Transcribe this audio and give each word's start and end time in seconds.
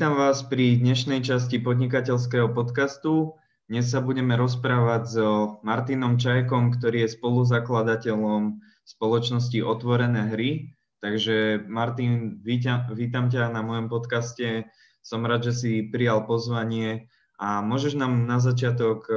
Vítam 0.00 0.16
vás 0.16 0.40
pri 0.40 0.80
dnešnej 0.80 1.20
časti 1.20 1.60
podnikateľského 1.60 2.56
podcastu. 2.56 3.36
Dnes 3.68 3.92
sa 3.92 4.00
budeme 4.00 4.32
rozprávať 4.32 5.02
so 5.04 5.60
Martinom 5.60 6.16
Čajkom, 6.16 6.72
ktorý 6.72 7.04
je 7.04 7.20
spoluzakladateľom 7.20 8.64
spoločnosti 8.88 9.60
Otvorené 9.60 10.32
hry. 10.32 10.72
Takže 11.04 11.68
Martin, 11.68 12.40
vítam, 12.40 12.88
vítam 12.96 13.28
ťa 13.28 13.52
na 13.52 13.60
mojom 13.60 13.92
podcaste. 13.92 14.72
Som 15.04 15.28
rád, 15.28 15.44
že 15.44 15.52
si 15.52 15.72
prijal 15.92 16.24
pozvanie 16.24 17.12
a 17.36 17.60
môžeš 17.60 18.00
nám 18.00 18.24
na 18.24 18.40
začiatok 18.40 19.04
o, 19.04 19.16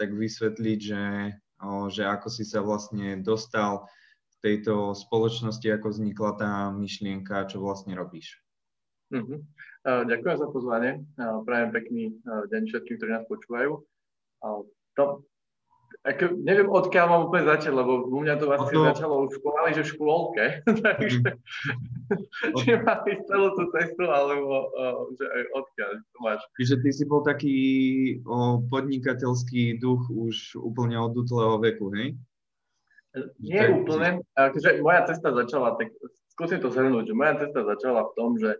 tak 0.00 0.16
vysvetliť, 0.16 0.78
že, 0.80 1.04
o, 1.60 1.92
že 1.92 2.08
ako 2.08 2.32
si 2.32 2.48
sa 2.48 2.64
vlastne 2.64 3.20
dostal 3.20 3.92
v 4.32 4.36
tejto 4.40 4.96
spoločnosti, 4.96 5.68
ako 5.68 5.92
vznikla 5.92 6.30
tá 6.40 6.72
myšlienka, 6.72 7.44
čo 7.44 7.60
vlastne 7.60 7.92
robíš. 7.92 8.40
Uh-huh. 9.12 9.44
Ďakujem 9.84 10.36
za 10.40 10.48
pozvanie. 10.48 11.04
Prajem 11.16 11.70
pekný 11.76 12.02
deň 12.24 12.62
všetkým, 12.72 12.96
ktorí 12.96 13.10
nás 13.12 13.28
počúvajú. 13.28 13.84
To, 14.96 15.04
ako, 16.04 16.24
neviem, 16.40 16.68
odkiaľ 16.68 17.06
mám 17.06 17.22
úplne 17.28 17.44
začať, 17.48 17.72
lebo 17.76 18.08
u 18.08 18.18
mňa 18.20 18.34
to 18.40 18.44
vlastne 18.50 18.76
to... 18.76 18.88
začalo 18.92 19.14
už 19.24 19.40
školy, 19.40 19.70
že 19.76 19.82
v 19.84 19.92
škôlke. 19.94 20.44
Takže 20.84 21.18
mhm. 21.20 22.54
či 22.60 22.68
máš 22.80 23.08
celú 23.28 23.48
tú 23.54 23.64
cestu, 23.76 24.04
alebo 24.08 24.68
že 25.16 25.24
aj 25.24 25.42
odkiaľ 25.52 25.90
to 26.00 26.18
máš. 26.20 26.40
Čiže 26.60 26.74
ty 26.80 26.90
si 26.92 27.04
bol 27.04 27.20
taký 27.20 27.56
o, 28.24 28.64
podnikateľský 28.68 29.80
duch 29.80 30.08
už 30.10 30.60
úplne 30.60 30.96
od 30.96 31.12
útleho 31.12 31.60
veku, 31.60 31.92
hej? 31.92 32.16
Nie 33.38 33.70
tak, 33.70 33.84
úplne. 33.84 34.08
Akože 34.34 34.82
moja 34.82 35.06
cesta 35.06 35.30
začala, 35.30 35.78
tak 35.78 35.94
skúsim 36.34 36.58
to 36.58 36.68
zhrnúť, 36.68 37.12
že 37.12 37.14
moja 37.14 37.38
cesta 37.38 37.62
začala 37.62 38.10
v 38.10 38.14
tom, 38.18 38.34
že 38.36 38.58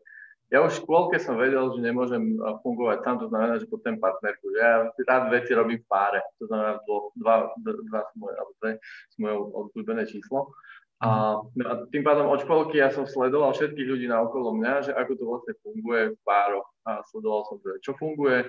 ja 0.54 0.62
už 0.62 0.78
v 0.78 0.80
škôlke 0.86 1.18
som 1.18 1.34
vedel, 1.34 1.66
že 1.74 1.82
nemôžem 1.82 2.38
fungovať 2.62 3.02
tam, 3.02 3.18
to 3.18 3.26
znamená, 3.26 3.58
že 3.58 3.66
potrebujem 3.66 3.98
partnerku. 3.98 4.54
Že 4.54 4.58
ja 4.62 4.72
rád 5.10 5.24
veci 5.34 5.50
robím 5.50 5.82
v 5.82 5.90
páre, 5.90 6.22
to 6.38 6.46
znamená, 6.46 6.78
dvo, 6.86 7.10
dva, 7.18 7.50
dva 7.58 8.00
sú 8.06 8.14
moje, 8.22 8.34
alebo 8.38 8.52
to 8.62 8.64
je 8.70 8.74
moje 9.18 9.34
obľúbené 9.34 10.02
číslo. 10.06 10.54
A, 11.02 11.42
a 11.42 11.72
tým 11.90 12.06
pádom 12.06 12.30
od 12.30 12.46
školky 12.46 12.78
ja 12.78 12.94
som 12.94 13.02
sledoval 13.02 13.50
všetkých 13.50 13.90
ľudí 13.90 14.06
na 14.06 14.22
okolo 14.22 14.54
mňa, 14.54 14.86
že 14.86 14.92
ako 14.94 15.12
to 15.18 15.24
vlastne 15.26 15.54
funguje 15.58 16.14
v 16.14 16.18
pároch. 16.22 16.70
A 16.86 17.02
sledoval 17.10 17.42
som, 17.50 17.58
že 17.58 17.82
čo 17.82 17.98
funguje, 17.98 18.46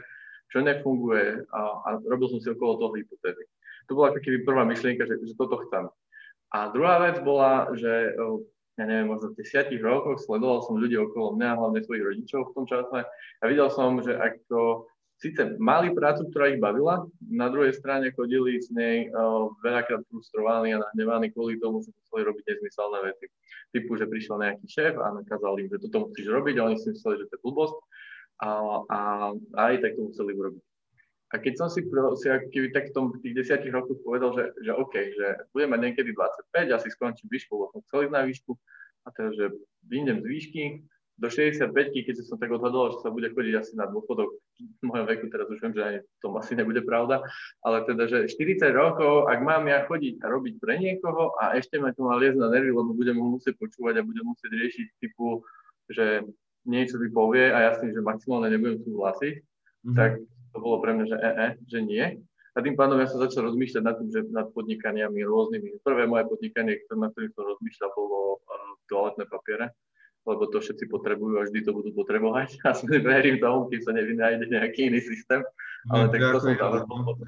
čo 0.53 0.61
nefunguje 0.61 1.41
a, 1.49 1.61
a 1.89 1.89
robil 2.05 2.29
som 2.29 2.37
si 2.37 2.53
okolo 2.53 2.77
toho 2.77 2.93
hypotézy. 3.01 3.49
To 3.89 3.97
bola 3.97 4.13
taká 4.13 4.29
prvá 4.45 4.61
myšlienka, 4.61 5.09
že, 5.09 5.17
že 5.25 5.33
toto 5.33 5.57
chcem. 5.65 5.89
A 6.53 6.69
druhá 6.69 7.01
vec 7.01 7.17
bola, 7.25 7.73
že 7.73 8.13
ja 8.75 8.83
neviem, 8.83 9.07
možno 9.07 9.31
v 9.31 9.39
desiatich 9.39 9.79
rokoch 9.79 10.19
sledoval 10.19 10.59
som 10.67 10.75
ľudí 10.75 10.99
okolo 10.99 11.39
mňa, 11.39 11.55
hlavne 11.55 11.79
svojich 11.79 12.03
rodičov 12.03 12.51
v 12.51 12.53
tom 12.59 12.65
čase 12.67 13.07
a 13.07 13.43
videl 13.47 13.71
som, 13.71 14.03
že 14.03 14.11
ako 14.19 14.91
síce 15.15 15.55
mali 15.63 15.95
prácu, 15.95 16.27
ktorá 16.27 16.51
ich 16.51 16.59
bavila, 16.59 17.07
na 17.23 17.47
druhej 17.47 17.71
strane 17.71 18.11
chodili 18.11 18.59
s 18.59 18.67
nej 18.67 19.07
uh, 19.15 19.47
veľakrát 19.63 20.03
frustrovaní 20.11 20.75
a 20.75 20.83
nahnevaní 20.83 21.31
kvôli 21.31 21.55
tomu, 21.55 21.79
že 21.79 21.95
museli 21.95 22.27
robiť 22.27 22.43
nezmyselné 22.51 22.99
veci. 23.07 23.25
Typu, 23.71 23.95
že 23.95 24.11
prišiel 24.11 24.43
nejaký 24.43 24.67
šéf 24.67 24.93
a 24.99 25.15
nakázal 25.15 25.55
im, 25.63 25.71
že 25.71 25.79
toto 25.87 26.11
musíš 26.11 26.27
robiť 26.27 26.55
a 26.59 26.65
oni 26.67 26.77
si 26.79 26.91
mysleli, 26.91 27.15
že 27.23 27.27
to 27.31 27.35
je 27.39 27.43
blbosť 27.47 27.75
a, 28.43 28.49
a, 28.91 28.99
a 29.55 29.59
aj 29.71 29.75
tak 29.79 29.95
to 29.95 30.11
museli 30.11 30.35
urobiť. 30.35 30.63
A 31.33 31.41
keď 31.41 31.53
som 31.57 31.67
si, 31.73 31.81
si 31.81 32.27
keby 32.53 32.69
tak 32.69 32.91
v 32.91 32.93
tom 32.93 33.05
v 33.09 33.21
tých 33.25 33.33
desiatich 33.33 33.73
rokoch 33.73 33.97
povedal, 34.05 34.29
že, 34.37 34.43
že 34.61 34.71
OK, 34.77 34.93
že 34.93 35.27
budem 35.57 35.73
mať 35.73 35.81
niekedy 35.81 36.09
25, 36.13 36.77
asi 36.77 36.87
skončím 36.93 37.27
výšku, 37.33 37.57
lebo 37.57 37.73
som 37.73 37.81
chcel 37.89 38.05
ísť 38.05 38.13
na 38.13 38.23
výšku, 38.23 38.51
a 39.05 39.09
teraz, 39.13 39.33
že 39.37 39.53
vyjdem 39.89 40.21
z 40.21 40.25
výšky, 40.25 40.63
do 41.15 41.31
65 41.31 41.71
keď 41.95 42.15
som 42.27 42.35
tak 42.35 42.51
odhadol, 42.51 42.91
že 42.91 42.99
sa 42.99 43.07
bude 43.07 43.31
chodiť 43.31 43.53
asi 43.55 43.73
na 43.79 43.87
dôchodok. 43.87 44.35
V 44.59 44.83
mojom 44.83 45.07
veku, 45.07 45.31
teraz 45.31 45.47
už 45.47 45.63
viem, 45.63 45.71
že 45.75 45.83
ani 45.83 45.99
to 46.19 46.27
asi 46.35 46.59
nebude 46.59 46.83
pravda, 46.83 47.23
ale 47.63 47.87
teda, 47.87 48.03
že 48.07 48.27
40 48.27 48.71
rokov, 48.75 49.31
ak 49.31 49.39
mám 49.39 49.63
ja 49.67 49.87
chodiť 49.87 50.19
a 50.23 50.27
robiť 50.27 50.59
pre 50.59 50.75
niekoho 50.75 51.31
a 51.39 51.55
ešte 51.55 51.79
ma 51.79 51.95
to 51.95 52.03
má 52.03 52.19
liezť 52.19 52.39
na 52.39 52.51
nervy, 52.51 52.71
lebo 52.75 52.91
budem 52.91 53.15
ho 53.15 53.39
musieť 53.39 53.55
počúvať 53.55 54.03
a 54.03 54.07
budem 54.07 54.27
musieť 54.27 54.51
riešiť 54.51 54.87
typu, 54.99 55.39
že 55.87 56.27
niečo 56.67 56.99
by 56.99 57.07
povie 57.15 57.45
a 57.47 57.71
jasne, 57.71 57.95
že 57.95 58.03
maximálne 58.03 58.51
nebudem 58.51 58.83
súhlasiť, 58.83 59.33
mm-hmm. 59.39 59.95
tak 59.95 60.19
to 60.55 60.63
bolo 60.63 60.79
pre 60.79 60.95
mňa, 60.95 61.05
že 61.11 61.17
e, 61.19 61.31
e, 61.35 61.47
že 61.67 61.79
nie. 61.83 62.05
A 62.55 62.63
tým 62.63 62.79
pádom 62.79 62.95
ja 63.03 63.11
som 63.11 63.19
začal 63.19 63.51
rozmýšľať 63.51 63.83
nad 63.83 63.99
tým, 63.99 64.09
že 64.15 64.21
nad 64.31 64.47
podnikaniami 64.55 65.19
rôznymi. 65.27 65.83
Prvé 65.83 66.07
moje 66.07 66.23
podnikanie, 66.31 66.79
na 66.95 67.11
ktorým 67.11 67.35
som 67.35 67.43
rozmýšľal, 67.51 67.91
bolo 67.91 68.39
uh, 68.39 68.79
toaletné 68.87 69.27
papiere, 69.27 69.75
lebo 70.23 70.47
to 70.47 70.63
všetci 70.63 70.87
potrebujú 70.87 71.35
a 71.35 71.43
vždy 71.51 71.67
to 71.67 71.75
budú 71.75 71.91
potrebovať. 71.91 72.55
A 72.63 72.71
som 72.71 72.87
verím 72.87 73.43
tomu, 73.43 73.67
kým 73.67 73.83
sa 73.83 73.91
nevynájde 73.91 74.47
nejaký 74.47 74.87
iný 74.87 75.03
systém. 75.03 75.43
Ale 75.91 76.07
no, 76.07 76.11
tak 76.15 76.19
to 76.23 76.39
som 76.39 76.55
zavrhol. 76.55 77.19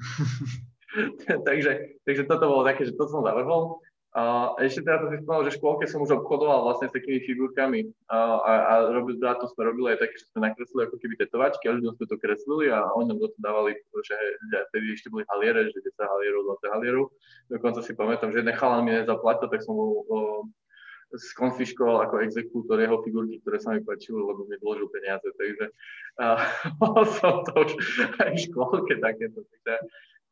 takže, 1.48 1.72
takže 2.08 2.22
toto 2.24 2.44
bolo 2.48 2.64
také, 2.64 2.88
že 2.88 2.96
to 2.96 3.04
som 3.04 3.20
zavrhol. 3.20 3.84
A 4.18 4.50
ešte 4.58 4.82
teda 4.82 4.98
to 4.98 5.14
si 5.14 5.22
spomenul, 5.22 5.46
že 5.46 5.54
v 5.54 5.58
škôlke 5.62 5.86
som 5.86 6.02
už 6.02 6.10
obchodoval 6.18 6.66
vlastne 6.66 6.90
s 6.90 6.96
takými 6.98 7.22
figurkami 7.22 7.86
a, 8.10 8.18
a, 8.42 8.52
a 8.66 8.74
robil, 8.90 9.14
to 9.14 9.46
sme 9.54 9.70
robili 9.70 9.94
aj 9.94 10.02
také, 10.02 10.14
že 10.18 10.26
sme 10.34 10.50
nakreslili 10.50 10.82
ako 10.90 10.96
keby 10.98 11.14
tetovačky 11.22 11.64
a 11.70 11.76
ľuďom 11.78 11.92
sme 11.94 12.06
to 12.10 12.16
kreslili 12.18 12.66
a 12.74 12.82
oni 12.98 13.14
nám 13.14 13.22
to 13.22 13.38
dávali, 13.38 13.78
že 13.78 14.16
vtedy 14.74 14.86
ešte 14.90 15.14
boli 15.14 15.22
haliere, 15.30 15.70
že 15.70 15.78
10 15.78 16.02
halierov, 16.02 16.40
20 16.58 16.74
halierov. 16.74 17.04
Dokonca 17.46 17.80
si 17.86 17.92
pamätám, 17.94 18.34
že 18.34 18.42
jeden 18.42 18.58
chalan 18.58 18.82
mi 18.82 18.90
nezaplatil, 18.98 19.46
tak 19.54 19.62
som 19.62 19.78
mu 19.78 20.02
skonfiškoval 21.14 22.10
ako 22.10 22.14
exekútor 22.26 22.82
jeho 22.82 22.98
figurky, 23.06 23.38
ktoré 23.40 23.62
sa 23.62 23.70
mi 23.70 23.86
páčili, 23.86 24.18
lebo 24.18 24.50
mi 24.50 24.58
vložil 24.58 24.90
peniaze. 24.90 25.30
Takže 25.30 25.70
a, 26.18 26.42
som 27.22 27.46
to 27.46 27.54
už 27.54 27.70
aj 28.18 28.34
v 28.34 28.42
škôlke 28.50 28.98
takéto. 28.98 29.46
Takže, 29.46 29.74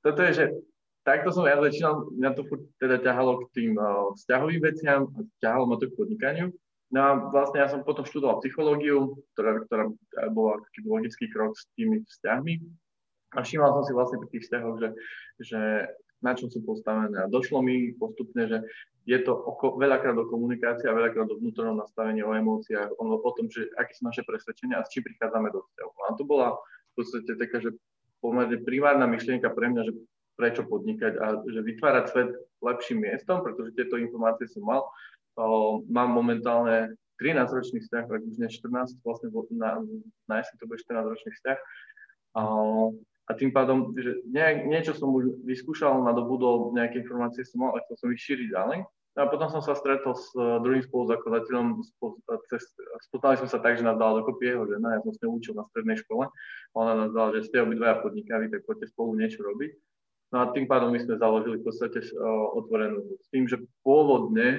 toto 0.03 0.21
je, 0.27 0.33
že 0.35 0.45
takto 1.07 1.31
som 1.31 1.47
ja 1.47 1.55
začínal, 1.63 2.11
mňa 2.11 2.31
to 2.35 2.43
teda 2.83 2.99
ťahalo 2.99 3.47
k 3.47 3.55
tým 3.55 3.73
uh, 3.79 4.11
vzťahovým 4.19 4.61
veciam 4.61 5.07
a 5.15 5.23
ťahalo 5.39 5.71
ma 5.71 5.79
to 5.79 5.87
k 5.87 5.97
podnikaniu. 5.97 6.51
No 6.91 6.99
a 7.03 7.11
vlastne 7.31 7.63
ja 7.63 7.71
som 7.71 7.87
potom 7.87 8.07
študoval 8.07 8.43
psychológiu, 8.43 9.15
ktorá, 9.35 9.63
ktorá 9.67 9.85
bola 10.31 10.63
taký 10.67 10.87
logický 10.87 11.27
krok 11.31 11.55
s 11.55 11.67
tými 11.75 12.03
vzťahmi. 12.03 12.63
A 13.35 13.43
všímal 13.43 13.75
som 13.75 13.83
si 13.87 13.93
vlastne 13.95 14.23
pri 14.23 14.29
tých 14.31 14.45
vzťahoch, 14.47 14.77
že, 14.79 14.89
že 15.43 15.61
na 16.23 16.33
čom 16.39 16.47
sú 16.47 16.63
postavené. 16.63 17.27
A 17.27 17.31
došlo 17.31 17.59
mi 17.59 17.91
postupne, 17.99 18.47
že 18.47 18.63
je 19.03 19.19
to 19.23 19.35
oko, 19.35 19.79
veľakrát 19.79 20.15
o 20.15 20.31
komunikácii 20.31 20.87
a 20.87 20.95
veľakrát 20.95 21.27
o 21.31 21.39
vnútornom 21.39 21.79
nastavení, 21.79 22.23
o 22.23 22.35
emóciách, 22.35 22.95
o, 22.99 23.03
o 23.19 23.31
tom, 23.35 23.51
že 23.51 23.67
aké 23.79 23.95
sú 23.95 24.07
naše 24.07 24.23
presvedčenia 24.23 24.79
a 24.79 24.87
s 24.87 24.91
čím 24.95 25.07
prichádzame 25.07 25.51
do 25.51 25.63
vzťahu. 25.63 25.93
A 26.07 26.15
to 26.15 26.23
bola 26.23 26.55
v 26.59 26.93
podstate 27.03 27.35
taká, 27.35 27.59
že 27.63 27.75
pomerne 28.23 28.63
primárna 28.63 29.11
myšlienka 29.11 29.51
pre 29.55 29.75
mňa, 29.75 29.83
že 29.91 29.93
prečo 30.37 30.63
podnikať 30.69 31.13
a 31.17 31.27
že 31.49 31.61
vytvárať 31.65 32.05
svet 32.13 32.31
lepším 32.61 33.09
miestom, 33.09 33.41
pretože 33.41 33.75
tieto 33.75 33.97
informácie 33.97 34.47
som 34.47 34.65
mal. 34.65 34.85
Mám 35.89 36.13
momentálne 36.13 36.97
13-ročný 37.21 37.81
vzťah, 37.81 38.05
tak 38.09 38.21
už 38.21 38.37
nie 38.37 38.49
14, 38.49 39.01
vlastne 39.01 39.29
na, 39.57 39.81
na 40.29 40.35
jeseň 40.45 40.55
to 40.61 40.69
bude 40.69 40.81
14-ročný 40.85 41.31
vzťah. 41.33 41.59
A 43.27 43.33
tým 43.35 43.51
pádom, 43.51 43.91
že 43.99 44.23
nie, 44.31 44.71
niečo 44.71 44.95
som 44.95 45.11
už 45.11 45.43
vyskúšal, 45.43 45.99
nadobudol, 46.05 46.71
nejaké 46.77 47.03
informácie 47.03 47.43
som 47.43 47.67
mal 47.67 47.75
a 47.75 47.83
chcel 47.83 47.97
som 47.99 48.09
ich 48.15 48.23
šíriť 48.23 48.55
ďalej. 48.55 48.79
A 49.17 49.25
potom 49.33 49.49
som 49.49 49.65
sa 49.65 49.73
stretol 49.73 50.13
s 50.13 50.29
uh, 50.37 50.61
druhým 50.61 50.85
spoluzakladateľom, 50.85 51.81
spoznali 53.09 53.41
sme 53.41 53.49
sa 53.49 53.59
tak, 53.65 53.81
že 53.81 53.87
nás 53.89 53.97
dala 53.97 54.21
dokopy 54.21 54.53
jeho 54.53 54.69
žena, 54.69 54.93
ja 54.93 55.01
som 55.01 55.17
s 55.17 55.21
ňou 55.25 55.41
učil 55.41 55.57
na 55.57 55.65
strednej 55.73 55.97
škole, 56.05 56.29
ona 56.77 56.93
nás 56.93 57.11
dala, 57.17 57.33
že 57.33 57.49
ste 57.49 57.65
obidvaja 57.65 58.05
podnikaví, 58.05 58.53
tak 58.53 58.69
poďte 58.69 58.93
spolu 58.93 59.17
niečo 59.17 59.41
robiť. 59.41 59.73
No 60.35 60.43
a 60.43 60.51
tým 60.51 60.67
pádom 60.67 60.91
my 60.91 60.99
sme 60.99 61.23
založili 61.23 61.63
v 61.63 61.67
podstate 61.71 62.03
otvorenú 62.59 62.99
s 63.23 63.31
tým, 63.31 63.47
že 63.47 63.63
pôvodne 63.87 64.59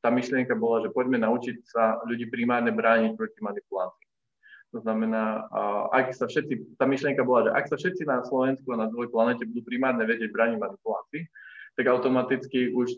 tá 0.00 0.08
myšlienka 0.08 0.56
bola, 0.56 0.80
že 0.80 0.92
poďme 0.92 1.20
naučiť 1.20 1.56
sa 1.68 2.00
ľudí 2.08 2.32
primárne 2.32 2.72
brániť 2.72 3.12
proti 3.12 3.38
manipulácii. 3.44 4.08
To 4.72 4.80
znamená, 4.80 5.46
ak 5.92 6.16
sa 6.16 6.24
všetci, 6.24 6.80
tá 6.80 6.88
myšlienka 6.88 7.20
bola, 7.28 7.48
že 7.48 7.50
ak 7.52 7.64
sa 7.68 7.76
všetci 7.76 8.08
na 8.08 8.24
Slovensku 8.24 8.72
a 8.72 8.80
na 8.80 8.88
celej 8.88 9.12
planete 9.12 9.44
budú 9.44 9.68
primárne 9.68 10.08
vedieť 10.08 10.32
brániť 10.32 10.58
manipulácii, 10.64 11.22
tak 11.76 11.92
automaticky 11.92 12.72
už 12.72 12.88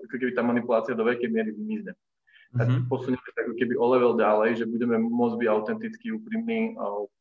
ako 0.00 0.16
keby 0.16 0.32
tá 0.32 0.40
manipulácia 0.40 0.96
do 0.96 1.04
veľkej 1.04 1.28
miery 1.28 1.52
vymizne. 1.52 1.92
Mm-hmm. 2.56 2.88
posunieme 2.88 3.28
sa 3.36 3.42
ako 3.42 3.58
keby 3.58 3.74
o 3.76 3.86
level 3.90 4.12
ďalej, 4.16 4.64
že 4.64 4.70
budeme 4.70 4.96
môcť 5.02 5.36
byť 5.44 5.48
autenticky 5.50 6.14
úprimní 6.14 6.72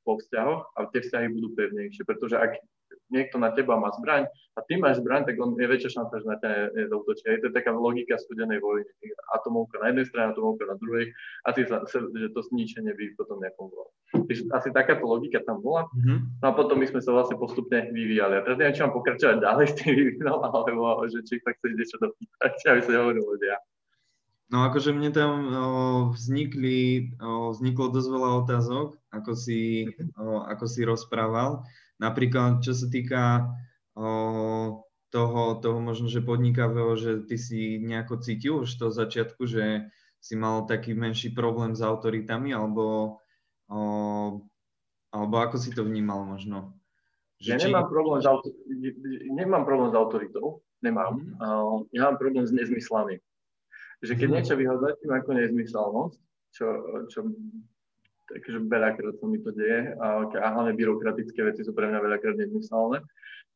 po 0.08 0.22
vzťahoch 0.22 0.70
a 0.80 0.88
tie 0.96 1.02
vzťahy 1.02 1.28
budú 1.34 1.52
pevnejšie, 1.60 2.08
pretože 2.08 2.40
ak 2.40 2.56
niekto 3.10 3.38
na 3.38 3.54
teba 3.54 3.78
má 3.78 3.94
zbraň 3.94 4.26
a 4.56 4.60
ty 4.64 4.80
máš 4.80 5.04
zbraň, 5.04 5.28
tak 5.28 5.36
on 5.38 5.54
je 5.60 5.68
väčšia 5.68 6.00
šanca, 6.00 6.16
že 6.22 6.26
na 6.26 6.38
ťa 6.40 6.50
nezautočí. 6.74 7.24
Je 7.28 7.42
to 7.44 7.50
taká 7.52 7.76
logika 7.76 8.16
studenej 8.16 8.64
vojny. 8.64 8.88
Atomovka 9.36 9.84
na 9.84 9.92
jednej 9.92 10.06
strane, 10.08 10.32
atomovka 10.32 10.64
na 10.66 10.76
druhej 10.80 11.12
a 11.44 11.50
ty 11.52 11.68
sa, 11.68 11.84
že 11.92 12.28
to 12.32 12.42
zničenie 12.52 12.96
by 12.96 13.04
potom 13.20 13.38
nefungovalo. 13.44 13.92
Asi 14.56 14.70
takáto 14.72 15.06
logika 15.06 15.44
tam 15.44 15.60
bola. 15.60 15.86
Mm-hmm. 15.92 16.18
No 16.40 16.46
a 16.50 16.54
potom 16.56 16.80
my 16.80 16.88
sme 16.88 17.04
sa 17.04 17.12
vlastne 17.12 17.36
postupne 17.36 17.92
vyvíjali. 17.92 18.40
A 18.40 18.44
teraz 18.48 18.58
neviem, 18.58 18.76
či 18.76 18.84
mám 18.88 18.96
pokračovať 18.96 19.38
ďalej 19.44 19.66
s 19.68 19.76
tým 19.82 19.94
vývinom, 19.94 20.40
alebo 20.40 21.04
že 21.12 21.20
či 21.28 21.44
tak 21.44 21.60
chceš 21.60 21.72
niečo 21.76 21.98
dopýtať, 22.00 22.52
aby 22.72 22.82
sa 22.82 22.92
hovorilo 23.04 23.36
ja. 23.44 23.60
No 24.54 24.62
akože 24.62 24.94
mne 24.94 25.10
tam 25.10 25.32
o, 25.50 25.66
vznikli, 26.14 27.12
o, 27.18 27.50
vzniklo 27.50 27.90
dosť 27.90 28.10
veľa 28.14 28.30
otázok, 28.46 28.88
ako 29.10 29.32
si, 29.34 29.90
o, 30.22 30.46
ako 30.46 30.66
si 30.70 30.86
rozprával. 30.86 31.66
Napríklad, 32.02 32.60
čo 32.60 32.76
sa 32.76 32.88
týka 32.92 33.52
o, 33.96 34.08
toho, 35.10 35.44
toho 35.64 35.80
možno, 35.80 36.12
že 36.12 36.26
podnikavého, 36.26 36.96
že 37.00 37.24
ty 37.24 37.40
si 37.40 37.80
nejako 37.80 38.20
cítil 38.20 38.54
už 38.68 38.70
to 38.76 38.92
začiatku, 38.92 39.48
že 39.48 39.88
si 40.20 40.34
mal 40.36 40.68
taký 40.68 40.92
menší 40.98 41.32
problém 41.32 41.78
s 41.78 41.82
autoritami, 41.86 42.52
alebo, 42.52 43.18
o, 43.72 43.82
alebo 45.14 45.36
ako 45.40 45.56
si 45.56 45.72
to 45.72 45.88
vnímal 45.88 46.26
možno? 46.28 46.76
Že 47.40 47.50
ja 47.52 47.58
či... 47.60 47.68
nemám, 47.72 47.88
problém 47.88 48.20
s 48.20 48.28
auto... 48.28 48.50
nemám 49.32 49.64
problém 49.64 49.92
s 49.92 49.96
autoritou, 49.96 50.66
nemám. 50.84 51.20
Mm. 51.20 51.36
Uh, 51.40 51.76
ja 51.96 52.12
mám 52.12 52.18
problém 52.20 52.44
s 52.44 52.52
nezmyslami 52.52 53.24
že 54.06 54.14
keď 54.14 54.28
mhm. 54.30 54.36
niečo 54.38 54.54
vyhodnotím 54.56 55.12
ako 55.12 55.30
nezmyselnosť, 55.34 56.20
čo, 56.52 56.68
čo 57.12 57.20
takže 58.30 58.66
veľakrát 58.66 59.16
sa 59.18 59.26
mi 59.30 59.40
to 59.42 59.54
deje 59.54 59.94
a, 59.98 60.26
a 60.26 60.48
hlavne 60.54 60.74
byrokratické 60.74 61.40
veci 61.46 61.62
sú 61.62 61.72
pre 61.72 61.88
mňa 61.90 62.00
veľakrát 62.02 62.36
nezmyselné, 62.40 63.02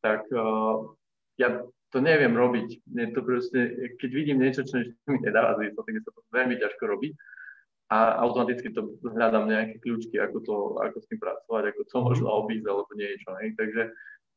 tak 0.00 0.24
uh, 0.32 0.90
ja 1.36 1.64
to 1.90 1.98
neviem 1.98 2.38
robiť. 2.38 2.68
Je 2.86 3.08
to 3.10 3.20
proste, 3.26 3.58
keď 3.98 4.10
vidím 4.14 4.38
niečo, 4.38 4.62
čo 4.62 4.78
mi 5.10 5.18
nedáva 5.18 5.58
zmysel, 5.58 5.82
tak 5.82 5.94
sa 6.06 6.10
to 6.14 6.20
veľmi 6.30 6.54
ťažko 6.56 6.84
robiť 6.86 7.12
a 7.90 8.22
automaticky 8.22 8.70
to 8.70 8.94
hľadám 9.02 9.50
nejaké 9.50 9.82
kľúčky, 9.82 10.14
ako, 10.22 10.38
to, 10.46 10.54
ako 10.78 10.96
s 11.02 11.06
tým 11.10 11.18
pracovať, 11.18 11.62
ako 11.74 11.82
to 11.90 11.96
možno 11.98 12.26
obísť 12.30 12.66
alebo 12.70 12.92
niečo. 12.94 13.34
Hej. 13.42 13.58
Takže 13.58 13.82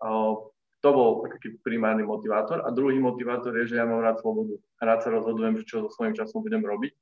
uh, 0.02 0.34
to 0.82 0.90
bol 0.90 1.22
taký 1.30 1.62
primárny 1.62 2.02
motivátor. 2.02 2.66
A 2.66 2.74
druhý 2.74 2.98
motivátor 2.98 3.54
je, 3.62 3.72
že 3.72 3.78
ja 3.78 3.86
mám 3.86 4.02
rád 4.02 4.20
slobodu. 4.26 4.58
Rád 4.82 5.00
sa 5.06 5.10
rozhodujem, 5.14 5.62
čo 5.70 5.86
so 5.86 5.90
svojím 5.94 6.18
časom 6.18 6.42
budem 6.42 6.66
robiť. 6.66 6.98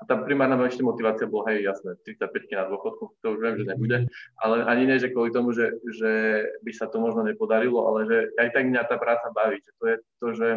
A 0.00 0.02
tá 0.08 0.16
primárna 0.16 0.56
ešte 0.64 0.80
motivácia 0.80 1.28
bola, 1.28 1.52
hej, 1.52 1.68
jasné, 1.68 1.92
35 2.08 2.56
na 2.56 2.64
dôchodku, 2.72 3.20
to 3.20 3.26
už 3.36 3.38
viem, 3.38 3.56
že 3.60 3.68
nebude, 3.68 3.96
ale 4.40 4.64
ani 4.64 4.88
nie, 4.88 4.96
že 4.96 5.12
kvôli 5.12 5.28
tomu, 5.28 5.52
že, 5.52 5.76
že 5.92 6.42
by 6.64 6.72
sa 6.72 6.88
to 6.88 6.96
možno 6.96 7.20
nepodarilo, 7.20 7.84
ale 7.84 8.08
že 8.08 8.18
aj 8.40 8.48
tak 8.56 8.64
mňa 8.64 8.82
tá 8.88 8.96
práca 8.96 9.28
baví, 9.28 9.60
že 9.60 9.72
to 9.76 9.84
je 9.84 9.96
to, 10.16 10.26
že 10.32 10.48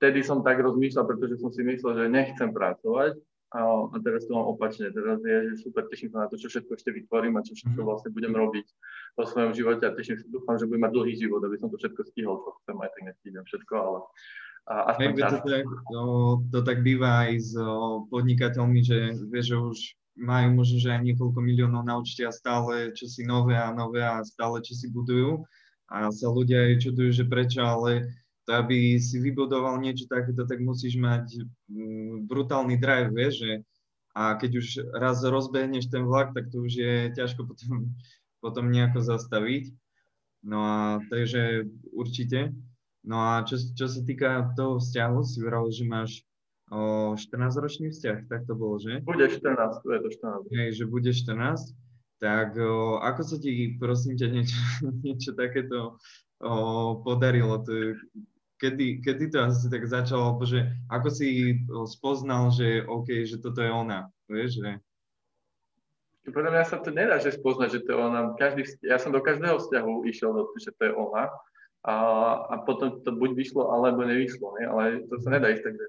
vtedy 0.00 0.24
som 0.24 0.40
tak 0.40 0.64
rozmýšľal, 0.64 1.04
pretože 1.04 1.44
som 1.44 1.52
si 1.52 1.60
myslel, 1.60 2.08
že 2.08 2.14
nechcem 2.14 2.48
pracovať 2.48 3.20
a, 3.48 3.60
teraz 4.04 4.28
to 4.28 4.36
mám 4.36 4.44
opačne. 4.52 4.92
Teraz 4.92 5.24
je, 5.24 5.36
že 5.52 5.54
super, 5.64 5.88
teším 5.88 6.12
sa 6.12 6.24
na 6.24 6.28
to, 6.28 6.36
čo 6.36 6.52
všetko 6.52 6.76
ešte 6.76 6.92
vytvorím 6.92 7.40
a 7.40 7.44
čo 7.44 7.56
všetko 7.56 7.80
mhm. 7.80 7.88
vlastne 7.88 8.10
budem 8.12 8.32
robiť 8.36 8.66
vo 9.16 9.24
svojom 9.24 9.52
živote 9.56 9.88
a 9.88 9.96
teším 9.96 10.20
sa, 10.20 10.26
dúfam, 10.28 10.60
že 10.60 10.68
budem 10.68 10.84
mať 10.84 10.92
dlhý 10.92 11.14
život, 11.16 11.40
aby 11.40 11.56
som 11.56 11.72
to 11.72 11.80
všetko 11.80 12.00
stihol, 12.12 12.44
čo 12.44 12.50
chcem, 12.60 12.76
aj 12.76 12.90
tak 12.92 13.02
nestíham 13.08 13.44
všetko, 13.48 13.74
ale 13.74 13.98
a 14.68 14.92
aspoň 14.92 15.10
čas. 15.16 15.32
To, 15.32 15.48
tak, 15.48 15.66
to, 15.88 16.02
to 16.52 16.58
tak 16.60 16.78
býva 16.84 17.24
aj 17.24 17.32
s 17.40 17.52
podnikateľmi, 18.12 18.80
že 18.84 19.16
vieš, 19.32 19.46
že 19.48 19.56
už 19.56 19.78
majú 20.18 20.48
možno, 20.60 20.76
že 20.82 20.92
aj 20.92 21.02
niekoľko 21.08 21.38
miliónov 21.40 21.82
na 21.86 21.96
účte 21.96 22.26
a 22.26 22.34
stále 22.34 22.92
čo 22.92 23.06
si 23.08 23.24
nové 23.24 23.56
a 23.56 23.72
nové 23.72 24.02
a 24.02 24.20
stále 24.26 24.60
čo 24.60 24.74
si 24.76 24.90
budujú 24.90 25.46
a 25.88 26.12
sa 26.12 26.28
ľudia 26.28 26.68
aj 26.68 26.84
čudujú, 26.84 27.10
že 27.16 27.24
prečo, 27.24 27.64
ale 27.64 28.12
to 28.44 28.52
aby 28.52 28.96
si 29.00 29.20
vybudoval 29.20 29.80
niečo 29.80 30.08
takéto, 30.08 30.44
tak 30.44 30.60
musíš 30.60 31.00
mať 31.00 31.48
mm, 31.68 32.28
brutálny 32.28 32.76
drive, 32.76 33.12
vieš, 33.12 33.34
že 33.44 33.52
a 34.18 34.34
keď 34.34 34.50
už 34.58 34.66
raz 34.98 35.22
rozbehneš 35.22 35.88
ten 35.88 36.02
vlak, 36.02 36.34
tak 36.34 36.50
to 36.50 36.66
už 36.66 36.72
je 36.74 36.94
ťažko 37.14 37.46
potom, 37.46 37.94
potom 38.42 38.66
nejako 38.66 39.04
zastaviť. 39.04 39.70
No 40.42 40.58
a 40.64 40.78
takže 41.06 41.70
určite. 41.94 42.50
No 43.08 43.16
a 43.24 43.40
čo, 43.40 43.56
čo 43.56 43.88
sa 43.88 44.04
týka 44.04 44.52
toho 44.52 44.76
vzťahu, 44.76 45.18
si 45.24 45.40
vral, 45.40 45.64
že 45.72 45.88
máš 45.88 46.28
o 46.68 47.16
14-ročný 47.16 47.88
vzťah, 47.88 48.28
tak 48.28 48.44
to 48.44 48.52
bolo, 48.52 48.76
že? 48.76 49.00
Bude 49.00 49.24
14, 49.32 49.80
je 49.80 50.00
to 50.04 50.10
14. 50.44 50.52
Hej, 50.52 50.68
že 50.76 50.84
bude 50.84 51.08
14. 51.16 51.72
Tak 52.20 52.60
o, 52.60 53.00
ako 53.00 53.22
sa 53.24 53.36
ti, 53.40 53.80
prosím 53.80 54.20
ťa, 54.20 54.28
niečo, 54.28 54.58
niečo 55.08 55.30
takéto 55.32 55.96
o, 56.44 56.52
podarilo? 57.00 57.64
To 57.64 57.72
je, 57.72 57.88
kedy, 58.60 59.00
kedy 59.00 59.32
to 59.32 59.40
asi 59.40 59.72
tak 59.72 59.88
začalo, 59.88 60.36
alebo 60.36 60.44
že 60.44 60.68
ako 60.92 61.08
si 61.08 61.56
spoznal, 61.88 62.52
že 62.52 62.84
OK, 62.84 63.24
že 63.24 63.40
toto 63.40 63.64
je 63.64 63.72
ona, 63.72 64.12
vieš, 64.28 64.60
že... 64.60 64.70
Podľa 66.28 66.50
mňa 66.52 66.64
sa 66.68 66.76
to 66.84 66.92
nedá, 66.92 67.16
že 67.16 67.32
spoznať, 67.32 67.68
že 67.72 67.80
to 67.88 67.96
je 67.96 67.98
ona. 68.04 68.36
Každý, 68.36 68.68
ja 68.84 69.00
som 69.00 69.16
do 69.16 69.24
každého 69.24 69.56
vzťahu 69.56 70.04
išiel 70.12 70.36
do 70.36 70.44
že 70.60 70.76
to 70.76 70.82
je 70.84 70.92
ona 70.92 71.32
a, 71.88 71.94
a 72.52 72.54
potom 72.68 73.00
to 73.00 73.10
buď 73.16 73.32
vyšlo, 73.32 73.72
alebo 73.72 74.04
nevyšlo, 74.04 74.60
ne? 74.60 74.64
ale 74.68 74.82
to 75.08 75.16
sa 75.24 75.32
nedá 75.32 75.48
ísť 75.48 75.64
tak, 75.64 75.74
že 75.80 75.88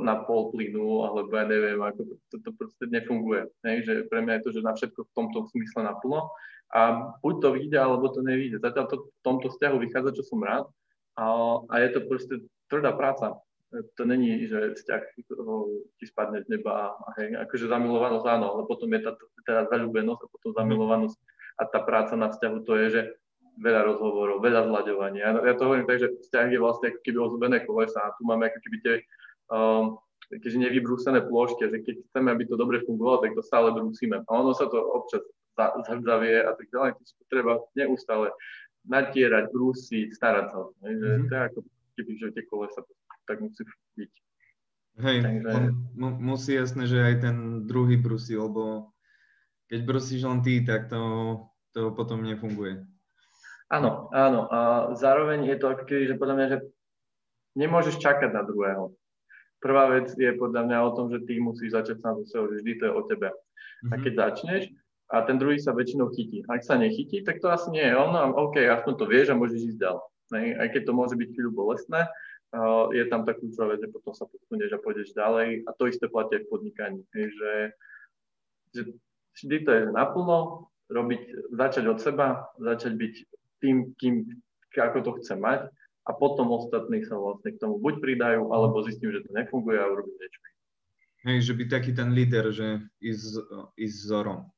na 0.00 0.26
pol 0.26 0.50
plynu, 0.50 1.06
alebo 1.06 1.30
ja 1.30 1.46
neviem, 1.46 1.78
ako 1.78 2.02
to, 2.02 2.14
to, 2.32 2.36
to 2.42 2.50
proste 2.56 2.84
nefunguje. 2.90 3.46
Ne? 3.62 3.84
Že 3.84 4.10
pre 4.10 4.24
mňa 4.24 4.40
je 4.40 4.44
to, 4.48 4.50
že 4.56 4.66
na 4.66 4.72
všetko 4.74 5.06
v 5.06 5.14
tomto 5.14 5.38
smysle 5.52 5.86
naplno 5.86 6.32
a 6.74 6.80
buď 7.22 7.34
to 7.38 7.48
vyjde, 7.54 7.78
alebo 7.78 8.10
to 8.10 8.24
nevyjde. 8.24 8.58
Zatiaľ 8.64 8.84
to 8.90 8.96
v 9.06 9.22
tomto 9.22 9.46
vzťahu 9.52 9.76
vychádza, 9.78 10.16
čo 10.18 10.24
som 10.26 10.40
rád, 10.42 10.66
a, 11.14 11.24
a 11.70 11.74
je 11.84 11.88
to 11.94 12.00
proste 12.08 12.34
tvrdá 12.66 12.96
práca. 12.96 13.38
To 13.70 14.02
není, 14.02 14.50
že 14.50 14.74
vzťah 14.74 15.02
ti 15.94 16.04
spadne 16.10 16.42
z 16.42 16.50
neba 16.50 16.90
a 16.90 17.08
hej, 17.22 17.38
akože 17.38 17.70
zamilovanosť 17.70 18.26
áno, 18.26 18.46
ale 18.58 18.62
potom 18.66 18.90
je 18.90 19.06
tá 19.06 19.14
teda 19.46 19.70
zaľúbenosť 19.70 20.20
a 20.26 20.30
potom 20.34 20.50
zamilovanosť 20.58 21.18
a 21.60 21.62
tá 21.70 21.78
práca 21.78 22.18
na 22.18 22.34
vzťahu 22.34 22.58
to 22.66 22.72
je, 22.74 22.86
že 22.90 23.02
veľa 23.60 23.80
rozhovorov, 23.92 24.40
veľa 24.40 24.66
zľaďovania. 24.72 25.22
Ja, 25.22 25.30
ja 25.36 25.54
to 25.54 25.68
hovorím 25.68 25.86
tak, 25.86 26.00
že 26.00 26.16
vzťah 26.16 26.46
je 26.48 26.58
vlastne 26.58 26.86
ako 26.90 27.00
keby 27.04 27.18
ozbené 27.20 27.56
kolesa 27.68 28.00
a 28.00 28.14
tu 28.16 28.24
máme 28.24 28.48
ako 28.48 28.58
keby 28.64 28.76
tie 28.80 28.94
um, 29.52 30.00
keďže 30.30 30.62
nevybrúsené 30.62 31.26
plôžky, 31.26 31.66
že 31.66 31.82
keď 31.82 32.06
chceme, 32.10 32.30
aby 32.30 32.46
to 32.46 32.54
dobre 32.54 32.78
fungovalo, 32.86 33.26
tak 33.26 33.34
to 33.34 33.42
stále 33.42 33.74
brúsime. 33.74 34.22
A 34.22 34.30
ono 34.30 34.54
sa 34.54 34.70
to 34.70 34.78
občas 34.78 35.26
zavie 36.06 36.40
a 36.40 36.54
tak 36.54 36.70
ďalej, 36.70 36.96
to 37.02 37.24
treba 37.28 37.58
neustále 37.74 38.30
natierať, 38.86 39.50
brúsiť, 39.52 40.14
starať 40.14 40.46
sa. 40.54 40.58
mm-hmm. 40.86 41.28
To 41.28 41.32
je 41.34 41.42
ako 41.52 41.60
keby, 41.98 42.12
že 42.16 42.26
tie 42.32 42.44
kolesa 42.46 42.80
tak 43.28 43.42
musí 43.44 43.66
byť. 43.98 44.12
Hej, 45.00 45.18
Takže... 45.22 45.48
on 45.52 45.64
mu, 45.96 46.08
musí 46.34 46.56
jasné, 46.56 46.88
že 46.88 46.98
aj 46.98 47.16
ten 47.22 47.36
druhý 47.68 48.00
brusí, 48.00 48.36
lebo 48.36 48.94
keď 49.68 49.80
brusíš 49.86 50.22
len 50.26 50.40
ty, 50.42 50.64
tak 50.64 50.88
to, 50.88 51.00
to 51.76 51.92
potom 51.94 52.24
nefunguje. 52.24 52.82
Áno, 53.70 54.10
áno. 54.10 54.50
A 54.50 54.58
zároveň 54.98 55.46
je 55.46 55.56
to 55.56 55.66
ako 55.70 55.84
keby, 55.86 56.10
že 56.10 56.18
podľa 56.18 56.34
mňa, 56.34 56.46
že 56.50 56.58
nemôžeš 57.54 58.02
čakať 58.02 58.34
na 58.34 58.42
druhého. 58.42 58.90
Prvá 59.62 59.86
vec 59.94 60.10
je 60.18 60.30
podľa 60.34 60.66
mňa 60.66 60.78
o 60.82 60.90
tom, 60.98 61.06
že 61.12 61.22
ty 61.22 61.38
musíš 61.38 61.78
začať 61.78 62.02
sám 62.02 62.18
so 62.18 62.24
sebou, 62.26 62.50
že 62.50 62.64
vždy 62.64 62.72
to 62.80 62.84
je 62.88 62.92
o 62.92 63.02
tebe. 63.06 63.28
Mm-hmm. 63.30 63.92
A 63.92 63.94
mhm. 63.94 64.02
keď 64.02 64.12
začneš, 64.18 64.62
a 65.10 65.26
ten 65.26 65.42
druhý 65.42 65.58
sa 65.58 65.74
väčšinou 65.74 66.14
chytí. 66.14 66.46
Ak 66.46 66.62
sa 66.62 66.78
nechytí, 66.78 67.26
tak 67.26 67.42
to 67.42 67.50
asi 67.50 67.66
nie 67.74 67.82
je 67.82 67.98
ono. 67.98 68.30
OK, 68.46 68.62
aspoň 68.62 68.92
to 68.94 69.10
vieš 69.10 69.34
a 69.34 69.38
môžeš 69.38 69.74
ísť 69.74 69.78
ďalej. 69.82 70.06
Aj 70.54 70.68
keď 70.70 70.82
to 70.86 70.92
môže 70.94 71.18
byť 71.18 71.28
chvíľu 71.34 71.50
bolestné, 71.50 72.06
je 72.94 73.04
tam 73.10 73.26
tá 73.26 73.34
kľúčová 73.34 73.74
vec, 73.74 73.82
že 73.82 73.90
potom 73.90 74.14
sa 74.14 74.30
posunieš 74.30 74.70
a 74.70 74.82
pôjdeš 74.82 75.10
ďalej. 75.18 75.66
A 75.66 75.70
to 75.74 75.90
isté 75.90 76.06
platí 76.06 76.38
aj 76.38 76.46
v 76.46 76.50
podnikaní. 76.54 77.02
Že, 77.10 77.52
že 78.70 78.80
vždy 79.34 79.56
to 79.66 79.70
je 79.74 79.82
naplno, 79.90 80.70
robiť, 80.94 81.22
začať 81.58 81.84
od 81.90 81.98
seba, 81.98 82.46
začať 82.62 82.94
byť 82.94 83.14
tým, 83.60 83.92
kým, 83.96 84.26
ako 84.74 84.98
to 85.04 85.10
chce 85.20 85.36
mať 85.36 85.68
a 86.08 86.10
potom 86.16 86.50
ostatní 86.50 87.04
sa 87.04 87.14
vlastne 87.20 87.54
k 87.54 87.60
tomu 87.60 87.78
buď 87.78 88.00
pridajú, 88.00 88.50
alebo 88.50 88.82
zistím, 88.82 89.12
že 89.12 89.22
to 89.22 89.30
nefunguje 89.36 89.78
a 89.78 89.86
urobím 89.86 90.16
niečo. 90.16 90.40
Hej, 91.20 91.38
že 91.44 91.52
byť 91.52 91.68
taký 91.68 91.92
ten 91.92 92.16
líder, 92.16 92.48
že 92.48 92.80
ísť, 93.04 93.44
ísť 93.76 93.96
vzorom. 94.08 94.48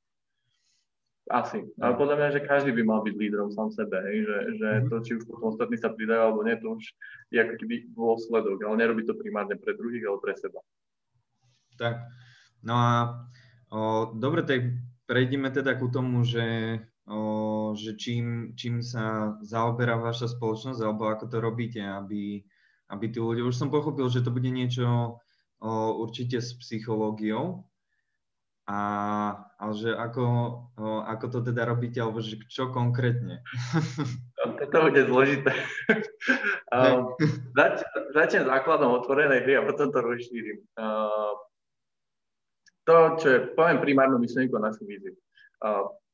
Asi. 1.30 1.62
Ale 1.78 1.94
podľa 1.94 2.16
mňa, 2.18 2.28
že 2.34 2.46
každý 2.46 2.70
by 2.74 2.82
mal 2.82 3.00
byť 3.06 3.14
lídrom 3.14 3.50
sám 3.54 3.70
sebe, 3.70 3.94
hej? 4.10 4.26
Že, 4.26 4.38
že 4.58 4.68
mm-hmm. 4.68 4.90
to, 4.90 4.96
či 5.06 5.12
už 5.18 5.22
potom 5.26 5.54
ostatní 5.54 5.78
sa 5.78 5.94
pridajú 5.94 6.18
alebo 6.18 6.42
nie, 6.42 6.58
to 6.58 6.78
už 6.78 6.84
je 7.30 7.38
ako 7.38 7.54
keby 7.62 7.74
dôsledok, 7.94 8.58
ale 8.66 8.74
nerobí 8.78 9.02
to 9.06 9.14
primárne 9.14 9.54
pre 9.54 9.74
druhých, 9.74 10.06
ale 10.06 10.18
pre 10.18 10.34
seba. 10.34 10.58
Tak, 11.78 12.04
no 12.66 12.74
a 12.74 12.94
o, 13.70 13.78
dobre, 14.14 14.42
tak 14.42 14.74
prejdeme 15.06 15.50
teda 15.50 15.78
ku 15.78 15.90
tomu, 15.90 16.26
že, 16.26 16.78
o, 17.06 17.18
že 17.74 17.96
čím, 17.96 18.56
čím 18.56 18.80
sa 18.80 19.36
zaoberá 19.44 19.98
vaša 19.98 20.32
spoločnosť, 20.32 20.80
alebo 20.80 21.08
ako 21.10 21.24
to 21.28 21.38
robíte, 21.42 21.82
aby, 21.82 22.44
aby 22.92 23.04
tí 23.08 23.18
ľudia, 23.18 23.44
už 23.44 23.56
som 23.56 23.72
pochopil, 23.72 24.06
že 24.08 24.24
to 24.24 24.30
bude 24.32 24.48
niečo 24.48 24.84
o, 24.84 25.70
určite 26.00 26.40
s 26.40 26.56
psychológiou, 26.58 27.66
a, 28.62 28.78
ale 29.58 29.72
že 29.74 29.90
ako, 29.90 30.24
ako 31.02 31.26
to 31.34 31.38
teda 31.50 31.66
robíte, 31.66 31.98
alebo 31.98 32.22
že 32.22 32.38
čo 32.46 32.70
konkrétne? 32.70 33.42
No, 34.38 34.54
toto 34.54 34.86
bude 34.86 35.02
zložité. 35.02 35.50
Zač, 37.58 37.82
začnem 38.14 38.46
základom 38.46 39.02
otvorenej 39.02 39.42
hry 39.42 39.58
a 39.58 39.66
potom 39.66 39.90
to 39.90 39.98
rozšírim. 39.98 40.62
To, 42.82 42.94
čo 43.18 43.26
je, 43.26 43.38
poviem 43.54 43.82
primárnu 43.82 44.18
myšlienku 44.18 44.54
a 44.58 44.66
našu 44.70 44.86
víziu. 44.86 45.14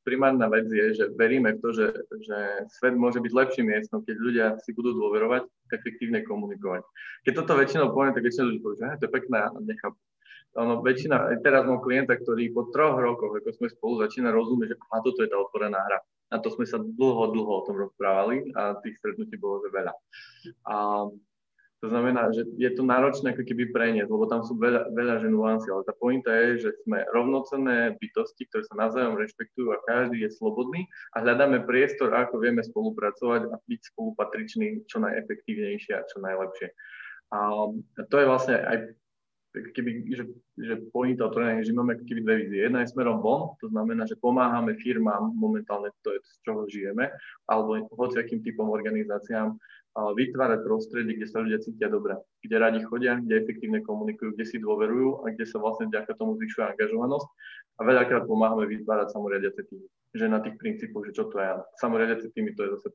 Primárna 0.09 0.49
vec 0.49 0.65
je, 0.65 0.97
že 0.97 1.05
veríme 1.13 1.53
v 1.53 1.61
to, 1.61 1.69
že, 1.69 1.93
že 2.25 2.65
svet 2.81 2.97
môže 2.97 3.21
byť 3.21 3.29
lepším 3.29 3.69
miestom, 3.69 4.01
keď 4.01 4.15
ľudia 4.17 4.45
si 4.65 4.73
budú 4.73 4.97
dôverovať, 4.97 5.45
efektívne 5.69 6.25
komunikovať. 6.25 6.81
Keď 7.29 7.33
toto 7.37 7.53
väčšinou 7.53 7.93
poviem, 7.93 8.17
tak 8.17 8.25
väčšinou 8.25 8.49
ľudí 8.49 8.61
povie, 8.65 8.81
že 8.81 8.97
to 8.97 9.05
je 9.05 9.13
pekné 9.13 9.37
nechápu 9.61 10.01
ono, 10.57 10.81
väčšina, 10.81 11.29
teraz 11.45 11.61
mám 11.69 11.77
klienta, 11.77 12.17
ktorý 12.17 12.49
po 12.49 12.73
troch 12.73 12.97
rokoch, 12.97 13.37
ako 13.37 13.53
sme 13.53 13.67
spolu, 13.69 13.93
začína 14.01 14.33
rozumieť, 14.33 14.73
že 14.73 14.77
a 14.89 14.97
toto 15.05 15.21
je 15.21 15.29
tá 15.29 15.37
otvorená 15.37 15.77
hra. 15.77 16.01
A 16.29 16.41
to 16.41 16.49
sme 16.49 16.65
sa 16.65 16.81
dlho, 16.81 17.33
dlho 17.33 17.53
o 17.61 17.65
tom 17.65 17.77
rozprávali 17.77 18.49
a 18.53 18.77
tých 18.81 18.97
stretnutí 18.97 19.37
bolo 19.37 19.61
veľa. 19.69 19.93
A 20.65 21.05
to 21.79 21.87
znamená, 21.87 22.27
že 22.35 22.43
je 22.59 22.71
to 22.75 22.83
náročné 22.83 23.31
ako 23.31 23.47
keby 23.47 23.71
preniesť, 23.71 24.11
lebo 24.11 24.27
tam 24.27 24.43
sú 24.43 24.59
veľa, 24.59 24.91
veľa 24.91 25.15
že 25.23 25.31
nuancí, 25.31 25.71
ale 25.71 25.87
tá 25.87 25.95
pointa 25.95 26.27
je, 26.27 26.67
že 26.67 26.69
sme 26.83 27.07
rovnocenné 27.15 27.95
bytosti, 28.03 28.51
ktoré 28.51 28.67
sa 28.67 28.75
navzájom 28.75 29.15
rešpektujú 29.15 29.71
a 29.71 29.83
každý 29.87 30.27
je 30.27 30.35
slobodný 30.35 30.83
a 31.15 31.23
hľadáme 31.23 31.63
priestor, 31.63 32.11
ako 32.11 32.43
vieme 32.43 32.59
spolupracovať 32.59 33.47
a 33.47 33.55
byť 33.63 33.81
spolupatričný 33.95 34.91
čo 34.91 34.99
najefektívnejšie 34.99 35.93
a 35.95 36.03
čo 36.03 36.19
najlepšie. 36.19 36.67
A 37.31 37.39
to 38.11 38.15
je 38.19 38.25
vlastne 38.27 38.55
aj 38.59 38.77
keby, 39.49 40.13
že, 40.13 40.23
že 40.61 40.73
pointa 40.93 41.25
otvorená 41.25 41.57
že 41.65 41.73
máme 41.73 41.97
keby 42.05 42.21
dve 42.21 42.35
vízie. 42.45 42.69
Jedna 42.69 42.85
je 42.85 42.93
smerom 42.93 43.17
von, 43.23 43.57
to 43.57 43.71
znamená, 43.71 44.05
že 44.05 44.19
pomáhame 44.21 44.77
firmám, 44.77 45.33
momentálne 45.33 45.89
to 46.05 46.13
je 46.13 46.19
z 46.21 46.33
čoho 46.45 46.61
žijeme, 46.69 47.09
alebo 47.49 47.89
hociakým 47.97 48.45
typom 48.45 48.69
organizáciám, 48.69 49.57
vytvárať 49.97 50.59
prostredie, 50.63 51.17
kde 51.17 51.27
sa 51.27 51.41
ľudia 51.41 51.59
cítia 51.59 51.89
dobre, 51.89 52.15
kde 52.45 52.55
radi 52.61 52.79
chodia, 52.85 53.17
kde 53.17 53.41
efektívne 53.41 53.81
komunikujú, 53.81 54.37
kde 54.37 54.45
si 54.45 54.61
dôverujú 54.61 55.25
a 55.25 55.33
kde 55.33 55.45
sa 55.49 55.57
vlastne 55.57 55.89
vďaka 55.89 56.13
tomu 56.15 56.37
zvyšuje 56.37 56.63
angažovanosť. 56.75 57.27
A 57.79 57.81
veľakrát 57.87 58.23
pomáhame 58.27 58.67
vytvárať 58.69 59.15
samoriadiace 59.15 59.61
týmy. 59.65 59.87
Že 60.13 60.25
na 60.29 60.39
tých 60.43 60.55
princípoch, 60.59 61.03
že 61.09 61.15
čo 61.15 61.31
to 61.31 61.39
je. 61.39 61.49
Samoriadiace 61.79 62.27
týmy, 62.35 62.53
to 62.53 62.61
je 62.65 62.69
zase 62.77 62.87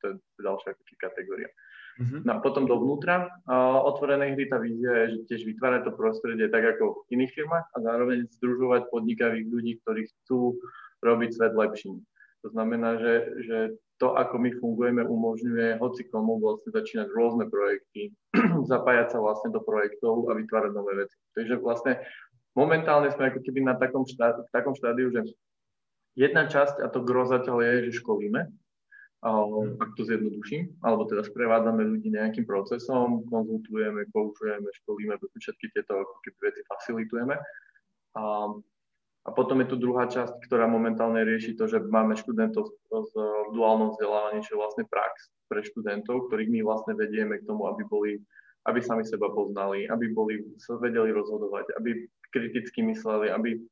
to 0.00 0.04
je 0.06 0.12
ďalšia 0.42 0.70
kategória. 1.00 1.50
Mm-hmm. 1.96 2.28
No 2.28 2.30
a 2.36 2.38
potom 2.44 2.68
dovnútra 2.68 3.32
uh, 3.48 3.80
otvorenej 3.88 4.36
hry 4.36 4.44
tá 4.52 4.60
vízia 4.60 5.08
je, 5.08 5.16
že 5.16 5.18
tiež 5.32 5.42
vytvárať 5.48 5.88
to 5.88 5.92
prostredie 5.96 6.44
tak 6.52 6.76
ako 6.76 7.08
v 7.08 7.16
iných 7.16 7.32
firmách 7.32 7.66
a 7.72 7.76
zároveň 7.80 8.28
združovať 8.36 8.92
podnikavých 8.92 9.48
ľudí, 9.48 9.72
ktorí 9.80 10.04
chcú 10.04 10.60
robiť 11.00 11.30
svet 11.32 11.56
lepším. 11.56 12.04
To 12.44 12.48
znamená, 12.52 13.00
že, 13.00 13.14
že 13.48 13.58
to, 13.96 14.12
ako 14.12 14.36
my 14.36 14.50
fungujeme, 14.60 15.02
umožňuje 15.04 15.80
hoci 15.80 16.04
komu 16.12 16.36
vlastne 16.36 16.72
začínať 16.72 17.08
rôzne 17.16 17.48
projekty, 17.48 18.12
zapájať 18.72 19.16
sa 19.16 19.18
vlastne 19.20 19.50
do 19.52 19.60
projektov 19.64 20.28
a 20.28 20.36
vytvárať 20.36 20.72
nové 20.76 21.06
veci. 21.06 21.16
Takže 21.32 21.54
vlastne 21.64 21.92
momentálne 22.52 23.08
sme 23.12 23.32
ako 23.32 23.40
keby 23.40 23.64
na 23.64 23.74
takom, 23.76 24.04
štá, 24.04 24.44
v 24.44 24.50
takom 24.52 24.76
štádiu, 24.76 25.08
že 25.12 25.24
jedna 26.16 26.44
časť, 26.44 26.84
a 26.84 26.92
to 26.92 27.00
gro 27.00 27.24
zatiaľ 27.24 27.64
je, 27.64 27.72
že 27.88 28.00
školíme, 28.04 28.52
Mhm. 29.26 29.80
ak 29.80 29.90
to 29.96 30.04
zjednoduším, 30.04 30.78
alebo 30.84 31.08
teda 31.08 31.24
sprevádzame 31.24 31.82
ľudí 31.82 32.12
nejakým 32.14 32.46
procesom, 32.46 33.26
konzultujeme, 33.26 34.06
koučujeme, 34.14 34.68
školíme, 34.82 35.18
všetky 35.18 35.66
tieto 35.74 36.04
veci 36.44 36.60
facilitujeme. 36.68 37.34
A, 38.14 38.22
a 39.26 39.34
potom 39.34 39.58
je 39.58 39.74
tu 39.74 39.76
druhá 39.76 40.06
časť, 40.06 40.38
ktorá 40.46 40.70
momentálne 40.70 41.26
rieši 41.26 41.58
to, 41.58 41.66
že 41.66 41.82
máme 41.82 42.14
študentov 42.14 42.70
z 42.86 43.12
duálnom 43.50 43.90
vzdelávaní, 43.90 44.46
čo 44.46 44.54
je 44.54 44.62
vlastne 44.62 44.84
prax 44.86 45.34
pre 45.50 45.66
študentov, 45.66 46.30
ktorých 46.30 46.50
my 46.54 46.60
vlastne 46.62 46.94
vedieme 46.94 47.42
k 47.42 47.46
tomu, 47.50 47.66
aby 47.66 47.82
boli 47.86 48.12
aby 48.66 48.82
sami 48.82 49.06
seba 49.06 49.30
poznali, 49.30 49.86
aby 49.86 50.10
boli, 50.10 50.42
sa 50.58 50.74
vedeli 50.74 51.14
rozhodovať, 51.14 51.78
aby 51.78 52.10
kriticky 52.34 52.82
mysleli, 52.82 53.30
aby 53.30 53.62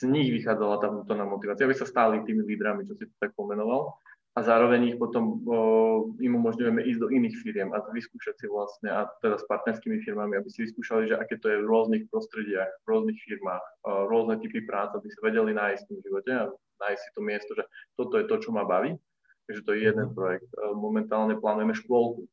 z 0.00 0.02
nich 0.08 0.32
vychádzala 0.32 0.80
tá 0.80 0.88
vnútorná 0.88 1.28
motivácia, 1.28 1.68
aby 1.68 1.76
sa 1.76 1.84
stáli 1.84 2.24
tými 2.24 2.40
lídrami, 2.48 2.88
čo 2.88 2.96
si 2.96 3.04
to 3.04 3.14
tak 3.20 3.36
pomenoval 3.36 4.00
a 4.40 4.42
zároveň 4.42 4.88
ich 4.88 4.96
potom 4.96 5.44
o, 5.44 6.16
im 6.16 6.32
umožňujeme 6.40 6.80
ísť 6.80 7.00
do 7.04 7.12
iných 7.12 7.36
firiem 7.44 7.76
a 7.76 7.84
vyskúšať 7.92 8.40
si 8.40 8.46
vlastne, 8.48 8.88
a 8.88 9.04
teda 9.20 9.36
s 9.36 9.44
partnerskými 9.44 10.00
firmami, 10.00 10.40
aby 10.40 10.48
si 10.48 10.64
vyskúšali, 10.64 11.12
že 11.12 11.20
aké 11.20 11.36
to 11.36 11.52
je 11.52 11.60
v 11.60 11.68
rôznych 11.68 12.08
prostrediach, 12.08 12.72
v 12.72 12.86
rôznych 12.88 13.20
firmách, 13.20 13.60
o, 13.84 14.08
rôzne 14.08 14.40
typy 14.40 14.64
práce, 14.64 14.96
aby 14.96 15.12
sa 15.12 15.20
vedeli 15.20 15.52
nájsť 15.52 15.82
v 15.84 15.88
tom 15.92 15.98
živote 16.00 16.32
a 16.32 16.44
nájsť 16.80 17.00
si 17.04 17.10
to 17.12 17.20
miesto, 17.20 17.52
že 17.52 17.64
toto 18.00 18.16
je 18.16 18.24
to, 18.24 18.36
čo 18.40 18.48
ma 18.56 18.64
baví. 18.64 18.96
Takže 19.44 19.60
to 19.60 19.70
je 19.76 19.80
jeden 19.92 20.08
mhm. 20.08 20.14
projekt. 20.16 20.48
Momentálne 20.72 21.36
plánujeme 21.36 21.76
škôlku 21.76 22.24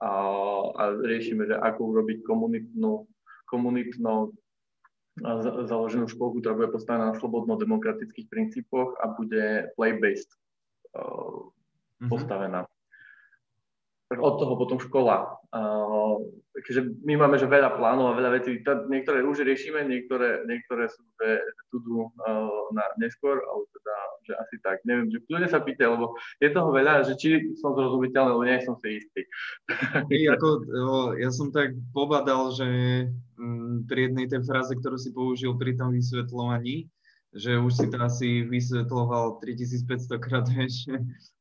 a, 0.00 0.12
a 0.72 0.82
riešime, 0.96 1.44
že 1.52 1.60
ako 1.60 1.80
urobiť 1.92 2.24
komunitnú, 2.24 3.04
komunitno 3.44 4.32
založenú 5.68 6.08
školku, 6.08 6.44
ktorá 6.44 6.52
bude 6.52 6.72
postavená 6.76 7.12
na 7.12 7.16
slobodno-demokratických 7.16 8.28
princípoch 8.28 9.00
a 9.00 9.16
bude 9.16 9.72
play-based 9.76 10.28
mm-hmm. 10.96 12.10
postavená. 12.10 12.64
Od 14.06 14.38
toho 14.38 14.54
potom 14.54 14.78
škola. 14.78 15.34
Takže 16.54 17.02
my 17.02 17.18
máme 17.18 17.42
že 17.42 17.50
veľa 17.50 17.74
plánov 17.74 18.14
a 18.14 18.18
veľa 18.18 18.38
vecí. 18.38 18.62
To, 18.62 18.86
niektoré 18.86 19.26
už 19.26 19.42
riešime, 19.42 19.82
niektoré, 19.82 20.46
niektoré 20.46 20.86
sú 20.86 21.02
že 21.18 21.42
tu 21.74 21.82
na 22.70 22.86
neskôr, 23.02 23.34
ale 23.34 23.66
teda, 23.66 23.94
že 24.22 24.32
asi 24.38 24.56
tak. 24.62 24.78
Neviem, 24.86 25.10
že 25.10 25.26
kľudne 25.26 25.50
sa 25.50 25.58
pýta, 25.58 25.90
lebo 25.90 26.14
je 26.38 26.48
toho 26.54 26.70
veľa, 26.70 27.02
že 27.02 27.18
či 27.18 27.50
som 27.58 27.74
zrozumiteľný, 27.74 28.30
alebo 28.30 28.46
nie 28.46 28.62
som 28.62 28.78
si 28.78 29.02
istý. 29.02 29.26
Hey, 30.06 30.30
ako, 30.30 30.48
ja 31.18 31.34
som 31.34 31.50
tak 31.50 31.74
pobadal, 31.90 32.54
že 32.54 32.68
m, 33.34 33.82
pri 33.90 34.06
jednej 34.06 34.30
tej 34.30 34.46
fráze, 34.46 34.70
ktorú 34.78 35.02
si 35.02 35.10
použil 35.10 35.58
pri 35.58 35.74
tom 35.74 35.90
vysvetľovaní, 35.90 36.86
že 37.36 37.60
už 37.60 37.72
si 37.76 37.86
to 37.92 38.00
asi 38.00 38.42
vysvetloval 38.48 39.38
3500 39.44 40.16
krát, 40.16 40.48
vieš, 40.48 40.88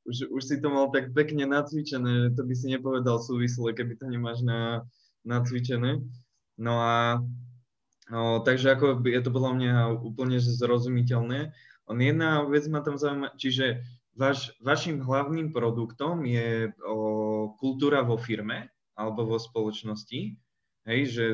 už, 0.04 0.28
už 0.30 0.44
si 0.44 0.56
to 0.60 0.68
mal 0.68 0.92
tak 0.92 1.16
pekne 1.16 1.48
nacvičené, 1.48 2.36
to 2.36 2.44
by 2.44 2.54
si 2.54 2.68
nepovedal 2.68 3.24
súvisle, 3.24 3.72
keby 3.72 3.96
to 3.96 4.12
nemáš 4.12 4.44
na, 4.44 4.84
nacvičené. 5.24 6.04
No 6.60 6.74
a 6.84 7.24
no, 8.12 8.44
takže 8.44 8.76
ako 8.76 9.00
je 9.08 9.22
to 9.24 9.32
podľa 9.32 9.52
mňa 9.56 9.74
úplne 10.04 10.38
zrozumiteľné. 10.38 11.56
On 11.88 11.98
jedna 11.98 12.44
vec 12.44 12.68
ma 12.68 12.84
tam 12.84 13.00
zaujíma, 13.00 13.40
čiže 13.40 13.82
vaš, 14.20 14.52
vašim 14.60 15.00
hlavným 15.00 15.56
produktom 15.56 16.28
je 16.28 16.72
o, 16.84 17.56
kultúra 17.56 18.04
vo 18.04 18.20
firme 18.20 18.72
alebo 18.96 19.28
vo 19.28 19.38
spoločnosti, 19.40 20.40
hej, 20.88 21.02
že 21.08 21.26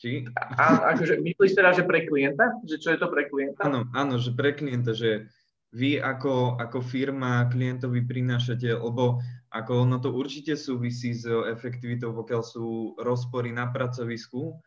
či? 0.00 0.24
A, 0.56 0.96
akože 0.96 1.20
myslíš 1.20 1.52
teda, 1.52 1.76
že 1.76 1.84
pre 1.84 2.08
klienta? 2.08 2.56
Že 2.64 2.76
čo 2.80 2.88
je 2.96 2.98
to 2.98 3.08
pre 3.12 3.28
klienta? 3.28 3.60
Áno, 3.68 3.84
áno, 3.92 4.16
že 4.16 4.32
pre 4.32 4.56
klienta, 4.56 4.96
že 4.96 5.28
vy 5.70 6.00
ako, 6.00 6.58
ako 6.58 6.82
firma 6.82 7.46
klientovi 7.52 8.02
prinášate, 8.02 8.74
lebo 8.74 9.20
ako 9.52 9.86
ono 9.86 10.02
to 10.02 10.10
určite 10.10 10.56
súvisí 10.58 11.14
s 11.14 11.28
efektivitou, 11.28 12.10
pokiaľ 12.16 12.42
sú 12.42 12.98
rozpory 12.98 13.54
na 13.54 13.70
pracovisku, 13.70 14.58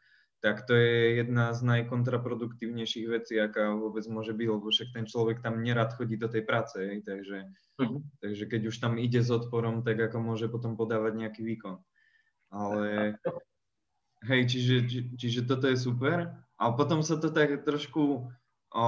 tak 0.43 0.67
to 0.67 0.75
je 0.75 1.23
jedna 1.23 1.55
z 1.55 1.63
najkontraproduktívnejších 1.63 3.07
vecí, 3.07 3.39
aká 3.39 3.71
vôbec 3.79 4.03
môže 4.11 4.35
byť, 4.35 4.47
lebo 4.51 4.67
však 4.67 4.91
ten 4.91 5.07
človek 5.07 5.39
tam 5.39 5.63
nerad 5.63 5.95
chodí 5.95 6.19
do 6.19 6.27
tej 6.27 6.43
práce, 6.43 6.75
hej, 6.83 6.99
takže, 6.99 7.47
uh-huh. 7.79 8.03
takže 8.19 8.43
keď 8.51 8.61
už 8.67 8.75
tam 8.75 8.99
ide 8.99 9.23
s 9.23 9.31
odporom, 9.31 9.87
tak 9.87 10.03
ako 10.03 10.19
môže 10.19 10.51
potom 10.51 10.75
podávať 10.75 11.15
nejaký 11.15 11.47
výkon. 11.47 11.79
Ale 12.51 13.15
Hej, 14.23 14.55
čiže, 14.55 14.75
či, 14.87 14.99
čiže 15.19 15.41
toto 15.43 15.67
je 15.67 15.75
super. 15.75 16.31
A 16.55 16.71
potom 16.71 17.03
sa 17.03 17.19
to 17.19 17.27
tak 17.27 17.67
trošku 17.67 18.31
o, 18.71 18.87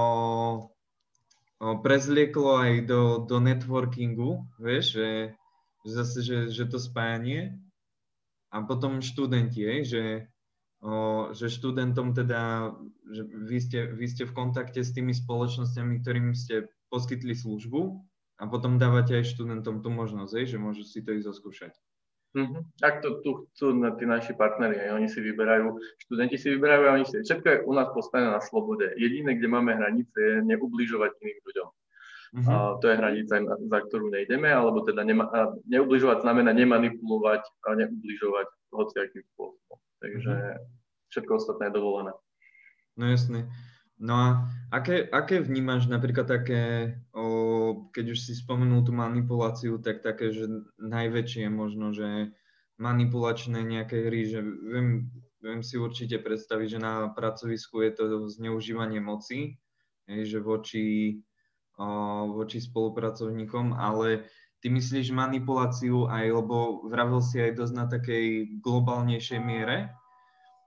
prezlieklo 1.84 2.56
aj 2.56 2.72
do, 2.88 3.02
do 3.28 3.36
networkingu, 3.36 4.48
vieš, 4.56 4.96
že, 4.96 5.10
že 5.84 5.90
zase, 5.92 6.18
že, 6.24 6.38
že 6.48 6.64
to 6.64 6.80
spájanie. 6.80 7.52
A 8.48 8.64
potom 8.64 9.04
študenti, 9.04 9.60
hej, 9.60 9.80
že, 9.84 10.04
o, 10.80 11.28
že 11.36 11.52
študentom 11.52 12.16
teda, 12.16 12.72
že 13.12 13.22
vy 13.28 13.58
ste, 13.60 13.80
vy 13.92 14.06
ste 14.08 14.24
v 14.24 14.32
kontakte 14.32 14.80
s 14.80 14.96
tými 14.96 15.12
spoločnosťami, 15.12 16.00
ktorým 16.00 16.32
ste 16.32 16.72
poskytli 16.88 17.36
službu 17.36 18.00
a 18.40 18.48
potom 18.48 18.80
dávate 18.80 19.20
aj 19.20 19.36
študentom 19.36 19.84
tú 19.84 19.92
možnosť, 19.92 20.32
hej, 20.32 20.46
že 20.56 20.58
môžu 20.62 20.84
si 20.86 21.04
to 21.04 21.12
ísť 21.12 21.28
zoskúšať. 21.28 21.76
Mm-hmm. 22.36 22.62
Tak 22.84 23.00
to 23.00 23.24
tu 23.24 23.48
chcú 23.48 23.72
na 23.72 23.96
tí 23.96 24.04
naši 24.04 24.36
partneri, 24.36 24.76
aj 24.76 24.92
oni 24.92 25.08
si 25.08 25.24
vyberajú, 25.24 25.80
študenti 26.04 26.36
si 26.36 26.52
vyberajú 26.52 26.82
a 26.84 26.94
oni 27.00 27.06
si, 27.08 27.24
všetko 27.24 27.46
je 27.48 27.58
u 27.64 27.72
nás 27.72 27.88
postavené 27.96 28.28
na 28.28 28.44
slobode. 28.44 28.92
Jediné, 29.00 29.40
kde 29.40 29.48
máme 29.48 29.72
hranice, 29.72 30.20
je 30.20 30.44
neubližovať 30.44 31.16
iným 31.24 31.40
ľuďom. 31.40 31.68
Mm-hmm. 32.36 32.52
A 32.52 32.76
to 32.84 32.92
je 32.92 33.00
hranica, 33.00 33.34
za 33.40 33.78
ktorú 33.88 34.12
nejdeme, 34.12 34.52
alebo 34.52 34.84
teda 34.84 35.00
nema, 35.00 35.32
neubližovať 35.64 36.28
znamená 36.28 36.52
nemanipulovať 36.52 37.40
a 37.64 37.68
neubližovať 37.72 38.48
hociakým 38.68 39.24
spôsobom. 39.32 39.78
Takže 40.04 40.32
mm-hmm. 40.36 40.60
všetko 41.08 41.32
ostatné 41.40 41.72
je 41.72 41.76
dovolené. 41.80 42.12
No 43.00 43.04
jasne. 43.08 43.48
No 43.96 44.12
a 44.12 44.28
aké, 44.68 45.08
aké 45.08 45.40
vnímaš 45.40 45.88
napríklad 45.88 46.28
také, 46.28 46.92
o, 47.16 47.24
keď 47.90 48.14
už 48.14 48.18
si 48.18 48.32
spomenul 48.36 48.84
tú 48.84 48.92
manipuláciu, 48.92 49.80
tak 49.80 50.04
také, 50.04 50.30
že 50.30 50.46
najväčšie 50.78 51.48
možno, 51.50 51.90
že 51.90 52.34
manipulačné 52.76 53.64
nejaké 53.64 54.06
hry, 54.06 54.28
že 54.28 54.40
viem, 54.44 55.08
viem 55.40 55.60
si 55.64 55.80
určite 55.80 56.20
predstaviť, 56.20 56.76
že 56.76 56.80
na 56.80 57.08
pracovisku 57.12 57.80
je 57.80 57.90
to 57.96 58.04
zneužívanie 58.28 59.00
moci, 59.00 59.56
že 60.06 60.38
voči, 60.38 61.18
voči 62.30 62.58
spolupracovníkom, 62.60 63.74
ale 63.74 64.28
ty 64.60 64.68
myslíš 64.68 65.12
manipuláciu 65.12 66.08
aj, 66.08 66.26
lebo 66.30 66.86
vravel 66.88 67.24
si 67.24 67.40
aj 67.40 67.56
dosť 67.56 67.74
na 67.74 67.86
takej 67.88 68.26
globálnejšej 68.60 69.40
miere, 69.40 69.94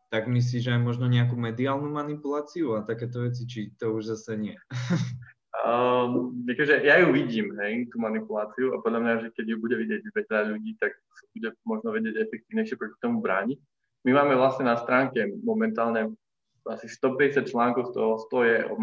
tak 0.09 0.25
myslíš, 0.25 0.73
aj 0.73 0.81
možno 0.81 1.05
nejakú 1.05 1.37
mediálnu 1.37 1.93
manipuláciu 1.93 2.73
a 2.73 2.85
takéto 2.85 3.21
veci, 3.29 3.45
či 3.45 3.59
to 3.77 3.93
už 3.93 4.17
zase 4.17 4.33
nie? 4.41 4.57
Um, 5.49 6.45
akože 6.45 6.85
ja 6.85 7.01
ju 7.01 7.09
vidím, 7.09 7.57
hej, 7.57 7.89
tú 7.89 7.97
manipuláciu 7.97 8.77
a 8.77 8.85
podľa 8.85 9.01
mňa, 9.01 9.13
že 9.25 9.27
keď 9.33 9.45
ju 9.49 9.57
bude 9.57 9.75
vidieť 9.81 10.01
veľa 10.13 10.53
ľudí, 10.53 10.77
tak 10.77 10.93
sa 10.93 11.25
bude 11.33 11.49
možno 11.65 11.89
vedieť 11.89 12.21
efektívnejšie 12.21 12.77
proti 12.77 12.97
tomu 13.01 13.17
brániť. 13.25 13.57
My 14.05 14.11
máme 14.13 14.37
vlastne 14.37 14.69
na 14.69 14.77
stránke 14.77 15.25
momentálne 15.41 16.13
asi 16.69 16.85
150 16.85 17.49
článkov 17.49 17.89
z 17.89 17.91
toho 17.97 18.11
100 18.29 18.45
je 18.45 18.57
o 18.69 18.75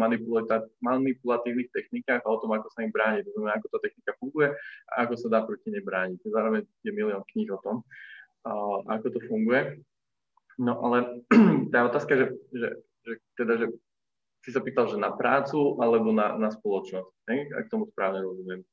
manipulatívnych 0.83 1.71
technikách 1.71 2.19
a 2.27 2.31
o 2.35 2.39
tom, 2.41 2.51
ako 2.51 2.67
sa 2.73 2.83
im 2.83 2.91
brániť, 2.91 3.23
to 3.23 3.31
znamená, 3.37 3.55
ako 3.55 3.67
tá 3.71 3.79
technika 3.79 4.11
funguje 4.19 4.49
a 4.91 4.93
ako 5.07 5.13
sa 5.15 5.27
dá 5.31 5.39
proti 5.47 5.71
nej 5.71 5.79
brániť. 5.79 6.19
Zároveň 6.27 6.67
je 6.83 6.91
milión 6.91 7.23
kníh 7.31 7.47
o 7.47 7.61
tom, 7.63 7.87
uh, 8.43 8.83
ako 8.91 9.07
to 9.15 9.19
funguje. 9.31 9.79
No 10.59 10.75
ale 10.83 11.23
tá 11.73 11.87
otázka, 11.87 12.17
že, 12.17 12.25
že, 12.51 12.67
že, 13.07 13.13
teda, 13.39 13.53
že 13.61 13.65
si 14.47 14.55
sa 14.55 14.63
pýtal, 14.63 14.87
že 14.87 14.95
na 14.95 15.11
prácu 15.11 15.75
alebo 15.83 16.15
na, 16.15 16.39
na 16.39 16.47
spoločnosť, 16.47 17.11
ne? 17.27 17.51
ak 17.51 17.67
tomu 17.67 17.91
správne 17.91 18.23
rozumiem. 18.23 18.63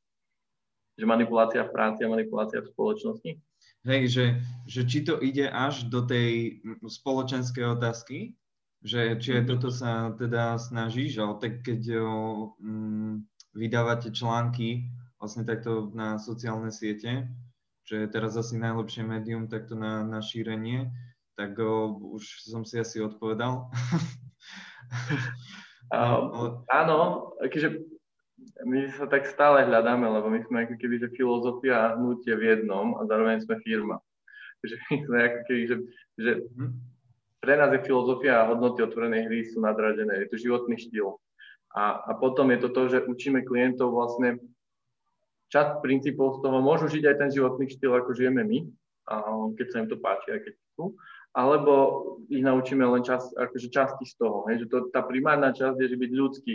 Že 0.94 1.10
manipulácia 1.10 1.66
v 1.66 1.74
práci 1.74 2.06
a 2.06 2.12
manipulácia 2.14 2.62
v 2.62 2.70
spoločnosti? 2.70 3.42
Hej, 3.82 4.02
že, 4.06 4.24
že 4.70 4.86
či 4.86 5.02
to 5.02 5.18
ide 5.18 5.50
až 5.50 5.90
do 5.90 6.06
tej 6.06 6.62
spoločenskej 6.86 7.74
otázky, 7.74 8.38
že 8.86 9.18
či 9.18 9.42
aj 9.42 9.50
toto 9.50 9.74
sa 9.74 10.14
teda 10.14 10.62
snažíš, 10.62 11.18
ale 11.18 11.42
tak 11.42 11.66
keď 11.66 11.98
o, 11.98 12.54
m, 12.62 13.26
vydávate 13.50 14.14
články 14.14 14.86
vlastne 15.18 15.42
takto 15.42 15.90
na 15.90 16.22
sociálne 16.22 16.70
siete, 16.70 17.26
že 17.82 18.06
je 18.06 18.08
teraz 18.14 18.38
asi 18.38 18.54
najlepšie 18.62 19.02
médium 19.02 19.50
takto 19.50 19.74
na, 19.74 20.06
na 20.06 20.22
šírenie, 20.22 20.94
tak 21.34 21.58
o, 21.58 21.98
už 22.14 22.46
som 22.46 22.62
si 22.62 22.78
asi 22.78 23.02
odpovedal. 23.02 23.66
uh, 25.92 26.62
áno, 26.70 27.32
keďže 27.44 27.84
my 28.64 28.88
sa 28.94 29.10
tak 29.10 29.28
stále 29.28 29.66
hľadáme, 29.66 30.06
lebo 30.06 30.30
my 30.30 30.40
sme 30.46 30.64
ako 30.64 30.78
keby, 30.78 31.00
že 31.02 31.16
filozofia 31.16 31.74
a 31.74 31.92
hnutie 31.98 32.32
v 32.36 32.54
jednom 32.54 32.96
a 32.96 33.08
zároveň 33.08 33.42
sme 33.42 33.60
firma. 33.60 33.98
Takže 34.62 34.76
my 34.80 34.96
sme 35.04 35.18
ako 35.20 35.40
keby, 35.48 35.62
že, 35.68 35.76
že 36.16 36.32
mhm 36.56 36.94
pre 37.44 37.60
nás 37.60 37.68
je 37.76 37.84
filozofia 37.84 38.40
a 38.40 38.48
hodnoty 38.48 38.80
otvorenej 38.80 39.28
hry 39.28 39.44
sú 39.44 39.60
nadradené. 39.60 40.24
Je 40.24 40.32
to 40.32 40.40
životný 40.40 40.80
štýl. 40.80 41.20
A, 41.76 42.00
a 42.08 42.10
potom 42.16 42.48
je 42.48 42.58
to 42.64 42.68
to, 42.72 42.82
že 42.88 43.04
učíme 43.04 43.44
klientov 43.44 43.92
vlastne 43.92 44.40
časť 45.52 45.84
princípov 45.84 46.40
z 46.40 46.48
toho, 46.48 46.64
môžu 46.64 46.88
žiť 46.88 47.04
aj 47.04 47.16
ten 47.20 47.30
životný 47.30 47.68
štýl, 47.68 47.92
ako 48.00 48.16
žijeme 48.16 48.40
my, 48.40 48.64
a 49.12 49.14
keď 49.60 49.66
sa 49.68 49.76
im 49.84 49.88
to 49.92 50.00
páči, 50.00 50.32
aj 50.32 50.40
keď 50.40 50.54
sú, 50.72 50.96
alebo 51.34 51.74
ich 52.30 52.40
naučíme 52.40 52.86
len 52.86 53.02
čas, 53.02 53.34
akože 53.34 53.68
časti 53.68 54.06
z 54.06 54.14
toho. 54.16 54.46
Hej, 54.48 54.64
že 54.64 54.66
to, 54.70 54.76
tá 54.94 55.02
primárna 55.02 55.50
časť 55.50 55.76
je, 55.82 55.86
že 55.90 56.00
byť 56.00 56.10
ľudský 56.14 56.54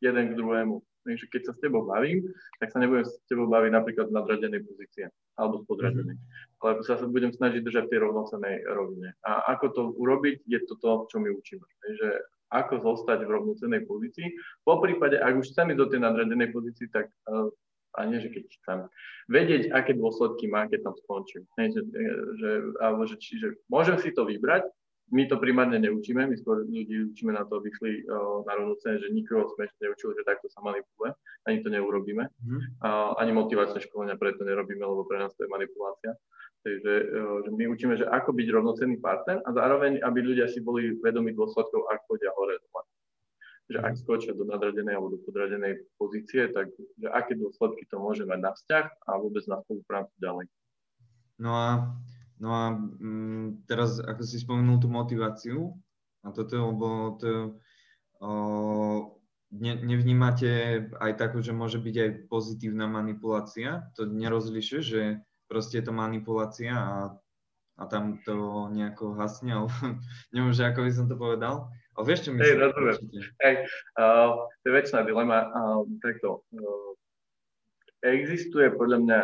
jeden 0.00 0.24
k 0.32 0.36
druhému. 0.36 0.80
Takže 1.06 1.30
keď 1.30 1.42
sa 1.46 1.52
s 1.54 1.62
tebou 1.62 1.86
bavím, 1.86 2.26
tak 2.58 2.74
sa 2.74 2.82
nebudem 2.82 3.06
s 3.06 3.14
tebou 3.30 3.46
baviť 3.46 3.70
napríklad 3.70 4.10
v 4.10 4.16
nadradenej 4.18 4.66
pozície 4.66 5.06
alebo 5.38 5.62
z 5.62 5.64
podradenej. 5.70 6.18
Mm-hmm. 6.18 6.58
Ale 6.66 6.72
sa, 6.82 6.98
sa 6.98 7.06
budem 7.06 7.30
snažiť 7.30 7.62
držať 7.62 7.86
v 7.86 7.90
tej 7.94 8.00
rovnocenej 8.02 8.56
rovine. 8.74 9.14
A 9.22 9.54
ako 9.54 9.66
to 9.70 9.82
urobiť, 9.94 10.42
je 10.50 10.58
to 10.66 10.74
to, 10.82 11.06
čo 11.06 11.22
my 11.22 11.30
učíme. 11.30 11.62
Takže 11.62 12.08
ako 12.50 12.74
zostať 12.82 13.22
v 13.22 13.34
rovnocenej 13.38 13.86
pozícii. 13.86 14.34
Po 14.66 14.82
prípade, 14.82 15.18
ak 15.18 15.34
už 15.38 15.50
chcem 15.54 15.70
ísť 15.74 15.78
do 15.78 15.86
tej 15.90 16.00
nadradenej 16.02 16.50
pozícii, 16.50 16.90
tak 16.90 17.10
uh, 17.30 17.50
a 17.96 18.04
nie, 18.04 18.20
že 18.20 18.28
keď 18.28 18.44
chcem, 18.60 18.78
vedieť, 19.26 19.72
aké 19.72 19.96
dôsledky 19.96 20.46
má, 20.46 20.68
keď 20.68 20.92
tam 20.92 20.94
skončím. 21.00 21.42
Nie, 21.58 21.72
že, 21.72 21.82
že, 22.38 22.50
alebo 22.78 23.08
že, 23.08 23.16
čiže 23.18 23.58
môžem 23.72 23.96
si 23.98 24.12
to 24.12 24.28
vybrať, 24.28 24.68
my 25.14 25.22
to 25.30 25.38
primárne 25.38 25.78
neučíme, 25.78 26.26
my 26.26 26.34
skôr 26.34 26.66
ľudí 26.66 27.14
učíme 27.14 27.30
na 27.30 27.46
to, 27.46 27.62
aby 27.62 27.70
šli 27.78 28.02
uh, 28.10 28.42
na 28.42 28.58
rovnocene, 28.58 28.98
že 28.98 29.14
nikoho 29.14 29.46
sme 29.54 29.70
ešte 29.70 29.86
neučili, 29.86 30.18
že 30.18 30.26
takto 30.26 30.50
sa 30.50 30.58
manipuluje, 30.66 31.14
ani 31.46 31.62
to 31.62 31.70
neurobíme, 31.70 32.26
mm. 32.26 32.60
uh, 32.82 33.14
ani 33.22 33.30
motivačné 33.30 33.86
školenia 33.86 34.18
preto 34.18 34.42
nerobíme, 34.42 34.82
lebo 34.82 35.06
pre 35.06 35.22
nás 35.22 35.30
to 35.38 35.46
je 35.46 35.50
manipulácia. 35.50 36.10
Takže 36.66 36.92
uh, 37.06 37.38
že 37.46 37.50
my 37.54 37.64
učíme, 37.70 37.94
že 37.94 38.10
ako 38.10 38.34
byť 38.34 38.48
rovnocenný 38.50 38.98
partner 38.98 39.38
a 39.46 39.50
zároveň, 39.54 40.02
aby 40.02 40.18
ľudia 40.26 40.50
si 40.50 40.58
boli 40.58 40.98
vedomi 40.98 41.30
dôsledkov, 41.30 41.86
ak 41.86 42.02
chodia 42.10 42.34
hore 42.34 42.58
dole. 42.58 42.82
Že 43.66 43.78
ak 43.82 43.94
skočia 43.98 44.32
do 44.32 44.46
nadradenej 44.46 44.94
alebo 44.94 45.18
do 45.18 45.20
podradenej 45.26 45.82
pozície, 45.98 46.46
tak 46.54 46.70
že 46.74 47.08
aké 47.10 47.34
dôsledky 47.34 47.82
to 47.90 47.98
môže 47.98 48.22
mať 48.22 48.38
na 48.38 48.52
vzťah 48.54 48.86
a 49.10 49.10
vôbec 49.18 49.42
na 49.50 49.58
spoluprácu 49.66 50.14
ďalej. 50.22 50.46
No 51.36 51.50
a 51.52 51.68
No 52.36 52.52
a 52.52 52.64
mm, 52.76 53.64
teraz, 53.64 53.96
ako 53.96 54.22
si 54.24 54.36
spomenul 54.36 54.76
tú 54.76 54.92
motiváciu, 54.92 55.72
a 56.20 56.34
toto, 56.34 56.58
lebo 56.58 57.16
to, 57.16 57.56
o, 58.20 58.30
ne, 59.54 59.72
nevnímate 59.78 60.84
aj 61.00 61.12
takú, 61.16 61.40
že 61.40 61.56
môže 61.56 61.80
byť 61.80 61.96
aj 61.96 62.10
pozitívna 62.28 62.90
manipulácia, 62.90 63.88
to 63.96 64.04
nerozlišuje, 64.04 64.82
že 64.82 65.02
proste 65.48 65.80
je 65.80 65.84
to 65.86 65.94
manipulácia 65.96 66.74
a, 66.76 66.96
a 67.80 67.82
tam 67.88 68.20
to 68.26 68.68
nejako 68.68 69.16
hasne, 69.16 69.54
ale 69.54 69.68
neviem, 70.34 70.52
že 70.52 70.68
ako 70.68 70.80
by 70.84 70.90
som 70.92 71.06
to 71.08 71.16
povedal. 71.16 71.72
Ale 71.96 72.04
vieš, 72.04 72.28
čo 72.28 72.30
myslím? 72.36 72.44
Hej, 72.44 72.54
rozumiem. 72.60 72.96
Hej, 73.40 73.54
uh, 73.96 74.44
to 74.60 74.64
je 74.68 74.72
väčšiná 74.76 75.00
dilema. 75.08 75.38
Uh, 75.48 75.82
takto, 76.04 76.44
uh, 76.52 76.92
existuje 78.04 78.68
podľa 78.76 78.98
mňa, 79.00 79.20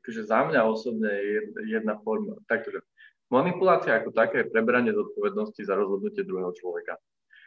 akože 0.00 0.22
za 0.24 0.48
mňa 0.48 0.60
osobne 0.64 1.12
je 1.12 1.38
jedna 1.68 2.00
forma, 2.00 2.40
takže 2.48 2.80
manipulácia 3.28 4.00
ako 4.00 4.10
taká 4.16 4.42
je 4.42 4.50
prebranie 4.50 4.96
zodpovednosti 4.96 5.60
za 5.60 5.74
rozhodnutie 5.76 6.24
druhého 6.24 6.50
človeka. 6.56 6.96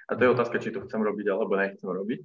A 0.09 0.17
to 0.17 0.25
je 0.25 0.33
otázka, 0.33 0.57
či 0.61 0.73
to 0.73 0.85
chcem 0.85 1.01
robiť 1.01 1.25
alebo 1.29 1.57
nechcem 1.57 1.89
robiť. 1.89 2.19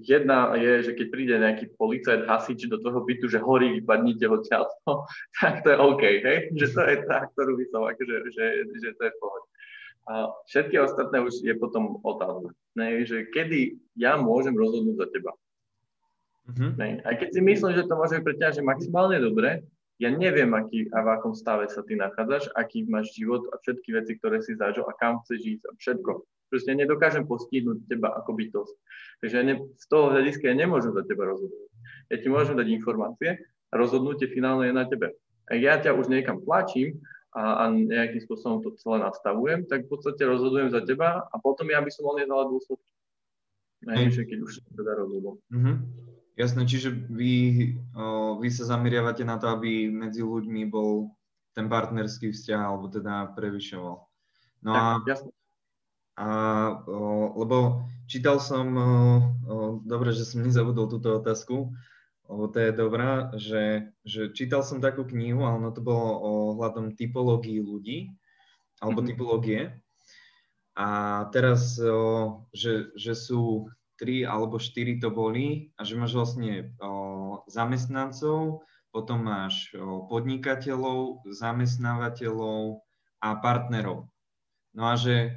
Jedna 0.00 0.56
je, 0.56 0.90
že 0.90 0.92
keď 0.96 1.06
príde 1.12 1.34
nejaký 1.36 1.76
policajt, 1.76 2.24
hasič 2.24 2.72
do 2.72 2.80
toho 2.80 3.04
bytu, 3.04 3.28
že 3.28 3.36
horí, 3.36 3.76
vypadnite 3.78 4.24
ho 4.24 4.40
ťaľto, 4.40 5.04
tak 5.38 5.60
to 5.60 5.76
je 5.76 5.78
OK, 5.78 6.02
hej? 6.02 6.38
že 6.56 6.66
to 6.72 6.80
je 6.88 6.96
tá, 7.04 7.28
ktorú 7.36 7.60
by 7.60 7.64
som, 7.68 7.84
akože, 7.84 8.16
že, 8.32 8.44
že 8.80 8.88
to 8.96 9.02
je 9.04 9.12
v 9.12 9.18
pohode. 9.20 9.46
A 10.10 10.34
všetky 10.50 10.82
ostatné 10.82 11.22
už 11.22 11.46
je 11.46 11.54
potom 11.54 12.02
otázka, 12.02 12.50
ne? 12.74 13.06
že 13.06 13.30
kedy 13.30 13.78
ja 13.94 14.18
môžem 14.18 14.54
rozhodnúť 14.58 14.96
za 14.98 15.06
teba. 15.14 15.32
Mm-hmm. 16.50 17.06
Aj 17.06 17.14
keď 17.14 17.28
si 17.30 17.40
myslím, 17.40 17.72
že 17.78 17.86
to 17.86 17.94
môže 17.94 18.18
byť 18.18 18.24
pre 18.26 18.34
ťa 18.34 18.58
že 18.58 18.66
maximálne 18.66 19.22
dobre, 19.22 19.62
ja 20.02 20.10
neviem, 20.10 20.50
aký, 20.50 20.90
a 20.90 20.98
v 21.06 21.08
akom 21.14 21.30
stave 21.30 21.70
sa 21.70 21.86
ty 21.86 21.94
nachádzaš, 21.94 22.50
aký 22.58 22.82
máš 22.90 23.14
život 23.14 23.46
a 23.54 23.62
všetky 23.62 23.94
veci, 23.94 24.18
ktoré 24.18 24.42
si 24.42 24.58
zažil 24.58 24.82
a 24.90 24.92
kam 24.98 25.22
chceš 25.22 25.62
ísť 25.62 25.64
a 25.70 25.72
všetko. 25.78 26.10
Proste 26.50 26.74
nedokážem 26.74 27.22
postihnúť 27.22 27.86
teba 27.86 28.10
ako 28.18 28.34
bytosť. 28.34 28.74
Takže 29.22 29.34
ja 29.38 29.44
ne, 29.46 29.54
z 29.78 29.86
toho 29.86 30.10
hľadiska 30.10 30.50
ja 30.50 30.58
nemôžem 30.58 30.90
za 30.90 31.06
teba 31.06 31.30
rozhodnúť. 31.30 31.70
Ja 32.10 32.16
ti 32.18 32.26
môžem 32.26 32.58
dať 32.58 32.68
informácie 32.74 33.30
a 33.70 33.74
rozhodnutie 33.78 34.26
finálne 34.26 34.68
je 34.68 34.74
na 34.74 34.84
tebe. 34.90 35.14
Ak 35.46 35.58
ja 35.62 35.78
ťa 35.78 35.94
už 35.94 36.10
niekam 36.10 36.42
tlačím 36.42 36.98
a, 37.32 37.64
a 37.64 37.72
nejakým 37.72 38.20
spôsobom 38.28 38.60
to 38.60 38.76
celé 38.76 39.00
nastavujem, 39.00 39.64
tak 39.64 39.88
v 39.88 39.90
podstate 39.90 40.20
rozhodujem 40.28 40.68
za 40.68 40.84
teba 40.84 41.24
a 41.32 41.36
potom 41.40 41.64
ja 41.72 41.80
by 41.80 41.88
som 41.88 42.04
mal 42.04 42.20
nedala 42.20 42.44
dôsledky. 42.48 42.92
Najvyššie, 43.82 44.24
keď 44.30 44.38
už 44.46 44.52
teda 44.78 44.92
rozhodol. 44.94 45.42
Mm-hmm. 45.50 45.76
Jasné, 46.32 46.62
čiže 46.64 46.88
vy, 47.12 47.34
o, 47.92 48.38
vy 48.40 48.48
sa 48.48 48.64
zameriavate 48.64 49.26
na 49.26 49.36
to, 49.36 49.52
aby 49.52 49.90
medzi 49.90 50.24
ľuďmi 50.24 50.64
bol 50.70 51.12
ten 51.52 51.68
partnerský 51.68 52.32
vzťah, 52.32 52.60
alebo 52.62 52.88
teda 52.88 53.36
prevyšoval. 53.36 53.96
No 54.64 54.70
tak, 54.72 54.80
a, 54.80 54.88
jasné. 55.04 55.30
a 56.16 56.28
o, 56.88 57.36
lebo 57.42 57.84
čítal 58.08 58.40
som, 58.40 58.64
o, 58.72 58.90
o, 59.44 59.54
dobre, 59.84 60.16
že 60.16 60.24
som 60.24 60.40
nezabudol 60.40 60.88
túto 60.88 61.20
otázku, 61.20 61.74
lebo 62.30 62.44
to 62.48 62.58
je 62.62 62.70
dobrá, 62.72 63.34
že, 63.34 63.92
že 64.06 64.30
čítal 64.32 64.62
som 64.62 64.78
takú 64.78 65.02
knihu, 65.04 65.42
ale 65.42 65.58
ono 65.58 65.70
to 65.74 65.82
bolo 65.82 66.08
o 66.22 66.32
hľadom 66.56 66.94
typológii 66.94 67.60
ľudí, 67.60 67.98
alebo 68.78 69.02
mm-hmm. 69.02 69.10
typológie. 69.10 69.60
A 70.78 70.88
teraz, 71.34 71.76
o, 71.76 72.48
že, 72.56 72.94
že 72.96 73.12
sú 73.12 73.68
tri 74.00 74.24
alebo 74.24 74.56
štyri 74.56 74.98
to 74.98 75.12
boli 75.12 75.70
a 75.76 75.84
že 75.84 75.94
máš 75.94 76.16
vlastne 76.16 76.72
o, 76.80 77.44
zamestnancov, 77.46 78.64
potom 78.88 79.28
máš 79.28 79.70
o, 79.76 80.08
podnikateľov, 80.08 81.28
zamestnávateľov 81.28 82.80
a 83.20 83.28
partnerov. 83.38 84.08
No 84.72 84.82
a 84.88 84.96
že, 84.96 85.36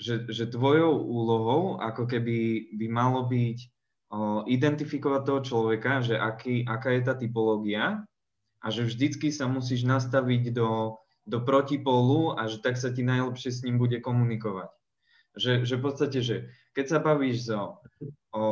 že, 0.00 0.24
že 0.32 0.48
tvojou 0.48 0.96
úlohou 0.96 1.76
ako 1.76 2.08
keby 2.08 2.72
by 2.80 2.86
malo 2.88 3.28
byť 3.28 3.58
identifikovať 4.50 5.22
toho 5.22 5.40
človeka, 5.40 6.02
že 6.02 6.18
aký, 6.18 6.66
aká 6.66 6.98
je 6.98 7.02
tá 7.06 7.14
typológia 7.14 8.02
a 8.58 8.66
že 8.68 8.82
vždycky 8.82 9.30
sa 9.30 9.46
musíš 9.46 9.86
nastaviť 9.86 10.50
do, 10.50 10.98
do 11.24 11.38
protipolu 11.40 12.34
a 12.34 12.50
že 12.50 12.58
tak 12.58 12.74
sa 12.74 12.90
ti 12.90 13.06
najlepšie 13.06 13.50
s 13.54 13.62
ním 13.62 13.78
bude 13.78 14.02
komunikovať 14.02 14.74
že, 15.38 15.62
že 15.62 15.78
v 15.78 15.82
podstate, 15.82 16.18
že 16.24 16.36
keď 16.74 16.86
sa 16.86 16.98
bavíš 16.98 17.46
so, 17.50 17.78
o, 18.34 18.44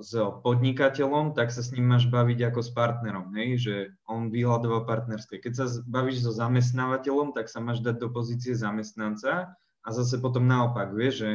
so 0.00 0.40
podnikateľom, 0.40 1.36
tak 1.36 1.52
sa 1.52 1.60
s 1.60 1.72
ním 1.72 1.92
máš 1.92 2.08
baviť 2.08 2.52
ako 2.52 2.60
s 2.64 2.70
partnerom, 2.72 3.28
hej? 3.36 3.60
že 3.60 3.74
on 4.08 4.32
vyhľadáva 4.32 4.88
partnerské. 4.88 5.40
Keď 5.40 5.52
sa 5.52 5.66
bavíš 5.84 6.24
so 6.24 6.32
zamestnávateľom, 6.32 7.36
tak 7.36 7.52
sa 7.52 7.60
máš 7.60 7.84
dať 7.84 8.00
do 8.00 8.08
pozície 8.08 8.56
zamestnanca 8.56 9.52
a 9.84 9.88
zase 9.92 10.16
potom 10.20 10.48
naopak, 10.48 10.96
vieš, 10.96 11.24
že, 11.24 11.32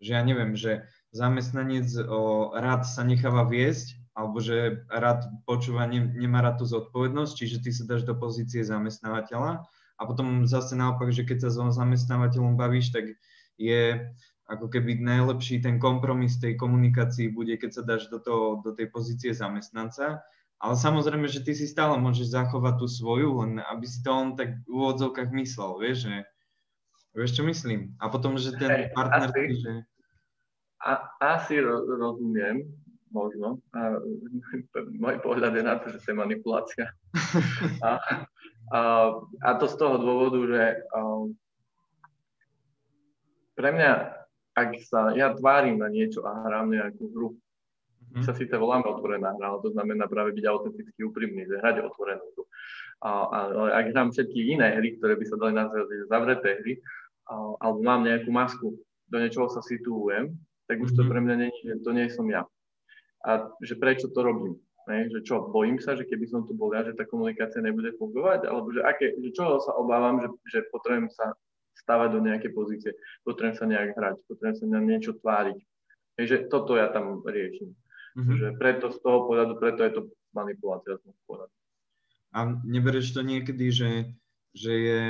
že 0.00 0.10
ja 0.16 0.22
neviem, 0.24 0.56
že 0.56 0.88
zamestnanec 1.12 1.88
o, 2.08 2.52
rád 2.56 2.88
sa 2.88 3.04
necháva 3.04 3.44
viesť, 3.44 4.00
alebo 4.12 4.40
že 4.40 4.84
rád 4.92 5.28
počúva, 5.48 5.88
ne, 5.88 6.04
nemá 6.12 6.44
rád 6.44 6.60
tú 6.60 6.66
zodpovednosť, 6.68 7.32
čiže 7.32 7.56
ty 7.64 7.70
sa 7.72 7.84
dáš 7.88 8.04
do 8.04 8.12
pozície 8.16 8.60
zamestnávateľa 8.64 9.64
a 9.96 10.02
potom 10.02 10.48
zase 10.48 10.74
naopak, 10.74 11.12
že 11.14 11.22
keď 11.22 11.48
sa 11.48 11.50
so 11.52 11.62
zamestnávateľom 11.70 12.58
bavíš, 12.58 12.90
tak 12.90 13.16
je 13.60 14.02
ako 14.50 14.68
keby 14.68 14.98
najlepší 15.00 15.62
ten 15.62 15.78
kompromis 15.78 16.36
tej 16.36 16.58
komunikácii 16.58 17.30
bude, 17.32 17.54
keď 17.56 17.70
sa 17.70 17.82
dáš 17.86 18.10
do, 18.10 18.18
toho, 18.18 18.60
do 18.60 18.74
tej 18.74 18.90
pozície 18.90 19.30
zamestnanca. 19.32 20.20
Ale 20.62 20.74
samozrejme, 20.78 21.26
že 21.26 21.42
ty 21.42 21.54
si 21.58 21.66
stále 21.66 21.98
môžeš 21.98 22.34
zachovať 22.34 22.74
tú 22.78 22.86
svoju, 22.86 23.42
len 23.42 23.52
aby 23.66 23.86
si 23.86 23.98
to 24.02 24.10
on 24.14 24.38
tak 24.38 24.62
v 24.62 24.70
úvodzovkách 24.70 25.34
myslel, 25.34 25.78
vieš, 25.78 26.06
že 26.06 26.14
vieš, 27.18 27.30
čo 27.38 27.42
myslím. 27.46 27.98
A 27.98 28.06
potom, 28.06 28.38
že 28.38 28.54
ten 28.54 28.70
hey, 28.70 28.94
partner... 28.94 29.30
Asi, 29.30 29.58
že... 29.58 29.72
a, 30.82 30.92
asi 31.22 31.62
rozumiem, 31.62 32.66
možno. 33.14 33.62
A, 33.76 34.02
môj 35.02 35.16
pohľad 35.22 35.54
je 35.54 35.62
na 35.62 35.78
to, 35.78 35.94
že 35.94 36.02
to 36.02 36.10
je 36.10 36.16
manipulácia. 36.18 36.90
a, 37.86 37.90
a, 38.72 38.80
a 39.44 39.48
to 39.60 39.66
z 39.70 39.74
toho 39.78 39.96
dôvodu, 40.00 40.40
že 40.48 40.62
um, 40.90 41.36
pre 43.54 43.70
mňa, 43.70 43.92
ak 44.56 44.70
sa 44.84 45.12
ja 45.14 45.32
tvárim 45.36 45.78
na 45.78 45.86
niečo 45.92 46.24
a 46.24 46.34
hrám 46.48 46.72
nejakú 46.72 47.04
hru, 47.12 47.28
mm-hmm. 47.32 48.24
sa 48.24 48.32
síce 48.34 48.52
voláme 48.56 48.88
otvorená 48.88 49.36
hra, 49.36 49.54
ale 49.54 49.60
to 49.62 49.70
znamená 49.76 50.08
práve 50.08 50.32
byť 50.34 50.44
autenticky 50.48 51.00
úprimný, 51.04 51.46
že 51.46 51.60
hrať 51.60 51.84
otvorenú 51.84 52.24
hru. 52.34 52.44
A, 53.02 53.08
ale 53.28 53.70
ak 53.76 53.86
hrám 53.92 54.08
všetky 54.10 54.56
iné 54.56 54.78
hry, 54.78 54.96
ktoré 54.98 55.14
by 55.14 55.24
sa 55.26 55.36
dali 55.36 55.52
nazvať 55.54 56.08
zavreté 56.08 56.50
hry, 56.64 56.74
a, 57.28 57.34
alebo 57.60 57.78
mám 57.84 58.02
nejakú 58.02 58.30
masku, 58.32 58.74
do 59.12 59.16
niečoho 59.20 59.52
sa 59.52 59.60
situujem, 59.60 60.32
tak 60.66 60.78
už 60.80 60.94
to 60.94 61.02
mhm. 61.04 61.10
pre 61.10 61.20
mňa 61.22 61.34
nie, 61.38 61.50
že 61.62 61.74
to 61.82 61.90
nie 61.90 62.06
som 62.10 62.26
ja. 62.30 62.46
A 63.22 63.50
že 63.62 63.78
prečo 63.78 64.10
to 64.10 64.20
robím? 64.22 64.58
Ne? 64.90 65.06
Že 65.14 65.20
čo, 65.22 65.34
bojím 65.46 65.78
sa, 65.78 65.94
že 65.94 66.02
keby 66.02 66.26
som 66.26 66.42
tu 66.42 66.58
bol 66.58 66.74
ja, 66.74 66.82
že 66.82 66.98
tá 66.98 67.06
komunikácia 67.06 67.62
nebude 67.62 67.94
fungovať? 67.94 68.50
Alebo 68.50 68.74
že, 68.74 68.82
aké, 68.82 69.14
že 69.14 69.30
čo 69.30 69.62
sa 69.62 69.78
obávam, 69.78 70.18
že, 70.18 70.28
že 70.50 70.58
potrebujem 70.74 71.06
sa 71.14 71.38
stávať 71.78 72.18
do 72.18 72.20
nejakej 72.26 72.52
pozície, 72.52 72.92
potrebujem 73.22 73.56
sa 73.58 73.66
nejak 73.70 73.94
hrať, 73.94 74.16
potrebujem 74.26 74.56
sa 74.58 74.64
na 74.66 74.80
niečo 74.82 75.12
tváriť. 75.22 75.58
Takže 76.18 76.36
toto 76.50 76.76
ja 76.76 76.90
tam 76.90 77.22
riešim. 77.24 77.72
Mm-hmm. 78.18 78.36
Že 78.36 78.48
preto 78.60 78.86
z 78.92 78.98
toho 79.00 79.24
pohľadu, 79.30 79.56
preto 79.56 79.80
je 79.86 79.92
to 79.96 80.02
manipulácia 80.36 81.00
z 81.00 81.22
pohľadu. 81.24 81.54
A 82.32 82.38
nebereš 82.64 83.12
to 83.12 83.20
niekedy, 83.24 83.72
že, 83.72 83.90
že 84.56 84.72
je, 84.72 85.00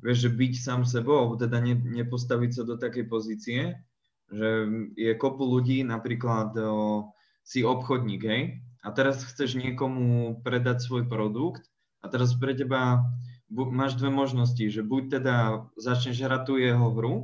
vieš, 0.00 0.28
že 0.28 0.30
byť 0.32 0.52
sám 0.56 0.82
sebou, 0.84 1.32
teda 1.36 1.60
ne, 1.60 1.76
nepostaviť 1.76 2.50
sa 2.52 2.62
do 2.64 2.76
takej 2.76 3.04
pozície, 3.08 3.60
že 4.30 4.48
je 4.98 5.12
kopu 5.14 5.46
ľudí, 5.46 5.86
napríklad 5.86 6.54
o, 6.58 7.10
si 7.46 7.62
obchodník, 7.62 8.22
hej, 8.26 8.42
a 8.86 8.88
teraz 8.94 9.22
chceš 9.26 9.58
niekomu 9.58 10.42
predať 10.46 10.86
svoj 10.86 11.10
produkt 11.10 11.66
a 12.02 12.06
teraz 12.06 12.34
pre 12.38 12.54
teba 12.54 13.02
bu- 13.50 13.70
máš 13.70 13.98
dve 13.98 14.14
možnosti, 14.14 14.62
že 14.62 14.86
buď 14.86 15.02
teda 15.18 15.36
začneš 15.74 16.22
hrať 16.22 16.42
tú 16.46 16.54
jeho 16.58 16.86
hru 16.94 17.14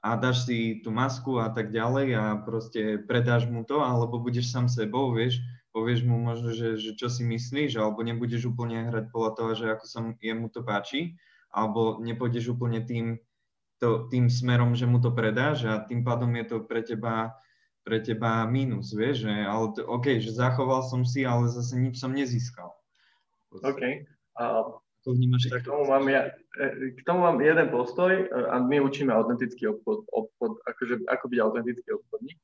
a 0.00 0.16
dáš 0.16 0.48
si 0.48 0.80
tú 0.80 0.88
masku 0.88 1.36
a 1.36 1.52
tak 1.52 1.68
ďalej 1.68 2.08
a 2.16 2.24
proste 2.40 3.00
predáš 3.04 3.44
mu 3.48 3.64
to, 3.68 3.84
alebo 3.84 4.16
budeš 4.16 4.48
sám 4.48 4.72
sebou, 4.72 5.12
vieš, 5.12 5.40
povieš 5.76 6.08
mu 6.08 6.16
možno, 6.16 6.56
že, 6.56 6.80
že 6.80 6.96
čo 6.96 7.12
si 7.12 7.20
myslíš, 7.28 7.76
alebo 7.76 8.00
nebudeš 8.00 8.48
úplne 8.48 8.88
hrať 8.88 9.12
podľa 9.12 9.32
toho, 9.36 9.50
že 9.52 9.66
ako 9.76 9.84
sa 9.84 10.00
jemu 10.24 10.48
to 10.48 10.64
páči, 10.64 11.20
alebo 11.52 12.00
nepôjdeš 12.00 12.56
úplne 12.56 12.80
tým, 12.84 13.20
to, 13.80 14.08
tým 14.08 14.32
smerom, 14.32 14.72
že 14.72 14.88
mu 14.88 15.00
to 15.00 15.12
predáš 15.12 15.64
a 15.68 15.84
tým 15.84 16.00
pádom 16.00 16.32
je 16.36 16.44
to 16.48 16.56
pre 16.64 16.80
teba 16.80 17.36
pre 17.86 18.02
teba 18.02 18.42
mínus, 18.50 18.90
vieš, 18.90 19.30
že, 19.30 19.34
ale 19.46 19.70
to, 19.78 19.86
OK, 19.86 20.18
že 20.18 20.34
zachoval 20.34 20.82
som 20.90 21.06
si, 21.06 21.22
ale 21.22 21.46
zase 21.46 21.78
nič 21.78 22.02
som 22.02 22.10
nezískal. 22.10 22.74
OK. 23.62 24.02
Uh, 24.34 24.82
to 25.06 25.14
vnímaš 25.14 25.46
k 25.46 25.62
tomu, 25.62 25.86
mám 25.86 26.02
ja, 26.10 26.34
e, 26.58 26.98
k 26.98 27.00
tomu 27.06 27.22
mám 27.22 27.38
jeden 27.38 27.70
postoj 27.70 28.10
e, 28.10 28.26
a 28.26 28.58
my 28.58 28.82
učíme 28.82 29.14
autentický 29.14 29.70
obchod, 29.70 30.02
obchod 30.10 30.58
akože, 30.66 31.06
ako 31.06 31.24
byť 31.30 31.38
autentický 31.38 31.94
obchodník. 31.94 32.38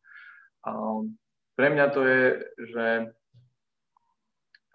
A 0.63 0.71
pre 1.59 1.75
mňa 1.75 1.87
to 1.91 2.01
je, 2.07 2.23
že 2.71 2.87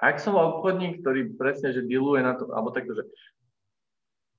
ak 0.04 0.20
som 0.20 0.36
obchodník, 0.36 1.00
ktorý 1.00 1.32
presne, 1.40 1.72
že 1.72 1.88
dealuje 1.88 2.28
na 2.28 2.36
to, 2.36 2.52
alebo 2.52 2.76
takto, 2.76 2.92
že 2.92 3.08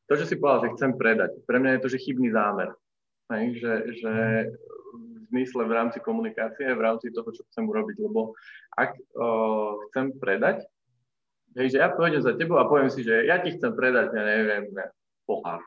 to, 0.09 0.13
že 0.17 0.25
si 0.25 0.35
povedal, 0.41 0.67
že 0.67 0.75
chcem 0.81 0.93
predať, 0.97 1.31
pre 1.45 1.61
mňa 1.61 1.79
je 1.79 1.83
to, 1.85 1.89
že 1.93 2.03
chybný 2.03 2.33
zámer. 2.33 2.73
Hej, 3.29 3.61
že, 3.61 3.73
že 4.01 4.13
v 4.97 5.21
zmysle 5.29 5.69
v 5.69 5.77
rámci 5.77 6.01
komunikácie, 6.01 6.73
v 6.73 6.81
rámci 6.81 7.13
toho, 7.13 7.29
čo 7.29 7.45
chcem 7.53 7.69
urobiť, 7.69 7.97
lebo 8.01 8.33
ak 8.73 8.97
uh, 8.97 9.77
chcem 9.93 10.17
predať, 10.17 10.65
Hej, 11.57 11.75
že 11.75 11.79
ja 11.83 11.89
pôjdem 11.91 12.23
za 12.23 12.37
tebou 12.37 12.61
a 12.61 12.69
poviem 12.71 12.87
si, 12.87 13.03
že 13.03 13.25
ja 13.25 13.43
ti 13.43 13.51
chcem 13.57 13.73
predať, 13.73 14.13
ja 14.13 14.23
neviem, 14.23 14.71
ne, 14.71 14.87
pohár. 15.25 15.59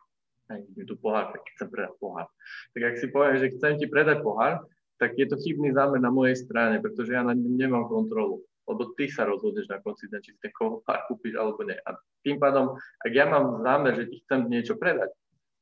Hej, 0.47 0.63
mi 0.77 0.83
tu 0.87 0.95
pohár, 0.95 1.35
tak 1.35 1.43
chcem 1.57 1.67
predať 1.67 1.99
pohár. 1.99 2.31
Tak 2.71 2.81
ak 2.85 2.95
si 2.95 3.07
poviem, 3.11 3.35
že 3.41 3.51
chcem 3.59 3.75
ti 3.75 3.91
predať 3.91 4.23
pohár, 4.23 4.63
tak 5.01 5.17
je 5.17 5.25
to 5.25 5.35
chybný 5.35 5.75
zámer 5.75 5.97
na 5.97 6.13
mojej 6.13 6.37
strane, 6.39 6.77
pretože 6.77 7.11
ja 7.11 7.25
na 7.25 7.33
ňom 7.33 7.59
nemám 7.59 7.89
kontrolu. 7.89 8.45
Lebo 8.69 8.93
ty 8.93 9.09
sa 9.09 9.25
rozhodneš 9.25 9.67
na 9.67 9.81
konci 9.81 10.07
dňa, 10.07 10.19
či 10.21 10.37
si 10.37 10.39
ten 10.39 10.53
pohár 10.53 11.05
kúpiš 11.09 11.33
alebo 11.35 11.65
nie. 11.65 11.75
A 11.81 11.97
tým 12.21 12.37
pádom, 12.37 12.77
ak 13.01 13.11
ja 13.11 13.25
mám 13.25 13.65
zámer, 13.65 13.97
že 13.97 14.07
ti 14.07 14.21
chcem 14.23 14.45
niečo 14.47 14.77
predať, 14.77 15.11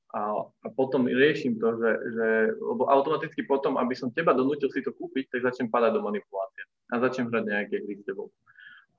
a, 0.09 0.41
a 0.41 0.67
potom 0.73 1.05
riešim 1.05 1.61
to, 1.61 1.77
že, 1.77 1.91
že, 2.17 2.27
lebo 2.57 2.89
automaticky 2.89 3.45
potom, 3.45 3.77
aby 3.77 3.93
som 3.93 4.09
teba 4.09 4.33
donútil 4.33 4.73
si 4.73 4.81
to 4.81 4.89
kúpiť, 4.89 5.29
tak 5.29 5.45
začnem 5.45 5.69
padať 5.69 5.91
do 5.93 6.01
manipulácie 6.01 6.65
a 6.89 6.97
začnem 6.97 7.29
hrať 7.29 7.43
nejaké 7.45 7.75
hry 7.85 7.93
s 7.93 8.05
tebou. 8.09 8.33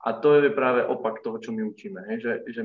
A 0.07 0.15
to 0.15 0.39
je 0.39 0.55
práve 0.55 0.87
opak 0.87 1.19
toho, 1.19 1.35
čo 1.37 1.51
my 1.51 1.67
učíme. 1.67 1.99
Hej? 2.07 2.17
Že, 2.23 2.33
že 2.47 2.61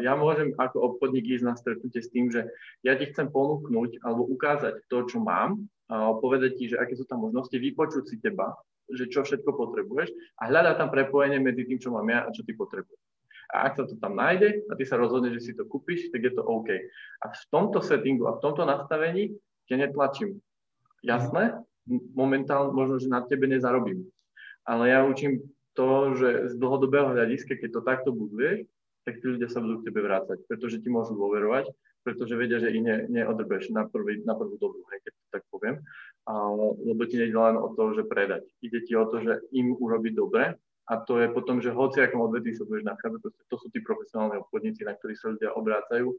ja 0.00 0.14
môžem 0.14 0.54
ako 0.56 0.96
obchodník 0.96 1.34
ísť 1.34 1.44
na 1.44 1.58
stretnutie 1.58 2.00
s 2.00 2.08
tým, 2.14 2.30
že 2.30 2.46
ja 2.86 2.94
ti 2.94 3.10
chcem 3.10 3.28
ponúknuť 3.28 4.00
alebo 4.06 4.22
ukázať 4.32 4.86
to, 4.86 5.04
čo 5.10 5.18
mám, 5.20 5.66
a 5.90 6.16
povedať 6.16 6.56
ti, 6.56 6.64
že 6.72 6.80
aké 6.80 6.96
sú 6.96 7.04
tam 7.04 7.26
možnosti, 7.26 7.52
vypočuť 7.52 8.04
si 8.08 8.16
teba, 8.22 8.56
že 8.92 9.08
čo 9.08 9.24
všetko 9.24 9.50
potrebuješ 9.56 10.12
a 10.40 10.50
hľadať 10.52 10.74
tam 10.76 10.88
prepojenie 10.92 11.40
medzi 11.40 11.64
tým, 11.64 11.80
čo 11.80 11.92
mám 11.92 12.08
ja 12.08 12.28
a 12.28 12.32
čo 12.34 12.44
ty 12.44 12.52
potrebuješ. 12.52 13.00
A 13.54 13.70
ak 13.70 13.76
sa 13.78 13.84
to 13.86 13.94
tam 14.00 14.16
nájde 14.16 14.66
a 14.66 14.72
ty 14.74 14.84
sa 14.88 14.98
rozhodneš, 14.98 15.40
že 15.40 15.44
si 15.46 15.52
to 15.54 15.68
kúpiš, 15.68 16.10
tak 16.10 16.24
je 16.26 16.32
to 16.34 16.42
OK. 16.42 16.68
A 17.22 17.24
v 17.30 17.44
tomto 17.52 17.78
settingu 17.84 18.26
a 18.26 18.36
v 18.36 18.42
tomto 18.42 18.66
nastavení 18.66 19.36
ťa 19.70 19.88
netlačím. 19.88 20.40
Jasné? 21.04 21.60
Momentálne 22.16 22.72
možno, 22.72 22.96
že 22.96 23.12
na 23.12 23.20
tebe 23.20 23.44
nezarobím. 23.44 24.08
Ale 24.64 24.88
ja 24.88 25.04
učím 25.04 25.44
to, 25.76 26.16
že 26.16 26.28
z 26.50 26.54
dlhodobého 26.56 27.12
hľadiska, 27.12 27.60
keď 27.60 27.70
to 27.70 27.80
takto 27.84 28.10
buduješ, 28.16 28.64
tak 29.04 29.20
tí 29.20 29.26
ľudia 29.28 29.52
sa 29.52 29.60
budú 29.60 29.84
k 29.84 29.92
tebe 29.92 30.00
vrácať, 30.00 30.40
pretože 30.48 30.80
ti 30.80 30.88
môžu 30.88 31.12
dôverovať, 31.12 31.68
pretože 32.00 32.32
vedia, 32.40 32.56
že 32.56 32.72
ich 32.72 32.80
ne, 32.80 33.04
neodrbeš 33.12 33.68
na, 33.68 33.84
prvý, 33.84 34.24
na 34.24 34.32
prvú 34.32 34.56
dobu, 34.56 34.80
keď 34.88 35.12
to 35.12 35.28
tak 35.28 35.42
poviem. 35.52 35.84
Lebo 36.84 37.04
ti 37.04 37.20
nejde 37.20 37.36
len 37.36 37.56
o 37.60 37.68
to, 37.76 37.92
že 37.92 38.08
predať. 38.08 38.48
Ide 38.64 38.80
ti 38.88 38.96
o 38.96 39.04
to, 39.04 39.20
že 39.20 39.44
im 39.52 39.76
urobiť 39.76 40.12
dobre 40.16 40.56
a 40.84 41.00
to 41.00 41.16
je 41.16 41.32
potom, 41.32 41.64
že 41.64 41.72
hoci 41.72 42.04
akom 42.04 42.20
odvetví 42.28 42.52
sa 42.52 42.68
budeš 42.68 42.84
nachádzať, 42.84 43.20
to 43.24 43.56
sú 43.56 43.66
tí 43.72 43.80
profesionálni 43.80 44.36
obchodníci, 44.44 44.84
na 44.84 44.92
ktorých 44.92 45.20
sa 45.20 45.32
ľudia 45.32 45.56
obrácajú 45.56 46.12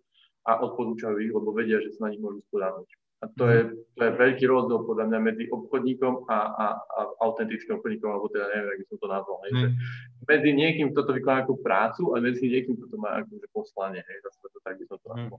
a 0.49 0.61
odporúčajú 0.65 1.21
ich, 1.21 1.33
lebo 1.33 1.53
vedia, 1.53 1.77
že 1.81 1.93
sa 1.93 2.09
na 2.09 2.17
nich 2.17 2.21
môžu 2.21 2.41
spodáhnuť. 2.49 2.89
A 3.23 3.31
to 3.31 3.47
je, 3.47 3.61
to 3.95 4.01
je 4.05 4.11
veľký 4.11 4.45
rozdiel 4.45 4.85
podľa 4.85 5.05
mňa 5.07 5.19
medzi 5.23 5.45
obchodníkom 5.49 6.29
a, 6.29 6.37
a, 6.51 6.65
a 6.77 7.01
autentickým 7.25 7.79
obchodníkom, 7.79 8.09
alebo 8.11 8.27
teda 8.29 8.45
neviem, 8.53 8.69
ako 8.75 8.83
som 8.85 8.97
to 9.01 9.07
nazval. 9.07 9.37
Hej, 9.47 9.51
mm. 9.55 9.73
medzi 10.29 10.49
niekým, 10.51 10.87
kto 10.91 11.01
to 11.09 11.11
vykoná 11.15 11.35
ako 11.47 11.53
prácu 11.63 12.03
a 12.13 12.15
medzi 12.21 12.45
niekým, 12.45 12.75
kto 12.75 12.85
to 12.91 12.97
má 12.99 13.23
ako 13.23 13.39
že 13.39 13.47
poslanie. 13.55 14.01
Hej, 14.03 14.17
zase 14.29 14.37
to 14.45 14.59
tak 14.61 14.75
by 14.77 14.85
som 14.85 14.97
to 14.99 15.07
mm. 15.09 15.29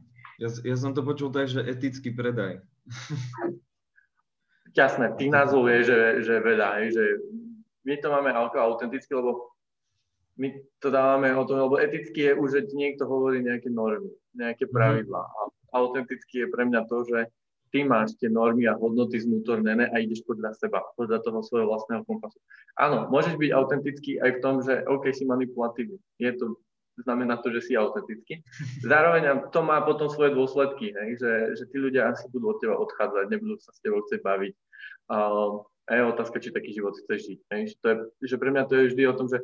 ja, 0.40 0.48
ja 0.50 0.76
som 0.78 0.90
to 0.96 1.02
počul 1.04 1.28
tak, 1.30 1.46
že 1.46 1.62
etický 1.62 2.10
predaj. 2.14 2.62
Jasné, 4.74 5.14
tých 5.14 5.30
názvov 5.30 5.68
je, 5.70 5.80
že, 5.86 5.98
že 6.26 6.34
veľa, 6.42 6.68
hej, 6.82 6.88
že 6.96 7.04
my 7.86 7.94
to 8.02 8.08
máme 8.10 8.30
ako 8.34 8.58
autenticky, 8.58 9.14
lebo 9.14 9.54
my 10.36 10.52
to 10.82 10.88
dávame 10.92 11.32
o 11.32 11.46
tom, 11.48 11.64
lebo 11.64 11.80
eticky 11.80 12.28
je 12.28 12.32
už, 12.36 12.48
že 12.52 12.60
niekto 12.76 13.08
hovorí 13.08 13.40
nejaké 13.40 13.72
normy, 13.72 14.12
nejaké 14.36 14.68
mhm. 14.68 14.72
pravidlá. 14.72 15.22
A 15.22 15.40
autenticky 15.76 16.44
je 16.44 16.52
pre 16.52 16.68
mňa 16.68 16.84
to, 16.88 17.04
že 17.08 17.30
ty 17.74 17.82
máš 17.82 18.14
tie 18.16 18.30
normy 18.30 18.64
a 18.70 18.78
hodnoty 18.78 19.20
znútornené 19.20 19.90
a 19.90 19.96
ideš 19.98 20.22
podľa 20.24 20.54
seba, 20.54 20.80
podľa 20.94 21.20
toho 21.20 21.42
svojho 21.42 21.66
vlastného 21.66 22.06
kompasu. 22.06 22.38
Áno, 22.78 23.10
môžeš 23.10 23.36
byť 23.36 23.50
autentický 23.52 24.12
aj 24.22 24.30
v 24.38 24.42
tom, 24.44 24.54
že 24.62 24.86
OK, 24.86 25.10
si 25.10 25.26
manipulatívny. 25.26 25.98
Je 26.16 26.30
to 26.36 26.56
znamená 27.02 27.36
to, 27.42 27.52
že 27.52 27.60
si 27.68 27.72
autentický. 27.76 28.40
Zároveň 28.80 29.52
to 29.52 29.60
má 29.60 29.84
potom 29.84 30.08
svoje 30.08 30.32
dôsledky, 30.32 30.94
hej, 30.94 31.10
že, 31.20 31.32
že 31.60 31.64
tí 31.68 31.76
ľudia 31.76 32.12
asi 32.12 32.28
budú 32.32 32.56
od 32.56 32.58
teba 32.62 32.76
odchádzať, 32.80 33.28
nebudú 33.28 33.60
sa 33.60 33.74
s 33.74 33.82
tebou 33.84 34.00
chcieť 34.06 34.20
baviť. 34.24 34.54
Uh, 35.06 35.62
a 35.86 35.90
je 35.94 36.02
otázka, 36.02 36.42
či 36.42 36.50
taký 36.50 36.74
život 36.74 36.98
chceš 36.98 37.30
žiť. 37.30 37.40
Hej. 37.54 37.62
Že, 37.70 37.74
to 37.78 37.86
je, 37.86 37.96
že 38.34 38.36
pre 38.42 38.50
mňa 38.50 38.62
to 38.66 38.74
je 38.74 38.88
vždy 38.90 39.02
o 39.06 39.14
tom, 39.14 39.26
že 39.30 39.38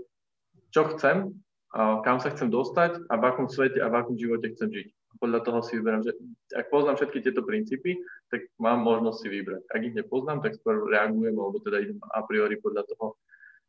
čo 0.74 0.90
chcem, 0.96 1.30
uh, 1.76 2.02
kam 2.02 2.18
sa 2.18 2.34
chcem 2.34 2.50
dostať 2.50 3.06
a 3.06 3.14
v 3.14 3.24
akom 3.30 3.46
svete 3.46 3.78
a 3.78 3.86
v 3.86 3.94
akom 3.94 4.16
živote 4.18 4.50
chcem 4.56 4.70
žiť. 4.72 4.88
Podľa 5.22 5.40
toho 5.46 5.60
si 5.62 5.78
vyberám, 5.78 6.02
že 6.02 6.18
ak 6.56 6.72
poznám 6.72 6.98
všetky 6.98 7.22
tieto 7.22 7.46
princípy, 7.46 8.00
tak 8.32 8.48
mám 8.58 8.82
možnosť 8.82 9.18
si 9.22 9.28
vybrať. 9.30 9.62
Ak 9.70 9.80
ich 9.86 9.94
nepoznám, 9.94 10.42
tak 10.42 10.58
skôr 10.58 10.82
reagujem, 10.88 11.36
alebo 11.36 11.62
teda 11.62 11.78
idem 11.78 12.00
a 12.10 12.26
priori 12.26 12.58
podľa 12.58 12.82
toho, 12.90 13.14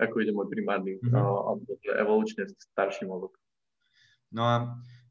ako 0.01 0.15
ide 0.25 0.33
môj 0.33 0.49
primárny, 0.49 0.97
mm-hmm. 0.97 1.13
uh, 1.13 1.39
alebo 1.53 1.77
teda 1.83 2.01
evolučne 2.01 2.43
starší 2.49 3.05
mozog. 3.05 3.37
No 4.33 4.43
a 4.43 4.55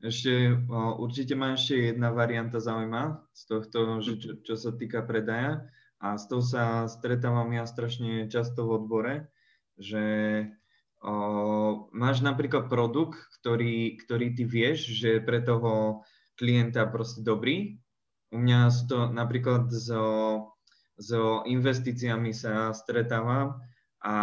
ešte 0.02 0.58
určite 0.98 1.38
ma 1.38 1.54
ešte 1.54 1.94
jedna 1.94 2.10
varianta 2.10 2.58
zaujíma 2.58 3.22
z 3.30 3.42
tohto, 3.46 3.78
že 4.02 4.18
čo, 4.18 4.30
čo 4.42 4.54
sa 4.58 4.74
týka 4.74 5.06
predaja 5.06 5.62
a 6.02 6.18
s 6.18 6.26
tou 6.26 6.42
sa 6.42 6.90
stretávam 6.90 7.54
ja 7.54 7.62
strašne 7.62 8.26
často 8.26 8.66
v 8.66 8.82
odbore, 8.82 9.14
že 9.78 10.04
o, 10.98 11.14
máš 11.94 12.26
napríklad 12.26 12.66
produkt, 12.66 13.22
ktorý, 13.38 13.94
ktorý 14.02 14.34
ty 14.34 14.42
vieš, 14.42 14.90
že 14.90 15.22
pre 15.22 15.38
toho 15.38 16.02
klienta 16.34 16.82
proste 16.90 17.22
dobrý. 17.22 17.78
U 18.34 18.42
mňa 18.42 18.74
sú 18.74 18.82
to 18.90 18.98
napríklad 19.14 19.70
so, 19.70 20.04
so 20.98 21.46
investíciami 21.46 22.34
sa 22.34 22.74
stretávam 22.74 23.62
a 24.02 24.14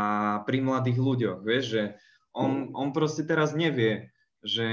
pri 0.43 0.59
mladých 0.59 0.99
ľuďoch, 0.99 1.39
vieš, 1.47 1.65
že 1.71 1.83
on, 2.35 2.75
on 2.75 2.91
proste 2.91 3.23
teraz 3.23 3.55
nevie, 3.55 4.11
že, 4.43 4.71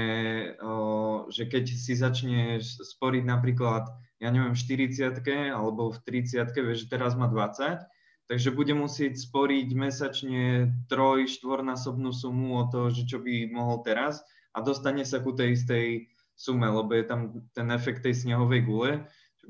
o, 0.63 1.27
že 1.27 1.43
keď 1.47 1.65
si 1.67 1.93
začne 1.93 2.63
sporiť 2.63 3.23
napríklad, 3.27 3.91
ja 4.23 4.29
neviem, 4.31 4.55
v 4.55 4.63
40 4.87 5.19
alebo 5.51 5.91
v 5.91 5.99
30 6.07 6.55
vieš, 6.55 6.87
že 6.87 6.91
teraz 6.91 7.19
má 7.19 7.27
20, 7.27 7.83
takže 8.27 8.55
bude 8.55 8.73
musieť 8.75 9.19
sporiť 9.19 9.67
mesačne 9.75 10.71
troj, 10.87 11.27
štvornásobnú 11.27 12.11
sumu 12.15 12.59
o 12.59 12.63
to, 12.71 12.91
že 12.91 13.07
čo 13.07 13.19
by 13.19 13.51
mohol 13.51 13.83
teraz 13.83 14.23
a 14.55 14.63
dostane 14.63 15.03
sa 15.03 15.19
ku 15.19 15.35
tej 15.35 15.59
istej 15.59 16.07
sume, 16.37 16.69
lebo 16.69 16.93
je 16.93 17.03
tam 17.03 17.21
ten 17.51 17.67
efekt 17.73 18.05
tej 18.05 18.13
snehovej 18.13 18.61
gule, 18.63 18.91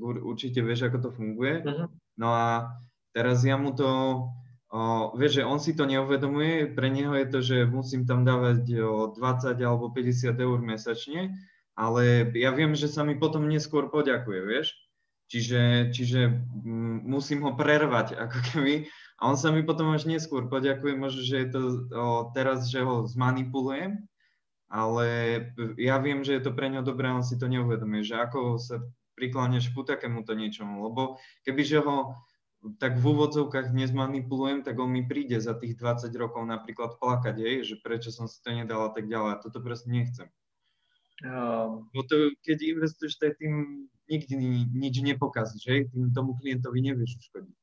určite 0.00 0.64
vieš, 0.64 0.88
ako 0.88 0.98
to 1.04 1.10
funguje. 1.12 1.60
Uh-huh. 1.62 1.88
No 2.16 2.28
a 2.32 2.74
teraz 3.12 3.44
ja 3.44 3.58
mu 3.60 3.74
to 3.74 4.24
O, 4.68 5.16
vieš, 5.16 5.40
že 5.40 5.48
on 5.48 5.56
si 5.56 5.72
to 5.72 5.88
neuvedomuje, 5.88 6.76
pre 6.76 6.92
neho 6.92 7.16
je 7.16 7.26
to, 7.32 7.38
že 7.40 7.56
musím 7.64 8.04
tam 8.04 8.20
dávať 8.28 8.68
o 8.84 9.08
20 9.16 9.56
alebo 9.64 9.88
50 9.88 10.36
eur 10.36 10.58
mesačne, 10.60 11.32
ale 11.72 12.28
ja 12.36 12.52
viem, 12.52 12.76
že 12.76 12.84
sa 12.84 13.00
mi 13.00 13.16
potom 13.16 13.48
neskôr 13.48 13.88
poďakuje, 13.88 14.40
vieš. 14.44 14.76
Čiže, 15.28 15.92
čiže 15.92 16.20
musím 17.04 17.44
ho 17.48 17.52
prervať, 17.56 18.16
ako 18.28 18.38
keby. 18.52 18.74
A 19.18 19.32
on 19.32 19.36
sa 19.40 19.48
mi 19.48 19.64
potom 19.64 19.88
až 19.96 20.04
neskôr 20.04 20.52
poďakuje, 20.52 20.92
možno, 21.00 21.24
že 21.24 21.36
je 21.42 21.48
to 21.48 21.60
o, 21.88 22.04
teraz, 22.36 22.68
že 22.68 22.84
ho 22.84 23.08
zmanipulujem, 23.08 24.04
ale 24.68 25.06
ja 25.80 25.96
viem, 25.96 26.20
že 26.20 26.36
je 26.36 26.42
to 26.44 26.52
pre 26.52 26.68
ňo 26.68 26.84
dobré, 26.84 27.08
on 27.08 27.24
si 27.24 27.40
to 27.40 27.48
neuvedomuje, 27.48 28.04
že 28.04 28.20
ako 28.20 28.60
sa 28.60 28.84
prikláňaš 29.16 29.72
ku 29.74 29.82
takémuto 29.82 30.36
niečomu, 30.36 30.86
lebo 30.86 31.18
kebyže 31.42 31.82
ho 31.82 32.14
tak 32.78 32.98
v 32.98 33.04
úvodzovkách 33.14 33.70
nezmanipulujem, 33.70 34.66
tak 34.66 34.78
on 34.82 34.90
mi 34.90 35.06
príde 35.06 35.38
za 35.38 35.54
tých 35.54 35.78
20 35.78 36.10
rokov 36.18 36.42
napríklad 36.42 36.98
plakať, 36.98 37.36
hej, 37.38 37.56
že 37.62 37.74
prečo 37.78 38.10
som 38.10 38.26
si 38.26 38.42
to 38.42 38.50
nedal 38.50 38.90
a 38.90 38.90
tak 38.90 39.06
ďalej. 39.06 39.30
A 39.38 39.40
toto 39.40 39.62
proste 39.62 39.88
nechcem. 39.88 40.26
Uh, 41.22 41.82
Bo 41.94 42.06
to, 42.06 42.34
keď 42.46 42.78
investuješ, 42.78 43.18
tak 43.18 43.38
tým 43.38 43.86
nikdy 44.10 44.34
nič 44.70 45.02
nepokazíš, 45.02 45.64
hej, 45.66 45.80
tým 45.90 46.10
tomu 46.14 46.38
klientovi 46.38 46.78
nevieš 46.82 47.18
uškodiť. 47.26 47.56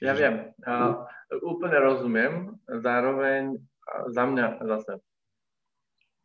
Ja 0.00 0.12
viem, 0.16 0.52
uh, 0.64 1.08
úplne 1.44 1.76
rozumiem, 1.80 2.32
zároveň 2.68 3.60
za 4.12 4.24
mňa 4.28 4.46
zase 4.64 5.00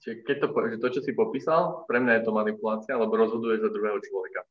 Čiže 0.01 0.25
keď 0.25 0.35
to, 0.41 0.47
že 0.49 0.77
to, 0.81 0.87
čo 0.97 1.01
si 1.05 1.11
popísal, 1.13 1.85
pre 1.85 2.01
mňa 2.01 2.21
je 2.21 2.23
to 2.25 2.33
manipulácia, 2.33 2.97
lebo 2.97 3.13
rozhoduje 3.13 3.61
za 3.61 3.69
druhého 3.69 4.01
človeka. 4.01 4.41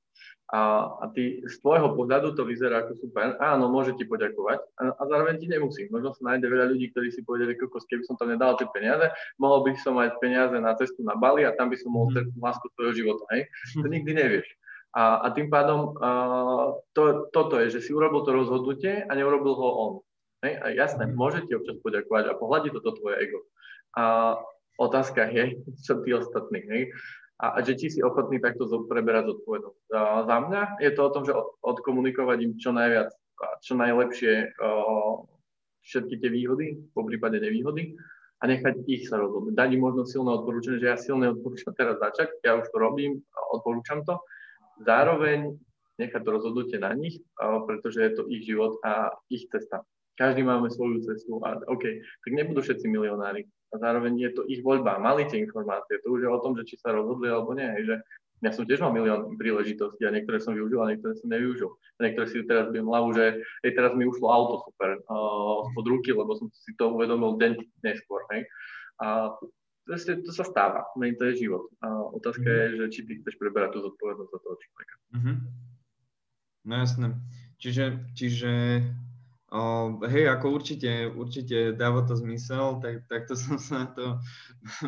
A, 0.51 0.83
a 0.99 1.05
ty 1.15 1.43
z 1.47 1.55
tvojho 1.63 1.95
pohľadu 1.95 2.35
to 2.35 2.43
vyzerá 2.43 2.83
ako 2.83 2.99
super. 2.99 3.39
Áno, 3.39 3.71
môže 3.71 3.95
ti 3.95 4.03
poďakovať 4.03 4.59
a, 4.83 4.83
a 4.99 5.03
zároveň 5.07 5.39
ti 5.39 5.47
nemusí. 5.47 5.87
Možno 5.95 6.11
sa 6.11 6.35
nájde 6.35 6.51
veľa 6.51 6.67
ľudí, 6.75 6.91
ktorí 6.91 7.15
si 7.15 7.23
povedali, 7.23 7.55
kokos, 7.55 7.87
keby 7.87 8.03
som 8.03 8.19
tam 8.19 8.35
nedal 8.35 8.59
tie 8.59 8.67
peniaze, 8.75 9.15
mohol 9.39 9.63
by 9.63 9.79
som 9.79 9.95
mať 9.95 10.19
peniaze 10.19 10.55
na 10.59 10.75
cestu 10.75 11.07
na 11.07 11.15
Bali 11.15 11.47
a 11.47 11.55
tam 11.55 11.71
by 11.71 11.79
som 11.79 11.95
mohol 11.95 12.11
stretnúť 12.11 12.35
mhm. 12.35 12.47
lásku 12.47 12.67
svojho 12.75 12.93
života. 12.99 13.25
Hej? 13.31 13.43
To 13.79 13.87
nikdy 13.87 14.11
nevieš. 14.11 14.47
A, 14.91 15.23
a 15.23 15.27
tým 15.31 15.47
pádom 15.47 15.95
uh, 16.03 16.75
to, 16.99 17.31
toto 17.31 17.63
je, 17.63 17.79
že 17.79 17.87
si 17.87 17.95
urobil 17.95 18.27
to 18.27 18.35
rozhodnutie 18.35 19.07
a 19.07 19.13
neurobil 19.15 19.55
ho 19.55 19.69
on. 19.79 19.93
Hej? 20.43 20.59
A 20.63 20.67
jasné, 20.75 21.07
mhm. 21.07 21.15
môže 21.15 21.47
ti 21.47 21.55
občas 21.55 21.79
poďakovať 21.79 22.27
a 22.27 22.39
pohľadí 22.39 22.75
toto 22.75 22.99
tvoje 22.99 23.23
ego. 23.23 23.39
A, 23.95 24.35
otázka 24.81 25.29
je, 25.29 25.61
čo 25.85 26.01
tí 26.01 26.11
ostatní, 26.17 26.65
hej? 26.65 26.83
A, 27.41 27.57
a 27.57 27.59
že 27.65 27.77
či 27.77 27.89
si 27.89 28.01
ochotný 28.05 28.37
takto 28.37 28.69
preberať 28.85 29.33
zodpovednosť. 29.33 29.81
Za 30.29 30.37
mňa 30.45 30.63
je 30.77 30.91
to 30.93 31.01
o 31.09 31.13
tom, 31.13 31.23
že 31.25 31.33
odkomunikovať 31.65 32.39
im 32.45 32.53
čo 32.61 32.69
najviac 32.77 33.09
a 33.41 33.47
čo 33.65 33.81
najlepšie 33.81 34.61
o, 34.61 35.25
všetky 35.81 36.21
tie 36.21 36.29
výhody, 36.29 36.77
po 36.93 37.09
prípade 37.09 37.41
nevýhody 37.41 37.97
a 38.41 38.43
nechať 38.45 38.85
ich 38.85 39.09
sa 39.09 39.17
rozhodnúť. 39.17 39.57
Dať 39.57 39.69
im 39.73 39.81
možno 39.81 40.05
silné 40.05 40.37
odporúčanie, 40.37 40.85
že 40.85 40.93
ja 40.93 41.01
silne 41.01 41.33
odporúčam 41.33 41.73
teraz 41.73 41.97
začať, 41.97 42.45
ja 42.45 42.61
už 42.61 42.69
to 42.69 42.77
robím, 42.77 43.25
odporúčam 43.57 44.05
to. 44.05 44.21
Zároveň 44.85 45.57
nechať 46.01 46.21
to 46.21 46.31
rozhodnutie 46.33 46.77
na 46.77 46.93
nich, 46.93 47.21
pretože 47.41 48.01
je 48.01 48.13
to 48.17 48.23
ich 48.33 48.45
život 48.49 48.81
a 48.85 49.17
ich 49.29 49.45
cesta. 49.49 49.85
Každý 50.21 50.45
máme 50.45 50.69
svoju 50.69 51.01
cestu 51.01 51.41
a 51.41 51.57
OK, 51.65 51.85
tak 52.05 52.33
nebudú 52.37 52.61
všetci 52.61 52.85
milionári 52.93 53.49
a 53.73 53.81
zároveň 53.81 54.21
je 54.21 54.31
to 54.37 54.43
ich 54.53 54.61
voľba. 54.61 55.01
Mali 55.01 55.25
tie 55.25 55.41
informácie, 55.41 55.97
to 56.05 56.13
už 56.13 56.27
je 56.27 56.29
o 56.29 56.43
tom, 56.45 56.53
že 56.61 56.69
či 56.69 56.77
sa 56.77 56.93
rozhodli 56.93 57.33
alebo 57.33 57.57
nie. 57.57 57.73
Že 57.89 58.05
ja 58.45 58.51
som 58.53 58.69
tiež 58.69 58.85
mal 58.85 58.93
milión 58.93 59.37
príležitostí 59.41 60.05
a 60.05 60.13
niektoré 60.13 60.41
som 60.41 60.53
využil 60.53 60.81
a 60.81 60.93
niektoré 60.93 61.17
som 61.17 61.29
nevyužil. 61.33 61.73
A 61.73 61.99
niektoré 62.05 62.27
si 62.29 62.45
teraz 62.45 62.69
bijem 62.69 62.89
hlavu, 62.89 63.17
že 63.17 63.45
hej, 63.65 63.73
teraz 63.73 63.93
mi 63.97 64.05
ušlo 64.05 64.29
auto 64.29 64.65
super 64.69 65.01
uh, 65.09 65.65
spod 65.73 65.87
ruky, 65.89 66.13
lebo 66.13 66.37
som 66.37 66.53
si 66.53 66.73
to 66.77 66.93
uvedomil 66.93 67.37
deň 67.41 67.57
neskôr. 67.85 68.25
Hej. 68.33 68.49
A 69.01 69.37
to, 69.89 69.97
to 69.97 70.33
sa 70.37 70.45
stáva, 70.45 70.89
nej, 70.97 71.17
to 71.17 71.29
je 71.33 71.49
život. 71.49 71.69
A 71.81 71.89
otázka 72.13 72.45
mm. 72.45 72.57
je, 72.57 72.65
že 72.77 72.85
či 72.93 73.01
ty 73.09 73.13
chceš 73.21 73.37
preberať 73.41 73.77
tú 73.77 73.89
zodpovednosť 73.89 74.31
za 74.33 74.41
toho 74.41 74.57
človeka. 74.57 74.95
Mm-hmm. 75.17 75.37
No 76.69 76.75
jasné. 76.77 77.07
Čiže, 77.61 77.85
čiže 78.17 78.53
Hej, 80.07 80.31
ako 80.31 80.55
určite, 80.55 81.11
určite 81.11 81.75
dáva 81.75 82.07
to 82.07 82.15
zmysel, 82.15 82.79
tak, 82.79 83.11
takto 83.11 83.35
som 83.43 83.59
sa 83.59 83.83
na 83.83 83.87
to 83.91 84.05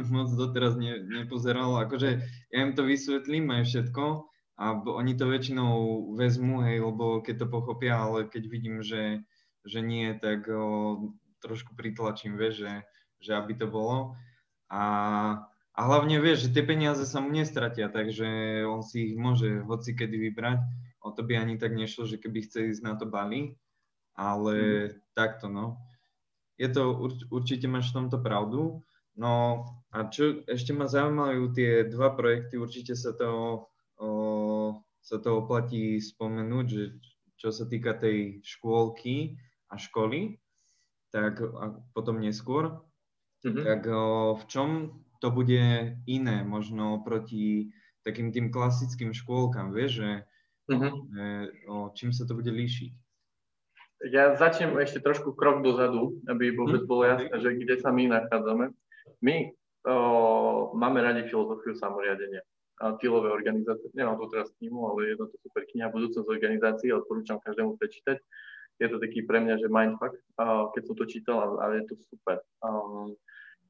moc 0.07 0.31
doteraz 0.38 0.79
ne, 0.79 1.03
nepozeral. 1.03 1.83
Akože 1.83 2.22
ja 2.55 2.59
im 2.62 2.79
to 2.79 2.87
vysvetlím 2.87 3.51
aj 3.51 3.66
všetko 3.66 4.31
a 4.62 4.64
oni 4.87 5.18
to 5.18 5.27
väčšinou 5.27 5.72
vezmú, 6.14 6.62
hej, 6.62 6.79
lebo 6.79 7.18
keď 7.27 7.42
to 7.42 7.46
pochopia, 7.51 8.07
ale 8.07 8.31
keď 8.31 8.42
vidím, 8.46 8.87
že, 8.87 9.27
že 9.66 9.83
nie, 9.83 10.14
tak 10.14 10.46
o, 10.46 11.11
trošku 11.42 11.75
pritlačím, 11.75 12.38
vieš, 12.38 12.62
že, 12.62 12.72
že 13.18 13.33
aby 13.35 13.59
to 13.59 13.66
bolo. 13.66 14.14
A, 14.70 14.85
a 15.75 15.81
hlavne 15.90 16.22
vieš, 16.22 16.46
že 16.46 16.55
tie 16.55 16.62
peniaze 16.62 17.03
sa 17.03 17.18
mu 17.18 17.35
nestratia, 17.35 17.90
takže 17.90 18.62
on 18.62 18.87
si 18.87 19.11
ich 19.11 19.18
môže 19.18 19.66
hoci 19.66 19.98
kedy 19.98 20.31
vybrať. 20.31 20.62
O 21.03 21.11
to 21.11 21.27
by 21.27 21.35
ani 21.35 21.59
tak 21.59 21.75
nešlo, 21.75 22.07
že 22.07 22.22
keby 22.22 22.46
chce 22.46 22.70
ísť 22.70 22.87
na 22.87 22.94
to 22.94 23.11
Bali, 23.11 23.59
ale 24.16 24.57
mm. 24.57 24.88
takto, 25.16 25.48
no. 25.48 25.81
Je 26.61 26.68
to, 26.68 27.11
určite 27.33 27.66
máš 27.66 27.90
v 27.90 28.05
tomto 28.05 28.18
pravdu. 28.20 28.85
No 29.12 29.64
a 29.92 30.09
čo 30.09 30.40
ešte 30.48 30.72
ma 30.72 30.88
zaujímajú 30.88 31.53
tie 31.53 31.85
dva 31.85 32.16
projekty, 32.16 32.57
určite 32.57 32.96
sa 32.96 33.12
to, 33.12 33.64
o, 34.01 34.09
sa 35.05 35.20
to 35.20 35.44
oplatí 35.44 36.01
spomenúť, 36.01 36.66
že 36.68 36.83
čo 37.37 37.53
sa 37.53 37.68
týka 37.68 37.92
tej 37.92 38.40
škôlky 38.40 39.37
a 39.68 39.77
školy, 39.77 40.40
tak 41.12 41.44
a 41.44 41.77
potom 41.92 42.25
neskôr, 42.25 42.81
mm-hmm. 43.44 43.64
tak 43.68 43.81
o, 43.92 44.33
v 44.40 44.44
čom 44.48 44.68
to 45.20 45.29
bude 45.29 45.98
iné 46.09 46.37
možno 46.40 47.05
proti 47.05 47.68
takým 48.01 48.33
tým 48.33 48.48
klasickým 48.48 49.12
škôlkam, 49.12 49.77
vieš, 49.77 50.01
že, 50.01 50.11
mm-hmm. 50.72 50.92
že 51.12 51.27
o, 51.68 51.92
čím 51.92 52.16
sa 52.16 52.25
to 52.25 52.33
bude 52.33 52.48
líšiť? 52.48 53.02
Ja 54.11 54.35
začnem 54.35 54.75
ešte 54.83 54.99
trošku 54.99 55.38
krok 55.38 55.62
dozadu, 55.62 56.19
aby 56.27 56.51
vôbec 56.51 56.83
mhm. 56.83 56.88
bolo 56.91 57.03
jasné, 57.07 57.35
že 57.38 57.51
kde 57.55 57.75
sa 57.79 57.95
my 57.95 58.11
nachádzame. 58.11 58.75
My 59.23 59.55
o, 59.87 59.97
máme 60.75 60.99
radi 61.03 61.31
filozofiu 61.31 61.79
samoriadenia 61.79 62.43
a 62.83 62.99
tílové 62.99 63.31
organizácie. 63.31 63.95
Nemám 63.95 64.19
tu 64.19 64.27
teraz 64.35 64.51
knihu, 64.59 64.91
ale 64.91 65.15
je 65.15 65.17
to 65.23 65.31
super 65.38 65.62
kniha 65.71 65.95
Budúcnosť 65.95 66.27
organizácií, 66.27 66.91
odporúčam 66.91 67.38
každému 67.38 67.79
prečítať. 67.79 68.19
Je 68.83 68.91
to 68.91 68.99
taký 68.99 69.23
pre 69.23 69.38
mňa, 69.38 69.62
že 69.62 69.71
mindfuck, 69.71 70.19
keď 70.75 70.83
som 70.83 70.95
to 70.99 71.07
čítal 71.07 71.38
a, 71.38 71.47
a 71.62 71.65
je 71.79 71.87
to 71.87 71.95
super. 72.11 72.43
A, 72.59 72.69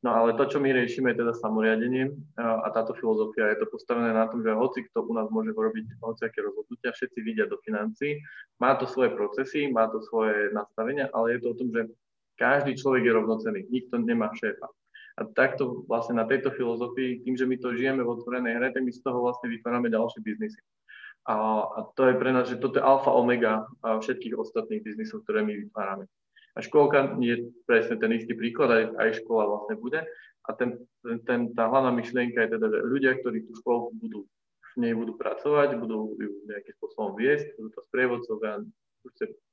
No 0.02 0.10
ale 0.18 0.34
to, 0.34 0.50
čo 0.50 0.58
my 0.58 0.74
riešime, 0.74 1.14
je 1.14 1.22
teda 1.22 1.30
samoriadenie 1.38 2.10
a 2.34 2.66
táto 2.74 2.90
filozofia 2.98 3.54
je 3.54 3.62
to 3.62 3.70
postavené 3.70 4.10
na 4.10 4.26
tom, 4.26 4.42
že 4.42 4.50
hoci 4.50 4.82
kto 4.90 5.06
u 5.06 5.14
nás 5.14 5.30
môže 5.30 5.54
robiť 5.54 6.02
hociaké 6.02 6.42
rozhodnutia, 6.42 6.90
všetci 6.90 7.18
vidia 7.22 7.46
do 7.46 7.62
financí, 7.62 8.18
má 8.58 8.74
to 8.74 8.90
svoje 8.90 9.14
procesy, 9.14 9.70
má 9.70 9.86
to 9.86 10.02
svoje 10.02 10.50
nastavenia, 10.50 11.06
ale 11.14 11.38
je 11.38 11.46
to 11.46 11.48
o 11.54 11.58
tom, 11.58 11.68
že 11.70 11.86
každý 12.34 12.74
človek 12.74 13.06
je 13.06 13.12
rovnocený, 13.14 13.60
nikto 13.70 14.02
nemá 14.02 14.34
šéfa. 14.34 14.66
A 15.22 15.28
takto 15.38 15.86
vlastne 15.86 16.18
na 16.18 16.26
tejto 16.26 16.50
filozofii, 16.50 17.22
tým, 17.22 17.38
že 17.38 17.46
my 17.46 17.62
to 17.62 17.70
žijeme 17.78 18.02
v 18.02 18.10
otvorenej 18.10 18.58
hre, 18.58 18.68
tak 18.74 18.82
my 18.82 18.90
z 18.90 19.06
toho 19.06 19.22
vlastne 19.22 19.54
vytvárame 19.54 19.86
ďalšie 19.86 20.18
biznisy. 20.18 20.58
A, 21.30 21.62
a 21.62 21.78
to 21.94 22.10
je 22.10 22.18
pre 22.18 22.34
nás, 22.34 22.50
že 22.50 22.58
toto 22.58 22.82
je 22.82 22.82
alfa 22.82 23.14
omega 23.14 23.70
všetkých 23.86 24.34
ostatných 24.34 24.82
biznisov, 24.82 25.22
ktoré 25.22 25.46
my 25.46 25.54
vytvárame. 25.54 26.10
A 26.52 26.58
škôlka 26.60 27.16
je 27.16 27.48
presne 27.64 27.96
ten 27.96 28.12
istý 28.12 28.36
príklad, 28.36 28.68
aj, 28.68 28.84
aj 29.00 29.08
škola 29.24 29.48
vlastne 29.48 29.74
bude. 29.80 30.04
A 30.42 30.50
ten, 30.52 30.76
ten, 31.24 31.54
tá 31.54 31.70
hlavná 31.70 31.94
myšlienka 31.94 32.44
je 32.44 32.52
teda, 32.58 32.66
že 32.68 32.78
ľudia, 32.84 33.12
ktorí 33.16 33.46
tú 33.46 33.56
školu 33.62 33.94
budú 33.96 34.28
v 34.72 34.76
nej 34.80 34.92
budú 34.96 35.12
pracovať, 35.20 35.76
budú 35.76 36.16
ju 36.16 36.48
nejakým 36.48 36.74
spôsobom 36.80 37.12
viesť, 37.12 37.52
budú 37.60 37.68
to 37.76 37.80
sprievodcovia, 37.92 38.64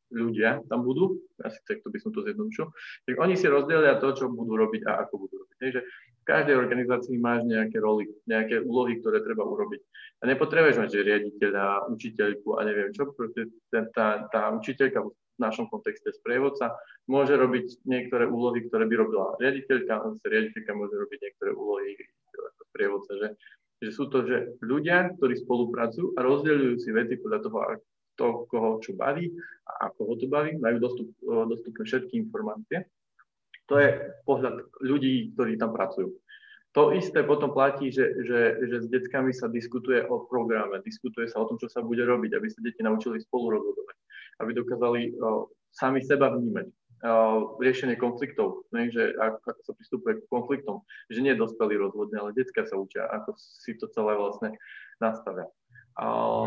ľudia 0.10 0.66
tam 0.66 0.82
budú, 0.82 1.22
asi 1.46 1.60
to 1.70 1.88
by 1.92 2.00
som 2.02 2.10
to 2.10 2.26
zjednodušil, 2.26 2.66
tak 3.06 3.16
oni 3.20 3.38
si 3.38 3.46
rozdelia 3.46 4.02
to, 4.02 4.10
čo 4.18 4.26
budú 4.32 4.58
robiť 4.58 4.82
a 4.90 5.06
ako 5.06 5.28
budú 5.28 5.46
robiť. 5.46 5.58
Takže 5.60 5.82
v 5.86 6.24
každej 6.26 6.56
organizácii 6.58 7.16
máš 7.22 7.46
nejaké 7.46 7.78
roly, 7.78 8.10
nejaké 8.26 8.62
úlohy, 8.64 8.98
ktoré 9.02 9.22
treba 9.22 9.46
urobiť. 9.46 9.82
A 10.26 10.34
nepotrebuješ 10.34 10.78
mať 10.82 10.92
riaditeľa, 10.98 11.90
učiteľku 11.94 12.58
a 12.58 12.66
neviem 12.66 12.90
čo, 12.90 13.14
pretože 13.14 13.54
tá, 13.94 14.26
tá 14.34 14.50
učiteľka 14.56 15.06
našom 15.42 15.72
kontexte 15.72 16.12
sprievodca, 16.14 16.76
môže 17.08 17.34
robiť 17.34 17.84
niektoré 17.88 18.28
úlohy, 18.28 18.68
ktoré 18.68 18.86
by 18.86 18.96
robila 18.96 19.34
riaditeľka, 19.40 19.94
a 19.96 20.08
riaditeľka 20.14 20.72
môže 20.76 20.96
robiť 20.96 21.20
niektoré 21.20 21.52
úlohy 21.56 21.96
ako 22.36 22.62
sprievodca, 22.70 23.12
že, 23.18 23.28
že 23.82 23.90
sú 23.96 24.12
to 24.12 24.28
že 24.28 24.60
ľudia, 24.62 25.16
ktorí 25.18 25.40
spolupracujú 25.40 26.16
a 26.16 26.20
rozdeľujú 26.22 26.76
si 26.80 26.90
veci 26.92 27.16
podľa 27.18 27.40
toho, 27.44 27.58
to, 28.20 28.28
koho 28.52 28.84
čo 28.84 28.92
baví 29.00 29.32
a 29.64 29.88
ako 29.88 30.00
ho 30.04 30.14
to 30.20 30.28
baví, 30.28 30.60
majú 30.60 30.78
dostup, 30.84 31.08
dostupné 31.24 31.84
všetky 31.88 32.20
informácie. 32.20 32.84
To 33.72 33.80
je 33.80 33.96
pohľad 34.28 34.68
ľudí, 34.84 35.32
ktorí 35.38 35.56
tam 35.56 35.72
pracujú. 35.72 36.12
To 36.78 36.94
isté 36.94 37.26
potom 37.26 37.50
platí, 37.50 37.90
že, 37.90 38.14
že, 38.28 38.62
že 38.70 38.78
s 38.86 38.88
deckami 38.94 39.34
sa 39.34 39.50
diskutuje 39.50 40.06
o 40.06 40.30
programe, 40.30 40.86
diskutuje 40.86 41.26
sa 41.26 41.42
o 41.42 41.48
tom, 41.50 41.58
čo 41.58 41.66
sa 41.66 41.82
bude 41.82 42.06
robiť, 42.06 42.38
aby 42.38 42.46
sa 42.46 42.62
deti 42.62 42.86
naučili 42.86 43.18
spolu 43.18 43.58
rozhodovať 43.58 43.96
aby 44.40 44.52
dokázali 44.56 45.14
sami 45.72 46.02
seba 46.02 46.34
vnímať. 46.34 46.68
riešenie 47.64 47.96
konfliktov, 47.96 48.68
ne, 48.76 48.92
že 48.92 49.16
ako, 49.16 49.40
ako 49.40 49.62
sa 49.64 49.72
pristupuje 49.72 50.14
k 50.20 50.28
konfliktom, 50.28 50.84
že 51.08 51.24
nie 51.24 51.32
dospelí 51.32 51.80
rozhodne, 51.80 52.20
ale 52.20 52.36
detská 52.36 52.68
sa 52.68 52.76
učia, 52.76 53.08
ako 53.08 53.40
si 53.40 53.72
to 53.80 53.88
celé 53.96 54.20
vlastne 54.20 54.52
nastavia. 55.00 55.48
A 56.00 56.06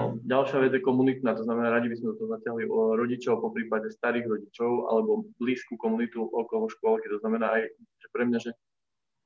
mhm. 0.08 0.28
ďalšia 0.28 0.58
vec 0.64 0.72
je 0.76 0.84
komunitná, 0.84 1.36
to 1.36 1.44
znamená, 1.44 1.72
radi 1.72 1.92
by 1.92 1.96
sme 1.96 2.16
to 2.16 2.24
zatiahli 2.24 2.64
o 2.68 2.96
rodičov, 2.96 3.40
po 3.40 3.52
prípade 3.52 3.92
starých 3.92 4.28
rodičov, 4.28 4.70
alebo 4.88 5.28
blízku 5.36 5.76
komunitu 5.76 6.24
okolo 6.24 6.72
škôlky. 6.72 7.08
To 7.12 7.20
znamená 7.20 7.60
aj, 7.60 7.62
že 7.72 8.08
pre 8.12 8.24
mňa, 8.28 8.38
že 8.40 8.50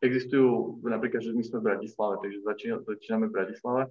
existujú, 0.03 0.83
napríklad, 0.83 1.23
že 1.23 1.31
my 1.31 1.43
sme 1.47 1.59
v 1.63 1.69
Bratislave, 1.71 2.15
takže 2.23 2.39
začíname 2.87 3.27
v 3.31 3.37
Bratislave, 3.39 3.83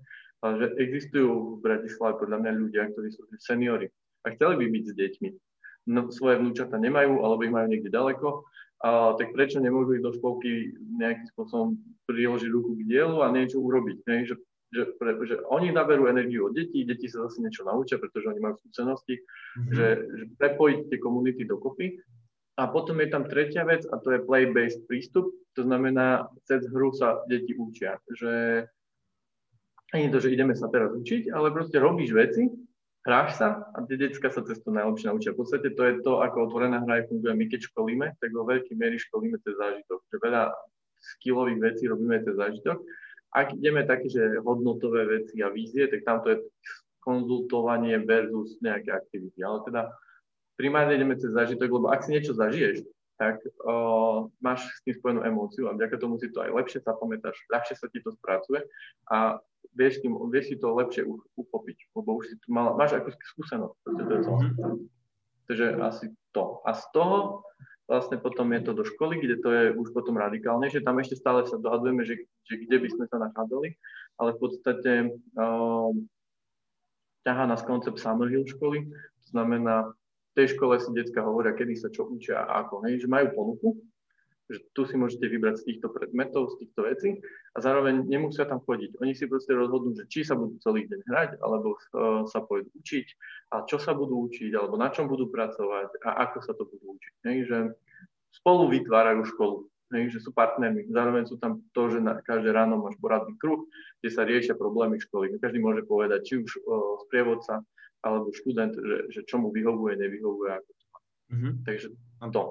ale 0.44 0.54
že 0.60 0.68
existujú 0.80 1.58
v 1.58 1.64
Bratislave 1.64 2.20
podľa 2.20 2.38
mňa 2.44 2.52
ľudia, 2.62 2.84
ktorí 2.92 3.10
sú 3.16 3.26
seniory, 3.40 3.88
a 4.26 4.34
chceli 4.34 4.56
by 4.58 4.66
byť 4.74 4.84
s 4.90 4.94
deťmi. 4.98 5.30
No, 5.86 6.10
svoje 6.10 6.42
vnúčata 6.42 6.82
nemajú, 6.82 7.22
alebo 7.22 7.46
ich 7.46 7.54
majú 7.54 7.70
niekde 7.70 7.94
ďaleko, 7.94 8.42
a, 8.82 9.14
tak 9.22 9.38
prečo 9.38 9.62
nemôžu 9.62 10.02
ísť 10.02 10.06
do 10.10 10.16
školky 10.18 10.74
nejakým 10.98 11.30
spôsobom 11.30 11.78
priložiť 12.10 12.50
ruku 12.50 12.74
k 12.82 12.90
dielu 12.90 13.22
a 13.22 13.30
niečo 13.30 13.62
urobiť. 13.62 13.98
Ne? 14.10 14.26
Že, 14.26 14.36
že, 14.74 14.84
pre, 14.98 15.14
že 15.30 15.46
oni 15.46 15.70
naberú 15.70 16.10
energiu 16.10 16.50
od 16.50 16.58
detí, 16.58 16.82
deti 16.82 17.06
sa 17.06 17.30
zase 17.30 17.46
niečo 17.46 17.62
naučia, 17.70 18.02
pretože 18.02 18.34
oni 18.34 18.42
majú 18.42 18.58
skúsenosti, 18.66 19.22
mm-hmm. 19.22 19.74
že, 19.78 19.88
že 20.10 20.24
prepojiť 20.42 20.80
tie 20.90 20.98
komunity 20.98 21.46
dokopy. 21.46 22.02
A 22.56 22.72
potom 22.72 22.98
je 23.04 23.12
tam 23.12 23.28
tretia 23.28 23.68
vec 23.68 23.84
a 23.92 24.00
to 24.00 24.16
je 24.16 24.24
play-based 24.24 24.88
prístup, 24.88 25.28
to 25.60 25.62
znamená, 25.68 26.32
cez 26.48 26.64
hru 26.72 26.96
sa 26.96 27.20
deti 27.28 27.52
učia, 27.52 28.00
že 28.16 28.64
nie 29.92 30.08
to, 30.08 30.24
že 30.24 30.32
ideme 30.32 30.56
sa 30.56 30.72
teraz 30.72 30.96
učiť, 30.96 31.36
ale 31.36 31.52
proste 31.52 31.80
robíš 31.84 32.16
veci 32.16 32.48
hráš 33.06 33.38
sa 33.38 33.70
a 33.72 33.86
tie 33.86 34.02
decka 34.02 34.34
sa 34.34 34.42
cez 34.42 34.58
to 34.66 34.74
najlepšie 34.74 35.08
naučia. 35.08 35.38
V 35.38 35.46
podstate 35.46 35.70
to 35.78 35.82
je 35.86 35.94
to, 36.02 36.26
ako 36.26 36.50
otvorená 36.50 36.82
hra 36.82 37.06
funguje. 37.06 37.38
My 37.38 37.46
keď 37.46 37.70
školíme, 37.70 38.18
tak 38.18 38.34
vo 38.34 38.44
veľkej 38.50 38.76
miery 38.76 38.98
školíme 38.98 39.38
cez 39.46 39.54
zážitok. 39.56 40.00
Že 40.10 40.18
veľa 40.26 40.44
skillových 41.22 41.60
vecí 41.62 41.84
robíme 41.86 42.18
cez 42.26 42.34
zážitok. 42.34 42.82
Ak 43.36 43.54
ideme 43.54 43.86
také, 43.86 44.10
že 44.10 44.42
hodnotové 44.42 45.06
veci 45.06 45.38
a 45.46 45.54
vízie, 45.54 45.86
tak 45.86 46.02
tam 46.02 46.26
to 46.26 46.34
je 46.34 46.38
konzultovanie 47.06 48.02
versus 48.02 48.58
nejaké 48.66 48.90
aktivity. 48.90 49.38
Ale 49.46 49.62
teda 49.70 49.82
primárne 50.58 50.98
ideme 50.98 51.14
cez 51.22 51.30
zážitok, 51.30 51.70
lebo 51.70 51.88
ak 51.94 52.02
si 52.02 52.10
niečo 52.18 52.34
zažiješ, 52.34 52.82
tak 53.16 53.40
o, 53.64 54.28
máš 54.44 54.68
s 54.68 54.84
tým 54.84 54.96
spojenú 55.00 55.24
emóciu 55.24 55.72
a 55.72 55.76
vďaka 55.76 55.96
tomu 56.00 56.20
si 56.20 56.28
to 56.36 56.44
aj 56.44 56.52
lepšie 56.52 56.84
zapamätáš, 56.84 57.38
ľahšie 57.48 57.76
sa 57.80 57.88
ti 57.88 58.04
to 58.04 58.12
spracuje 58.12 58.60
a 59.08 59.40
vieš, 59.74 60.04
tým, 60.06 60.14
vieš 60.30 60.54
si 60.54 60.56
to 60.60 60.76
lepšie 60.76 61.08
uchopiť, 61.36 61.78
lebo 61.98 62.20
už 62.22 62.34
si 62.34 62.36
tu 62.44 62.54
mal, 62.54 62.76
máš 62.78 63.00
ako 63.00 63.16
skúsenosť. 63.16 63.78
To 63.86 64.12
je 64.14 64.22
mm-hmm. 64.22 64.76
Takže 65.46 65.66
asi 65.82 66.06
to. 66.34 66.62
A 66.66 66.74
z 66.74 66.84
toho 66.94 67.46
vlastne 67.86 68.18
potom 68.18 68.50
je 68.54 68.62
to 68.66 68.72
do 68.74 68.84
školy, 68.84 69.22
kde 69.22 69.36
to 69.42 69.50
je 69.54 69.64
už 69.78 69.94
potom 69.94 70.18
radikálnejšie. 70.18 70.82
Tam 70.82 70.98
ešte 70.98 71.16
stále 71.22 71.46
sa 71.46 71.62
dohadujeme, 71.62 72.02
že, 72.02 72.26
že 72.50 72.66
kde 72.66 72.78
by 72.82 72.88
sme 72.90 73.06
sa 73.06 73.18
nachádzali, 73.22 73.78
ale 74.18 74.30
v 74.34 74.40
podstate 74.42 74.92
um, 75.38 76.10
ťahá 77.26 77.46
nás 77.46 77.62
koncept 77.62 78.02
Summer 78.02 78.30
Hill 78.30 78.46
školy, 78.50 78.90
to 78.90 79.28
znamená, 79.30 79.94
v 80.34 80.44
tej 80.44 80.58
škole 80.58 80.78
si 80.82 80.90
detská 80.92 81.24
hovoria, 81.24 81.56
kedy 81.56 81.74
sa 81.78 81.90
čo 81.94 82.10
učia 82.10 82.44
a 82.44 82.66
ako, 82.66 82.86
hej, 82.90 83.06
že 83.06 83.08
majú 83.08 83.28
ponuku, 83.34 83.70
že 84.46 84.62
tu 84.78 84.86
si 84.86 84.94
môžete 84.94 85.26
vybrať 85.26 85.56
z 85.62 85.66
týchto 85.74 85.90
predmetov, 85.90 86.54
z 86.54 86.66
týchto 86.66 86.86
vecí 86.86 87.10
a 87.54 87.58
zároveň 87.58 88.06
nemusia 88.06 88.46
tam 88.46 88.62
chodiť. 88.62 89.02
Oni 89.02 89.18
si 89.18 89.26
proste 89.26 89.58
rozhodnú, 89.58 89.98
že 89.98 90.06
či 90.06 90.22
sa 90.22 90.38
budú 90.38 90.62
celý 90.62 90.86
deň 90.86 91.02
hrať, 91.10 91.30
alebo 91.42 91.74
uh, 91.74 92.30
sa 92.30 92.46
pôjdu 92.46 92.70
učiť 92.78 93.08
a 93.58 93.66
čo 93.66 93.82
sa 93.82 93.98
budú 93.98 94.30
učiť, 94.30 94.54
alebo 94.54 94.78
na 94.78 94.94
čom 94.94 95.10
budú 95.10 95.34
pracovať 95.34 95.98
a 96.06 96.10
ako 96.30 96.38
sa 96.46 96.54
to 96.54 96.70
budú 96.70 96.94
učiť. 96.94 97.14
Hej, 97.26 97.38
že 97.50 97.58
spolu 98.38 98.70
vytvárajú 98.70 99.26
školu, 99.34 99.66
hej, 99.98 100.14
že 100.14 100.22
sú 100.22 100.30
partnermi. 100.30 100.94
Zároveň 100.94 101.26
sú 101.26 101.42
tam 101.42 101.66
to, 101.74 101.90
že 101.90 102.06
na 102.06 102.22
každé 102.22 102.54
ráno 102.54 102.78
máš 102.78 103.02
poradný 103.02 103.34
kruh, 103.42 103.66
kde 104.06 104.10
sa 104.14 104.22
riešia 104.30 104.54
problémy 104.54 105.02
školy. 105.02 105.42
Každý 105.42 105.58
môže 105.58 105.82
povedať, 105.90 106.22
či 106.22 106.34
už 106.46 106.52
uh, 106.62 107.02
sprievodca 107.10 107.66
alebo 108.06 108.30
študent, 108.30 108.78
že, 108.78 108.98
že 109.10 109.22
čo 109.26 109.42
mu 109.42 109.50
vyhovuje, 109.50 109.98
nevyhovuje, 109.98 110.54
ako 110.54 110.70
Mm-hmm. 111.34 111.54
Takže 111.66 111.88
to. 112.32 112.42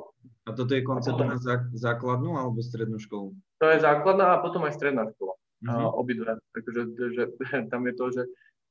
A 0.46 0.50
toto 0.52 0.72
je 0.74 0.82
koncept 0.86 1.18
na 1.18 1.38
základnú 1.74 2.36
alebo 2.36 2.62
strednú 2.62 3.00
školu? 3.00 3.34
To 3.62 3.66
je 3.70 3.78
základná 3.80 4.38
a 4.38 4.42
potom 4.42 4.62
aj 4.68 4.76
stredná 4.76 5.08
škola. 5.14 5.34
Mm-hmm. 5.64 5.86
Obidve. 5.96 6.32
Takže 6.52 6.80
že, 7.14 7.24
tam 7.72 7.82
je 7.88 7.94
to, 7.96 8.06
že 8.12 8.22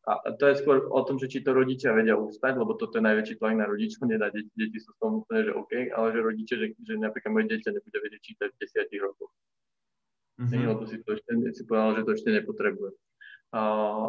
a 0.03 0.35
to 0.35 0.51
je 0.51 0.59
skôr 0.59 0.83
o 0.91 0.99
tom, 1.07 1.15
že 1.15 1.31
či 1.31 1.47
to 1.47 1.55
rodičia 1.55 1.95
vedia 1.95 2.19
ustať, 2.19 2.59
lebo 2.59 2.75
toto 2.75 2.99
je 2.99 3.07
najväčší 3.07 3.39
tlak 3.39 3.55
na 3.55 3.63
rodičov, 3.63 4.03
nedá 4.11 4.27
deti, 4.27 4.51
deti 4.51 4.75
sú 4.83 4.91
v 4.95 4.99
tom 4.99 5.11
úplne, 5.23 5.47
že 5.47 5.51
OK, 5.55 5.73
ale 5.95 6.07
že 6.11 6.19
rodiče, 6.19 6.53
že, 6.59 6.67
že 6.75 6.93
napríklad 6.99 7.31
moje 7.31 7.47
dieťa 7.55 7.71
nebude 7.71 7.97
vedieť 8.03 8.21
čítať 8.21 8.47
v 8.51 8.59
desiatich 8.59 8.99
rokoch. 8.99 9.31
Mm-hmm. 10.33 10.65
lebo 10.65 10.83
si, 10.89 10.97
to 11.05 11.13
ešte, 11.13 11.29
si 11.55 11.63
povedal, 11.63 11.93
že 11.93 12.03
to 12.03 12.11
ešte 12.17 12.29
nepotrebuje. 12.35 12.91
A, 13.53 13.61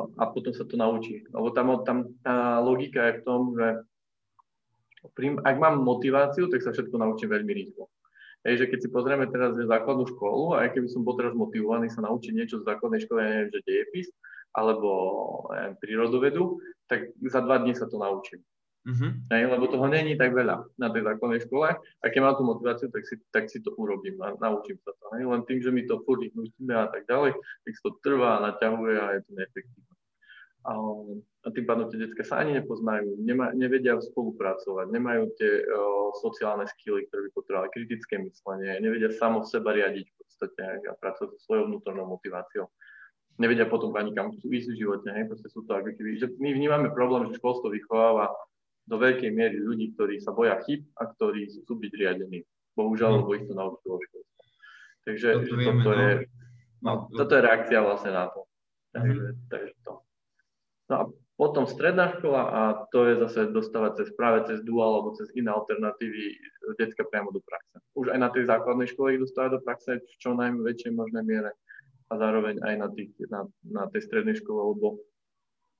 a 0.08 0.24
potom 0.32 0.56
sa 0.56 0.64
to 0.64 0.74
naučí. 0.80 1.20
Lebo 1.30 1.52
tam, 1.52 1.84
tam 1.84 2.16
tá 2.24 2.64
logika 2.64 3.12
je 3.12 3.20
v 3.20 3.24
tom, 3.28 3.40
že 3.52 3.84
ak 5.44 5.56
mám 5.60 5.84
motiváciu, 5.84 6.48
tak 6.48 6.64
sa 6.64 6.72
všetko 6.72 6.96
naučím 6.96 7.30
veľmi 7.32 7.52
rýchlo. 7.52 7.90
Hej, 8.44 8.60
že 8.60 8.66
keď 8.68 8.78
si 8.84 8.88
pozrieme 8.92 9.24
teraz 9.32 9.56
že 9.56 9.64
základnú 9.64 10.04
školu, 10.04 10.60
aj 10.60 10.76
keby 10.76 10.88
som 10.92 11.00
bol 11.00 11.16
teraz 11.16 11.32
motivovaný 11.32 11.88
sa 11.88 12.04
naučiť 12.04 12.32
niečo 12.36 12.60
z 12.60 12.68
základnej 12.68 13.00
školy, 13.00 13.18
ja 13.24 13.28
neviem, 13.32 13.50
že 13.56 13.64
dejepis, 13.64 14.08
alebo 14.52 14.90
ja 15.48 15.72
neviem, 15.72 15.76
prírodovedu, 15.80 16.60
tak 16.84 17.08
za 17.24 17.40
dva 17.40 17.64
dní 17.64 17.72
sa 17.72 17.88
to 17.88 17.96
naučím. 17.96 18.44
Uh-huh. 18.84 19.16
Hej, 19.32 19.48
lebo 19.48 19.64
toho 19.72 19.88
není 19.88 20.12
tak 20.12 20.36
veľa 20.36 20.60
na 20.76 20.92
tej 20.92 21.08
základnej 21.08 21.40
škole 21.48 21.72
a 21.72 22.04
keď 22.04 22.20
mám 22.20 22.36
tú 22.36 22.44
motiváciu, 22.44 22.92
tak 22.92 23.08
si, 23.08 23.16
tak 23.32 23.48
si 23.48 23.64
to 23.64 23.72
urobím 23.80 24.20
a 24.20 24.36
naučím 24.36 24.76
sa 24.84 24.92
to. 24.92 25.04
Hej. 25.16 25.24
Len 25.24 25.40
tým, 25.48 25.64
že 25.64 25.72
mi 25.72 25.88
to 25.88 26.04
furt 26.04 26.20
nutíme 26.20 26.76
a 26.76 26.92
tak 26.92 27.08
ďalej, 27.08 27.32
tak 27.32 27.72
to 27.80 27.96
trvá, 28.04 28.44
naťahuje 28.44 28.96
a 29.00 29.06
je 29.16 29.20
to 29.24 29.30
neefektívne 29.40 29.93
a 30.64 31.48
tým 31.52 31.68
pádom 31.68 31.92
tie 31.92 32.00
detská 32.00 32.24
sa 32.24 32.40
ani 32.40 32.56
nepoznajú, 32.56 33.20
nema, 33.20 33.52
nevedia 33.52 34.00
spolupracovať, 34.00 34.88
nemajú 34.88 35.24
tie 35.36 35.60
o, 35.60 36.08
sociálne 36.16 36.64
skily, 36.64 37.04
ktoré 37.08 37.28
by 37.28 37.30
potrebovali, 37.36 37.68
kritické 37.76 38.16
myslenie, 38.16 38.80
nevedia 38.80 39.12
samo 39.12 39.44
seba 39.44 39.76
riadiť 39.76 40.06
v 40.08 40.14
podstate 40.16 40.60
a 40.88 40.92
pracovať 40.96 41.36
so 41.36 41.38
svojou 41.44 41.68
vnútornou 41.68 42.08
motiváciou. 42.08 42.72
Nevedia 43.36 43.68
potom 43.68 43.92
ani 43.92 44.16
kam 44.16 44.32
chcú 44.32 44.46
ísť 44.56 44.68
v 44.72 44.80
živote, 44.80 45.08
hej, 45.12 45.28
proste 45.28 45.52
sú 45.52 45.68
to 45.68 45.76
ako 45.76 45.92
keby, 45.92 46.16
že 46.16 46.32
my 46.40 46.50
vnímame 46.56 46.88
problém, 46.96 47.28
že 47.28 47.36
školstvo 47.36 47.68
vychováva 47.68 48.32
do 48.88 48.96
veľkej 48.96 49.30
miery 49.36 49.60
ľudí, 49.60 49.92
ktorí 49.92 50.24
sa 50.24 50.32
boja 50.32 50.56
chyb 50.64 50.80
a 50.96 51.12
ktorí 51.12 51.50
chcú 51.50 51.76
byť 51.76 51.92
riadení. 51.92 52.40
Bohužiaľ, 52.72 53.10
mm. 53.10 53.18
lebo 53.20 53.30
ich 53.36 53.44
to 53.44 53.52
naučilo 53.52 53.96
školstvo. 54.00 54.42
Takže 55.04 55.28
toto, 55.44 55.54
vieme, 55.60 55.82
toto, 55.84 55.92
no. 55.92 56.00
je, 56.00 56.12
no, 56.80 56.92
toto 57.12 57.32
je 57.36 57.42
reakcia 57.44 57.78
vlastne 57.84 58.12
na 58.16 58.24
to. 58.32 58.40
Takže, 58.94 59.20
mm-hmm. 59.20 59.48
takže. 59.52 59.73
No 60.90 60.94
a 60.96 61.04
potom 61.34 61.66
stredná 61.66 62.14
škola 62.14 62.42
a 62.46 62.62
to 62.94 63.10
je 63.10 63.14
zase 63.26 63.50
dostávať 63.50 64.04
cez 64.04 64.08
práve 64.14 64.46
cez 64.46 64.62
dual 64.62 65.02
alebo 65.02 65.18
cez 65.18 65.26
iné 65.34 65.50
alternatívy 65.50 66.38
detská 66.78 67.02
priamo 67.10 67.34
do 67.34 67.42
praxe. 67.42 67.82
Už 67.98 68.14
aj 68.14 68.18
na 68.22 68.30
tej 68.30 68.46
základnej 68.46 68.86
škole 68.86 69.18
ich 69.18 69.22
dostávať 69.22 69.58
do 69.58 69.60
praxe 69.66 69.98
v 69.98 70.14
čo 70.22 70.38
najväčšej 70.38 70.92
možnej 70.94 71.24
miere 71.26 71.50
a 72.10 72.12
zároveň 72.14 72.62
aj 72.62 72.74
na, 72.78 72.88
tých, 72.92 73.10
na, 73.26 73.50
na 73.66 73.84
tej 73.90 74.06
strednej 74.06 74.38
škole, 74.38 74.62
lebo 74.76 75.02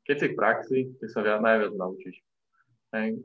keď 0.04 0.16
si 0.20 0.26
v 0.32 0.38
praxi, 0.38 0.78
ty 0.98 1.06
sa 1.06 1.22
viac, 1.22 1.40
najviac 1.40 1.72
naučíš. 1.78 2.18
Hej. 2.92 3.16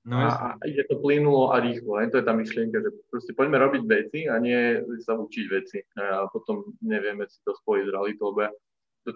No, 0.00 0.16
a, 0.16 0.56
a 0.56 0.62
ide 0.64 0.84
to 0.88 0.96
plynulo 0.96 1.52
a 1.52 1.60
rýchlo. 1.60 2.00
Hej. 2.00 2.14
To 2.14 2.18
je 2.22 2.28
tá 2.28 2.32
myšlienka, 2.32 2.78
že 2.80 2.90
proste 3.12 3.32
poďme 3.36 3.60
robiť 3.60 3.82
veci 3.84 4.20
a 4.30 4.40
nie 4.40 4.80
sa 5.04 5.18
učiť 5.18 5.44
veci. 5.50 5.78
A 5.98 6.24
potom 6.30 6.76
nevieme 6.80 7.26
si 7.28 7.42
to 7.44 7.52
spojiť 7.52 7.84
s 7.84 7.92
realitou, 7.92 8.32
lebo 8.32 8.48
ja 8.48 8.50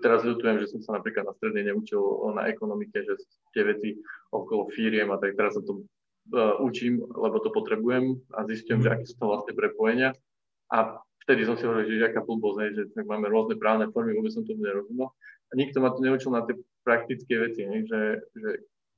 teraz 0.00 0.24
ľutujem, 0.24 0.60
že 0.64 0.70
som 0.72 0.80
sa 0.80 0.90
napríklad 0.96 1.28
na 1.28 1.34
strednej 1.36 1.68
neučil 1.68 2.00
na 2.32 2.48
ekonomike, 2.48 2.96
že 3.04 3.20
tie 3.52 3.62
veci 3.68 4.00
okolo 4.32 4.72
firiem 4.72 5.12
a 5.12 5.20
tak 5.20 5.36
teraz 5.36 5.56
sa 5.56 5.62
to 5.62 5.84
uh, 6.32 6.56
učím, 6.64 7.04
lebo 7.04 7.40
to 7.44 7.52
potrebujem 7.52 8.16
a 8.32 8.48
zistím, 8.48 8.80
že 8.80 8.90
aké 8.92 9.04
sú 9.04 9.14
to 9.20 9.26
vlastne 9.28 9.52
prepojenia. 9.52 10.16
A 10.72 10.98
vtedy 11.28 11.44
som 11.44 11.60
si 11.60 11.68
hovoril, 11.68 12.00
že 12.00 12.08
aká 12.08 12.24
blbosť, 12.24 12.72
že 12.72 12.82
máme 13.04 13.28
rôzne 13.28 13.60
právne 13.60 13.92
formy, 13.92 14.16
vôbec 14.16 14.32
som 14.32 14.44
tomu 14.44 14.64
nerozumel. 14.64 15.12
A 15.48 15.52
nikto 15.54 15.78
ma 15.84 15.92
to 15.92 16.00
neučil 16.00 16.32
na 16.32 16.42
tie 16.48 16.56
praktické 16.82 17.36
veci, 17.36 17.68
ne? 17.68 17.84
Že, 17.84 18.00
že 18.34 18.50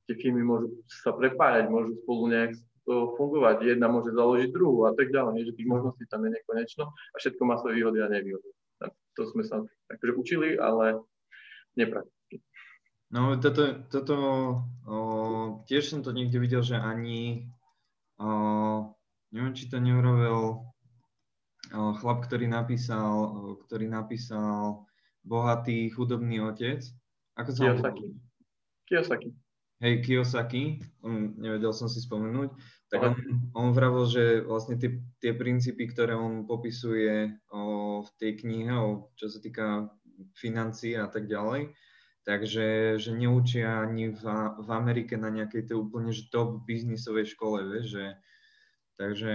tie 0.06 0.14
firmy 0.22 0.46
môžu 0.46 0.70
sa 0.86 1.10
prepájať, 1.10 1.66
môžu 1.66 1.98
spolu 2.06 2.30
nejak 2.30 2.54
fungovať, 2.86 3.66
jedna 3.66 3.90
môže 3.90 4.14
založiť 4.14 4.54
druhú 4.54 4.86
a 4.86 4.94
tak 4.94 5.10
ďalej, 5.10 5.50
že 5.50 5.56
tých 5.58 5.66
možností 5.66 6.06
tam 6.06 6.22
je 6.22 6.38
nekonečno 6.38 6.86
a 6.86 7.16
všetko 7.18 7.42
má 7.42 7.58
svoje 7.58 7.82
výhody 7.82 7.98
a 7.98 8.06
nevýhody. 8.06 8.46
To 9.18 9.22
sme 9.26 9.42
sa 9.42 9.66
akože 9.90 10.12
učili, 10.16 10.48
ale 10.58 11.02
neprakticky. 11.78 12.42
No 13.10 13.38
toto, 13.38 13.86
toto 13.86 14.16
o, 14.86 14.96
tiež 15.70 15.94
som 15.94 16.00
to 16.02 16.10
niekde 16.10 16.42
videl, 16.42 16.62
že 16.62 16.74
ani 16.74 17.46
o, 18.18 18.28
neviem, 19.30 19.54
či 19.54 19.70
to 19.70 19.78
neurobil 19.78 20.38
o, 20.58 21.80
chlap, 22.02 22.26
ktorý 22.26 22.50
napísal, 22.50 23.14
o, 23.14 23.40
ktorý 23.66 23.86
napísal 23.86 24.86
Bohatý 25.26 25.90
chudobný 25.90 26.38
otec. 26.42 26.82
Ako 27.38 27.50
sa 27.54 27.62
Kiyosaki. 27.62 28.06
Kiyosaki 28.86 29.30
hej, 29.80 30.00
Kiyosaki, 30.00 30.80
on, 31.04 31.36
nevedel 31.36 31.72
som 31.76 31.88
si 31.88 32.00
spomenúť, 32.00 32.50
tak 32.88 33.00
on, 33.02 33.14
on 33.52 33.68
vravil, 33.76 34.08
že 34.08 34.24
vlastne 34.46 34.80
tie, 34.80 35.02
tie 35.20 35.36
princípy, 35.36 35.90
ktoré 35.90 36.16
on 36.16 36.48
popisuje 36.48 37.34
o, 37.52 37.60
v 38.06 38.12
tej 38.18 38.32
knihe, 38.40 38.72
o, 38.72 39.10
čo 39.18 39.26
sa 39.26 39.38
týka 39.42 39.90
financií 40.38 40.96
a 40.96 41.10
tak 41.10 41.28
ďalej, 41.28 41.74
takže 42.24 42.96
že 42.96 43.10
neučia 43.12 43.84
ani 43.84 44.14
v, 44.14 44.22
v 44.62 44.68
Amerike 44.72 45.18
na 45.18 45.28
nejakej 45.28 45.70
tej 45.70 45.76
úplne 45.76 46.14
že 46.14 46.30
top 46.30 46.64
biznisovej 46.64 47.28
škole, 47.34 47.66
vieš, 47.68 48.00
že, 48.00 48.06
takže, 48.96 49.34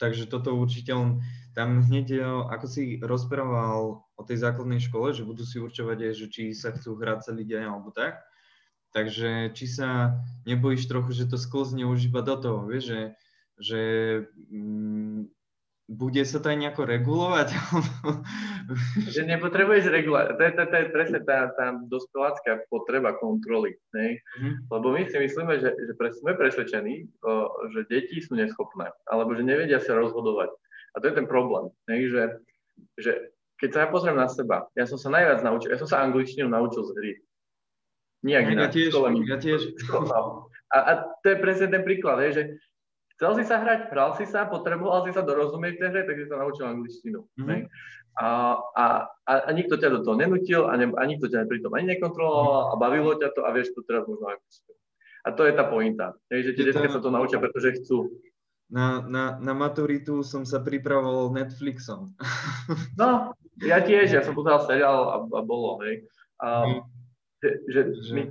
takže 0.00 0.24
toto 0.26 0.56
určite 0.58 0.90
on 0.96 1.22
tam 1.54 1.84
hneď, 1.86 2.18
ako 2.50 2.66
si 2.66 2.98
rozprával 2.98 4.02
o 4.02 4.22
tej 4.26 4.42
základnej 4.42 4.82
škole, 4.82 5.14
že 5.14 5.22
budú 5.22 5.46
si 5.46 5.62
určovať 5.62 5.98
aj, 6.10 6.12
že 6.18 6.26
či 6.26 6.42
sa 6.50 6.74
chcú 6.74 6.98
hrať 6.98 7.30
celý 7.30 7.46
deň 7.46 7.62
alebo 7.70 7.94
tak, 7.94 8.18
Takže 8.94 9.50
či 9.58 9.66
sa 9.66 10.22
nebojíš 10.46 10.86
trochu, 10.86 11.10
že 11.10 11.26
to 11.26 11.34
sklzne 11.34 11.82
už 11.82 12.14
iba 12.14 12.22
do 12.22 12.38
toho, 12.38 12.62
vieš, 12.62 12.94
že, 12.94 13.02
že 13.58 13.82
mm, 14.54 15.03
bude 15.84 16.24
sa 16.24 16.40
to 16.40 16.48
aj 16.48 16.58
nejako 16.58 16.88
regulovať? 16.88 17.48
že 19.14 19.22
nepotrebuješ 19.28 19.92
regulovať. 19.92 20.26
To 20.40 20.42
je, 20.42 20.52
to, 20.56 20.62
to 20.64 20.76
je 20.80 20.86
presne 20.88 21.20
tá, 21.28 21.52
tá 21.52 21.76
dospelácká 21.76 22.64
potreba 22.72 23.12
kontroly. 23.20 23.76
Ne? 23.92 24.16
Mm-hmm. 24.16 24.54
Lebo 24.72 24.86
my 24.96 25.02
si 25.04 25.16
myslíme, 25.20 25.54
že, 25.60 25.76
že 25.76 25.92
pre, 26.00 26.08
sme 26.16 26.32
presvedčení, 26.40 27.04
o, 27.20 27.52
že 27.76 27.84
deti 27.92 28.16
sú 28.24 28.32
neschopné, 28.32 28.88
alebo 29.12 29.36
že 29.36 29.44
nevedia 29.44 29.76
sa 29.76 29.92
rozhodovať. 29.92 30.48
A 30.96 31.04
to 31.04 31.12
je 31.12 31.14
ten 31.20 31.28
problém, 31.28 31.68
ne? 31.90 32.06
Že, 32.06 32.22
že 33.02 33.12
keď 33.58 33.68
sa 33.74 33.78
ja 33.84 33.88
pozriem 33.90 34.16
na 34.16 34.30
seba, 34.30 34.70
ja 34.78 34.86
som 34.86 34.96
sa 34.96 35.10
najviac 35.10 35.42
naučil, 35.42 35.74
ja 35.74 35.78
som 35.82 35.90
sa 35.90 36.06
angličtinu 36.06 36.46
naučil 36.46 36.86
z 36.86 36.90
hry. 36.96 37.12
Nijak 38.24 38.46
inak. 38.56 38.70
Ja 38.70 38.70
tiež, 38.72 38.92
ja 39.28 39.36
tiež. 39.36 39.60
A, 40.72 40.78
a 40.80 40.92
to 41.20 41.26
je 41.28 41.36
presne 41.42 41.68
ten 41.68 41.82
príklad, 41.84 42.24
je, 42.24 42.30
že 42.32 42.42
chcel 43.24 43.40
si 43.40 43.44
sa 43.48 43.56
hrať, 43.56 43.88
hral 43.88 44.12
si 44.20 44.28
sa, 44.28 44.44
potreboval 44.44 45.08
si 45.08 45.16
sa 45.16 45.24
dorozumieť 45.24 45.80
tej 45.80 45.88
hre, 45.88 46.02
takže 46.04 46.28
sa 46.28 46.44
naučil 46.44 46.68
angličtinu. 46.68 47.24
Mm-hmm. 47.40 47.60
A, 48.20 48.28
a, 48.76 48.84
a, 49.24 49.32
a 49.48 49.50
nikto 49.56 49.80
ťa 49.80 49.88
do 49.96 50.00
toho 50.04 50.20
nenutil 50.20 50.68
a, 50.68 50.76
ne, 50.76 50.92
a 50.92 51.02
nikto 51.08 51.32
ťa 51.32 51.48
pri 51.48 51.64
tom 51.64 51.72
ani 51.72 51.96
nekontroloval 51.96 52.70
a 52.70 52.74
bavilo 52.76 53.16
ťa 53.16 53.32
to 53.32 53.48
a 53.48 53.50
vieš 53.56 53.72
to 53.72 53.80
teraz 53.88 54.04
možno 54.04 54.28
aj 54.28 54.38
A 55.24 55.32
to 55.32 55.48
je 55.48 55.56
tá 55.56 55.64
pointa, 55.64 56.12
je, 56.28 56.52
že 56.52 56.52
tie 56.52 56.68
detská 56.68 56.92
sa 56.92 57.00
to 57.00 57.08
naučia, 57.08 57.40
pretože 57.40 57.80
chcú. 57.80 58.12
Na, 58.68 59.00
na, 59.08 59.40
na 59.40 59.56
maturitu 59.56 60.20
som 60.20 60.44
sa 60.44 60.60
pripravoval 60.60 61.32
Netflixom. 61.32 62.12
no, 63.00 63.32
ja 63.64 63.80
tiež, 63.80 64.12
ja 64.12 64.20
som 64.20 64.36
pozeral 64.36 64.68
seriál 64.68 65.00
a, 65.08 65.16
a 65.24 65.40
bolo, 65.40 65.80
hej. 65.80 66.04
Mm 66.44 66.92
že, 67.44 67.80
že 68.00 68.10
my, 68.14 68.22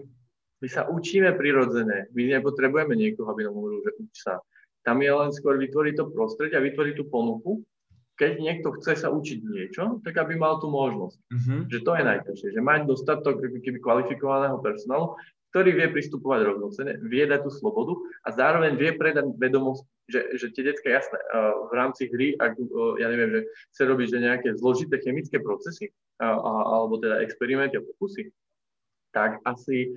my 0.61 0.67
sa 0.69 0.89
učíme 0.89 1.37
prirodzene, 1.37 2.09
my 2.13 2.21
nepotrebujeme 2.37 2.93
niekoho, 2.97 3.29
aby 3.29 3.45
nám 3.45 3.55
hovoril, 3.57 3.85
že 3.85 3.91
uč 4.01 4.13
sa. 4.25 4.41
Tam 4.83 4.99
je 4.99 5.11
len 5.11 5.31
skôr 5.31 5.55
vytvoriť 5.59 5.93
to 5.95 6.11
prostredie 6.11 6.55
a 6.59 6.63
vytvoriť 6.63 6.93
tú 6.99 7.07
ponuku. 7.07 7.63
Keď 8.13 8.31
niekto 8.37 8.77
chce 8.77 8.93
sa 9.03 9.09
učiť 9.09 9.41
niečo, 9.41 9.97
tak 10.05 10.21
aby 10.21 10.37
mal 10.37 10.61
tú 10.61 10.69
možnosť. 10.69 11.17
Uh-huh. 11.33 11.59
Že 11.65 11.79
to 11.81 11.91
je 11.97 12.03
najťažšie, 12.05 12.49
že 12.53 12.61
mať 12.61 12.85
dostatok 12.85 13.41
keby 13.41 13.81
kvalifikovaného 13.81 14.61
personálu, 14.61 15.17
ktorý 15.49 15.73
vie 15.77 15.87
pristupovať 15.89 16.39
rovnocene, 16.49 16.97
vie 17.09 17.25
dať 17.25 17.45
tú 17.45 17.51
slobodu 17.53 17.93
a 18.25 18.33
zároveň 18.33 18.73
vie 18.77 18.93
predať 18.97 19.33
vedomosť, 19.37 19.85
že, 20.09 20.21
že 20.37 20.45
tie 20.49 20.65
detská 20.65 20.89
jasné, 20.93 21.17
v 21.69 21.73
rámci 21.77 22.09
hry, 22.09 22.33
ak, 22.37 22.57
ja 22.97 23.07
neviem, 23.09 23.29
že 23.37 23.41
chce 23.73 23.81
robiť 23.85 24.07
že 24.13 24.19
nejaké 24.25 24.49
zložité 24.57 24.97
chemické 25.01 25.37
procesy, 25.41 25.93
alebo 26.17 26.97
teda 26.97 27.21
experimenty 27.21 27.77
a 27.77 27.85
pokusy, 27.85 28.33
tak 29.13 29.41
asi 29.45 29.93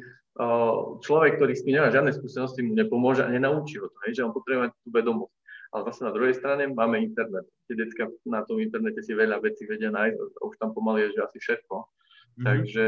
človek, 1.01 1.41
ktorý 1.41 1.53
s 1.57 1.65
tým 1.65 1.81
nemá 1.81 1.89
žiadne 1.89 2.13
skúsenosti, 2.13 2.61
mu 2.61 2.77
nepomôže 2.77 3.25
a 3.25 3.33
nenaučí 3.33 3.81
ho 3.81 3.89
to, 3.89 3.99
hej, 4.05 4.21
že 4.21 4.25
on 4.25 4.37
potrebuje 4.37 4.69
mať 4.69 4.73
tú 4.85 4.89
vedomosť. 4.93 5.35
Ale 5.75 5.83
zase 5.93 6.01
na 6.07 6.13
druhej 6.15 6.35
strane 6.37 6.63
máme 6.71 6.97
internet. 7.03 7.45
Tie 7.67 7.77
detská 7.77 8.09
na 8.29 8.45
tom 8.45 8.61
internete 8.63 9.03
si 9.03 9.13
veľa 9.17 9.43
vecí 9.43 9.67
vedia 9.67 9.91
nájsť, 9.91 10.17
a 10.17 10.43
už 10.47 10.55
tam 10.61 10.71
pomaly 10.77 11.09
je, 11.09 11.19
že 11.19 11.25
asi 11.25 11.39
všetko. 11.41 11.75
Mm-hmm. 11.77 12.45
Takže 12.45 12.87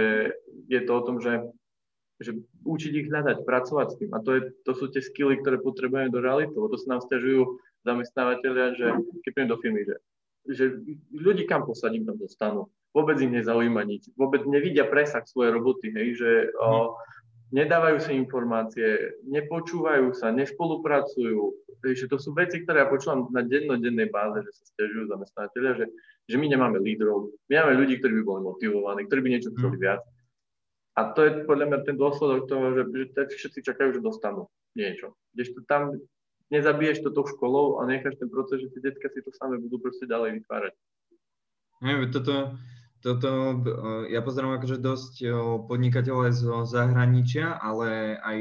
je 0.69 0.81
to 0.85 0.93
o 0.93 1.03
tom, 1.05 1.17
že, 1.19 1.33
že 2.21 2.37
učiť 2.65 2.93
ich 3.01 3.09
hľadať, 3.09 3.49
pracovať 3.49 3.87
s 3.93 3.97
tým. 3.97 4.11
A 4.13 4.23
to, 4.23 4.31
je, 4.37 4.41
to 4.63 4.73
sú 4.77 4.93
tie 4.93 5.01
skily, 5.01 5.41
ktoré 5.41 5.57
potrebujeme 5.59 6.13
do 6.13 6.21
reality, 6.23 6.53
lebo 6.53 6.69
to 6.69 6.79
sa 6.79 6.97
nám 6.97 7.01
stiažujú 7.05 7.61
zamestnávateľia, 7.89 8.67
že 8.77 8.87
keď 9.25 9.31
príjem 9.33 9.51
do 9.51 9.59
firmy, 9.59 9.81
že, 9.89 9.97
že 10.49 10.65
ľudí 11.13 11.49
kam 11.49 11.65
posadím, 11.65 12.05
tam 12.05 12.21
dostanú 12.21 12.69
vôbec 12.97 13.21
ich 13.21 13.31
nezaujíma 13.31 13.85
nič, 13.85 14.09
vôbec 14.17 14.49
nevidia 14.49 14.89
presah 14.89 15.23
svojej 15.23 15.53
roboty, 15.53 15.93
hej, 15.93 16.09
že 16.17 16.31
o, 16.57 16.97
nedávajú 17.55 17.99
si 18.05 18.13
informácie, 18.17 19.19
nepočúvajú 19.25 20.13
sa, 20.13 20.35
nespolupracujú. 20.35 21.43
že 21.95 22.11
to 22.11 22.19
sú 22.19 22.35
veci, 22.35 22.63
ktoré 22.63 22.85
ja 22.85 22.89
počúvam 22.91 23.31
na 23.31 23.41
dennodennej 23.47 24.11
báze, 24.11 24.43
že 24.45 24.53
sa 24.53 24.65
stiažujú 24.75 25.05
zamestnávateľia, 25.09 25.73
že, 25.79 25.87
že 26.27 26.37
my 26.37 26.47
nemáme 26.51 26.79
lídrov, 26.83 27.31
my 27.49 27.55
máme 27.55 27.75
ľudí, 27.79 28.03
ktorí 28.03 28.21
by 28.21 28.25
boli 28.27 28.41
motivovaní, 28.45 29.01
ktorí 29.07 29.21
by 29.23 29.31
niečo 29.31 29.51
chceli 29.55 29.77
mhm. 29.79 29.83
viac. 29.83 30.03
A 30.99 31.15
to 31.15 31.21
je 31.23 31.47
podľa 31.47 31.67
mňa 31.71 31.79
ten 31.87 31.95
dôsledok 31.95 32.51
toho, 32.51 32.75
že, 32.75 32.83
že 32.91 33.05
všetci 33.39 33.61
čakajú, 33.63 33.95
že 33.95 34.03
dostanú 34.03 34.51
niečo. 34.75 35.15
Kdežto 35.31 35.63
tam 35.71 35.95
nezabiješ 36.51 37.07
to 37.07 37.15
tou 37.15 37.23
školou 37.23 37.79
a 37.79 37.87
necháš 37.87 38.19
ten 38.19 38.27
proces, 38.27 38.67
že 38.67 38.75
tie 38.75 38.91
detská 38.91 39.07
si 39.15 39.23
to 39.23 39.31
samé 39.37 39.63
budú 39.63 39.79
proste 39.79 40.11
ďalej 40.11 40.43
vytvárať. 40.43 40.75
Nie, 41.79 42.11
toto, 42.11 42.59
toto, 42.99 43.63
ja 44.11 44.21
pozerám 44.23 44.59
akože 44.59 44.83
dosť 44.83 45.15
podnikateľov 45.71 46.29
aj 46.29 46.35
zo 46.35 46.55
zahraničia, 46.67 47.59
ale 47.59 48.19
aj 48.19 48.41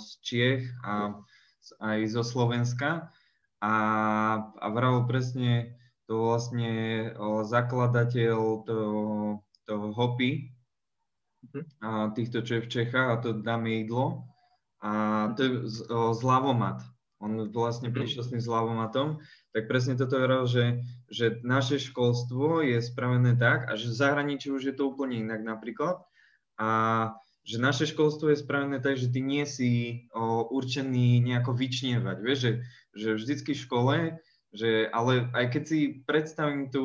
z 0.00 0.08
Čiech 0.24 0.64
a 0.82 1.20
aj 1.80 1.98
zo 2.08 2.22
Slovenska. 2.24 3.12
A, 3.62 3.74
a 4.58 4.66
vravel 4.74 5.06
presne 5.06 5.78
to 6.10 6.18
vlastne 6.18 6.72
zakladateľ 7.46 8.66
toho, 8.66 9.04
toho 9.68 9.86
hopy, 9.94 10.50
mhm. 11.46 11.62
a 11.78 11.88
týchto, 12.10 12.42
čo 12.42 12.58
je 12.58 12.64
v 12.66 12.72
Čechách, 12.72 13.08
a 13.08 13.20
to 13.22 13.38
dáme 13.38 13.70
jedlo. 13.70 14.26
A 14.82 14.90
to 15.38 15.40
je 15.46 15.52
zlavomat. 16.18 16.82
On 17.22 17.46
vlastne 17.54 17.92
mhm. 17.92 17.94
prišiel 17.94 18.22
s 18.26 18.30
tým 18.34 18.42
zlavomatom 18.42 19.22
tak 19.52 19.68
presne 19.68 19.94
toto 20.00 20.16
hovoril, 20.16 20.48
že, 20.48 20.64
že 21.12 21.44
naše 21.44 21.76
školstvo 21.76 22.64
je 22.64 22.80
spravené 22.80 23.36
tak, 23.36 23.68
a 23.68 23.76
že 23.76 23.92
v 23.92 23.98
zahraničí 24.00 24.48
už 24.48 24.72
je 24.72 24.74
to 24.74 24.88
úplne 24.88 25.20
inak 25.20 25.44
napríklad, 25.44 26.00
a 26.56 26.68
že 27.44 27.60
naše 27.60 27.84
školstvo 27.90 28.32
je 28.32 28.40
spravené 28.40 28.80
tak, 28.80 28.96
že 28.96 29.12
ty 29.12 29.20
nie 29.20 29.44
si 29.44 30.04
o, 30.14 30.48
určený 30.48 31.20
nejako 31.20 31.52
vyčnievať, 31.52 32.16
vieš, 32.22 32.38
že, 32.38 32.52
že 32.96 33.08
vždycky 33.18 33.50
v 33.52 33.62
škole 33.68 33.96
že, 34.52 34.84
ale 34.92 35.32
aj 35.32 35.46
keď 35.48 35.62
si 35.64 36.04
predstavím 36.04 36.68
tu, 36.68 36.84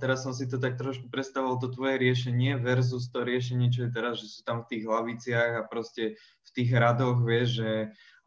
teraz 0.00 0.24
som 0.24 0.32
si 0.32 0.48
to 0.48 0.56
tak 0.56 0.80
trošku 0.80 1.12
predstavoval, 1.12 1.60
to 1.60 1.68
tvoje 1.68 2.00
riešenie 2.00 2.56
versus 2.56 3.12
to 3.12 3.28
riešenie, 3.28 3.68
čo 3.68 3.86
je 3.86 3.90
teraz, 3.92 4.24
že 4.24 4.32
sú 4.32 4.40
tam 4.40 4.64
v 4.64 4.68
tých 4.72 4.82
hlaviciach 4.88 5.52
a 5.60 5.68
proste 5.68 6.16
v 6.16 6.50
tých 6.56 6.72
radoch, 6.72 7.20
vieš, 7.20 7.60
že 7.60 7.70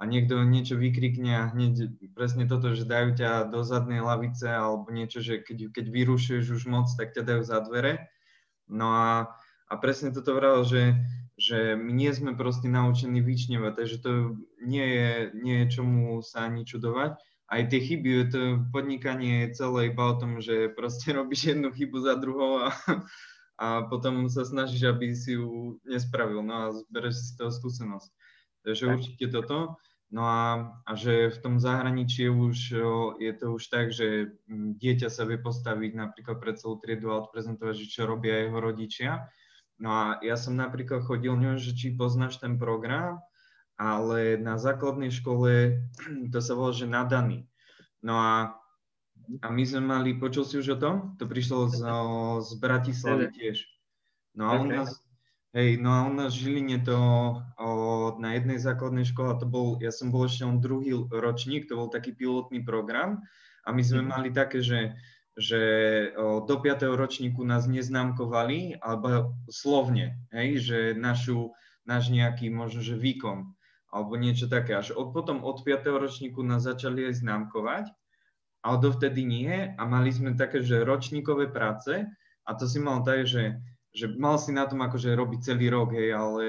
a 0.02 0.10
niekto 0.10 0.42
niečo 0.42 0.82
vykrikne 0.82 1.46
a 1.46 1.50
hneď 1.54 1.94
presne 2.18 2.50
toto, 2.50 2.74
že 2.74 2.90
dajú 2.90 3.14
ťa 3.14 3.54
do 3.54 3.62
zadnej 3.62 4.02
lavice 4.02 4.50
alebo 4.50 4.90
niečo, 4.90 5.22
že 5.22 5.46
keď, 5.46 5.70
keď 5.70 5.86
vyrušuješ 5.94 6.46
už 6.58 6.64
moc, 6.66 6.90
tak 6.98 7.14
ťa 7.14 7.22
dajú 7.22 7.44
za 7.46 7.62
dvere. 7.62 8.10
No 8.66 8.90
a, 8.98 9.38
a 9.70 9.74
presne 9.78 10.10
toto 10.10 10.34
vravel, 10.34 10.66
že, 10.66 10.98
že 11.38 11.78
my 11.78 11.94
nie 11.94 12.10
sme 12.10 12.34
proste 12.34 12.66
naučení 12.66 13.22
vyčnevať, 13.22 13.78
takže 13.78 13.98
to 14.02 14.12
nie 14.66 14.88
je, 14.90 15.12
nie 15.38 15.56
je 15.62 15.66
čomu 15.70 16.26
sa 16.26 16.50
ani 16.50 16.66
čudovať 16.66 17.22
aj 17.52 17.68
tie 17.68 17.80
chyby, 17.84 18.32
to 18.32 18.64
podnikanie 18.72 19.46
je 19.46 19.60
celé 19.60 19.92
iba 19.92 20.08
o 20.08 20.16
tom, 20.16 20.40
že 20.40 20.72
proste 20.72 21.12
robíš 21.20 21.54
jednu 21.54 21.70
chybu 21.76 22.00
za 22.00 22.16
druhou 22.16 22.64
a, 22.66 22.72
a 23.60 23.86
potom 23.92 24.32
sa 24.32 24.48
snažíš, 24.48 24.88
aby 24.88 25.12
si 25.12 25.36
ju 25.36 25.78
nespravil, 25.84 26.42
no 26.42 26.54
a 26.56 26.66
zbereš 26.72 27.20
si 27.20 27.26
z 27.36 27.38
toho 27.38 27.52
skúsenosť. 27.52 28.10
Takže 28.64 28.84
tak. 28.88 28.94
určite 28.96 29.26
toto. 29.30 29.58
No 30.12 30.28
a, 30.28 30.76
a 30.84 30.92
že 31.00 31.32
v 31.32 31.38
tom 31.40 31.56
zahraničí 31.56 32.28
už, 32.28 32.76
je 33.16 33.32
to 33.40 33.56
už 33.56 33.64
tak, 33.72 33.96
že 33.96 34.36
dieťa 34.52 35.08
sa 35.08 35.24
vie 35.24 35.40
postaviť 35.40 35.96
napríklad 35.96 36.36
pred 36.44 36.60
celú 36.60 36.84
triedu 36.84 37.16
a 37.16 37.24
odprezentovať, 37.24 37.80
že 37.80 37.88
čo 37.88 38.12
robia 38.12 38.44
jeho 38.44 38.60
rodičia. 38.60 39.32
No 39.80 39.90
a 39.96 40.04
ja 40.20 40.36
som 40.36 40.60
napríklad 40.60 41.08
chodil, 41.08 41.32
neviem, 41.40 41.64
že 41.64 41.72
či 41.72 41.96
poznáš 41.96 42.44
ten 42.44 42.60
program, 42.60 43.24
ale 43.80 44.36
na 44.36 44.60
základnej 44.60 45.10
škole 45.16 45.80
to 46.34 46.40
sa 46.44 46.54
volá, 46.60 46.76
že 46.76 46.92
nadaný. 46.92 47.48
No 48.04 48.20
a, 48.20 48.60
a 49.42 49.48
my 49.48 49.64
sme 49.64 49.82
mali, 49.82 50.20
počul 50.20 50.44
si 50.44 50.60
už 50.60 50.76
o 50.76 50.78
tom? 50.78 50.96
To 51.18 51.26
prišlo 51.26 51.72
z, 51.72 51.82
z 52.46 52.52
Bratislavy 52.60 53.32
tiež. 53.32 53.64
No 54.36 54.52
a 54.52 54.60
u 54.60 54.68
nás, 54.68 55.02
hej, 55.56 55.80
no 55.80 55.90
a 55.92 56.00
u 56.08 56.14
nás 56.14 56.36
v 56.36 56.40
Žiline 56.46 56.84
to 56.84 57.00
o, 57.58 57.70
na 58.18 58.36
jednej 58.36 58.58
základnej 58.58 59.06
škole, 59.08 59.38
to 59.40 59.46
bol, 59.46 59.78
ja 59.80 59.94
som 59.94 60.10
bol 60.10 60.26
ešte 60.26 60.44
on 60.44 60.60
druhý 60.60 61.08
ročník, 61.08 61.70
to 61.70 61.78
bol 61.78 61.88
taký 61.88 62.12
pilotný 62.12 62.66
program 62.66 63.22
a 63.64 63.70
my 63.72 63.82
sme 63.86 64.02
mm. 64.04 64.10
mali 64.10 64.30
také, 64.34 64.60
že 64.60 64.98
že 65.40 65.62
do 66.20 66.56
5. 66.60 66.92
ročníku 66.92 67.48
nás 67.48 67.64
neznámkovali, 67.64 68.84
alebo 68.84 69.32
slovne, 69.48 70.20
hej, 70.36 70.60
že 70.60 70.80
našu, 70.92 71.56
náš 71.88 72.12
nejaký 72.12 72.52
možno, 72.52 72.84
že 72.84 73.00
výkon 73.00 73.56
alebo 73.92 74.16
niečo 74.16 74.48
také. 74.48 74.80
Až 74.80 74.96
od, 74.96 75.12
potom 75.12 75.44
od 75.44 75.68
5. 75.68 75.84
ročníku 75.84 76.40
nás 76.44 76.64
začali 76.64 77.12
aj 77.12 77.20
známkovať, 77.20 77.86
ale 78.64 78.76
dovtedy 78.80 79.28
nie 79.28 79.76
a 79.76 79.82
mali 79.84 80.16
sme 80.16 80.40
také, 80.40 80.64
že 80.64 80.88
ročníkové 80.88 81.52
práce 81.52 82.08
a 82.48 82.50
to 82.56 82.64
si 82.72 82.80
mal 82.80 83.04
tak, 83.04 83.28
že, 83.28 83.60
že 83.92 84.08
mal 84.16 84.40
si 84.40 84.56
na 84.56 84.64
tom 84.64 84.80
akože 84.80 85.12
robiť 85.12 85.40
celý 85.44 85.68
rok, 85.68 85.92
hej, 85.92 86.16
ale 86.16 86.44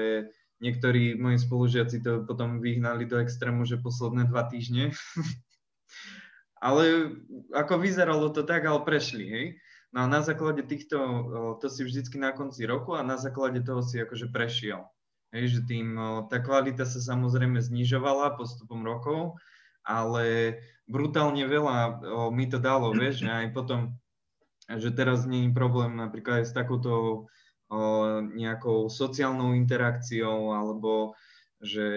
niektorí 0.63 1.19
moji 1.19 1.43
spolužiaci 1.43 1.99
to 1.99 2.23
potom 2.23 2.63
vyhnali 2.63 3.03
do 3.03 3.19
extrému, 3.19 3.67
že 3.67 3.83
posledné 3.83 4.31
dva 4.31 4.47
týždne. 4.47 4.95
ale 6.63 7.11
ako 7.51 7.83
vyzeralo 7.83 8.31
to 8.31 8.47
tak, 8.47 8.63
ale 8.63 8.87
prešli, 8.87 9.25
hej. 9.27 9.47
No 9.93 10.07
a 10.07 10.09
na 10.09 10.25
základe 10.25 10.65
týchto, 10.65 10.97
to 11.61 11.67
si 11.69 11.85
vždycky 11.85 12.17
na 12.17 12.33
konci 12.33 12.65
roku 12.65 12.97
a 12.97 13.05
na 13.05 13.19
základe 13.19 13.61
toho 13.61 13.83
si 13.85 14.01
akože 14.01 14.31
prešiel. 14.31 14.87
Hej, 15.35 15.59
že 15.59 15.61
tým, 15.69 15.93
tá 16.31 16.41
kvalita 16.41 16.87
sa 16.87 16.97
samozrejme 16.97 17.61
znižovala 17.61 18.39
postupom 18.39 18.81
rokov, 18.81 19.37
ale 19.85 20.57
brutálne 20.89 21.45
veľa 21.45 22.01
mi 22.33 22.49
to 22.49 22.57
dalo, 22.57 22.89
vieš, 22.95 23.27
aj 23.27 23.53
potom, 23.53 23.93
že 24.65 24.89
teraz 24.95 25.29
nie 25.29 25.45
je 25.45 25.57
problém 25.57 25.93
napríklad 25.93 26.41
aj 26.41 26.45
s 26.49 26.53
takouto 26.57 27.25
nejakou 28.33 28.87
sociálnou 28.89 29.57
interakciou 29.57 30.53
alebo 30.53 31.13
že 31.63 31.87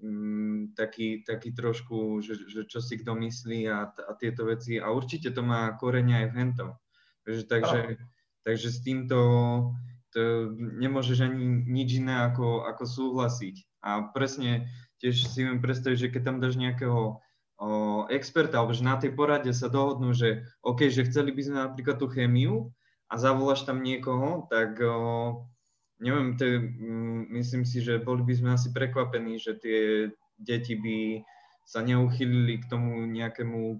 mm, 0.00 0.72
taký, 0.72 1.20
taký 1.22 1.52
trošku, 1.52 2.24
že, 2.24 2.48
že 2.48 2.64
čo 2.64 2.80
si 2.80 2.96
kto 2.96 3.12
myslí 3.12 3.68
a, 3.68 3.92
a 3.92 4.12
tieto 4.16 4.48
veci. 4.48 4.80
A 4.80 4.88
určite 4.88 5.28
to 5.36 5.44
má 5.44 5.76
korene 5.76 6.24
aj 6.24 6.26
v 6.32 6.36
hentom. 6.40 6.70
Takže, 7.28 7.44
takže, 7.44 7.80
takže 8.40 8.68
s 8.72 8.78
týmto, 8.80 9.18
to 10.16 10.56
nemôžeš 10.56 11.28
ani 11.28 11.60
nič 11.68 12.00
iné 12.00 12.24
ako, 12.32 12.64
ako 12.64 12.84
súhlasiť. 12.88 13.84
A 13.84 14.10
presne 14.16 14.72
tiež 15.04 15.28
si 15.28 15.44
viem 15.44 15.60
predstaviť, 15.60 16.08
že 16.08 16.10
keď 16.10 16.22
tam 16.24 16.36
dáš 16.40 16.56
nejakého 16.56 17.20
o, 17.60 17.68
experta, 18.08 18.58
alebo 18.58 18.72
že 18.72 18.86
na 18.86 18.96
tej 18.96 19.12
porade 19.12 19.52
sa 19.52 19.68
dohodnú, 19.68 20.16
že 20.16 20.48
OK, 20.64 20.88
že 20.88 21.04
chceli 21.04 21.36
by 21.36 21.42
sme 21.44 21.56
napríklad 21.68 22.00
tú 22.00 22.08
chémiu 22.08 22.72
a 23.12 23.14
zavoláš 23.20 23.68
tam 23.68 23.84
niekoho, 23.84 24.48
tak 24.48 24.80
o, 24.80 25.44
neviem, 26.00 26.32
to, 26.40 26.48
mm, 26.48 27.28
myslím 27.36 27.68
si, 27.68 27.84
že 27.84 28.00
boli 28.00 28.24
by 28.24 28.32
sme 28.32 28.50
asi 28.56 28.72
prekvapení, 28.72 29.36
že 29.36 29.60
tie 29.60 29.80
deti 30.40 30.72
by 30.80 31.20
sa 31.68 31.84
neuchylili 31.84 32.64
k 32.64 32.68
tomu 32.72 33.04
nejakému 33.04 33.60
o, 33.68 33.76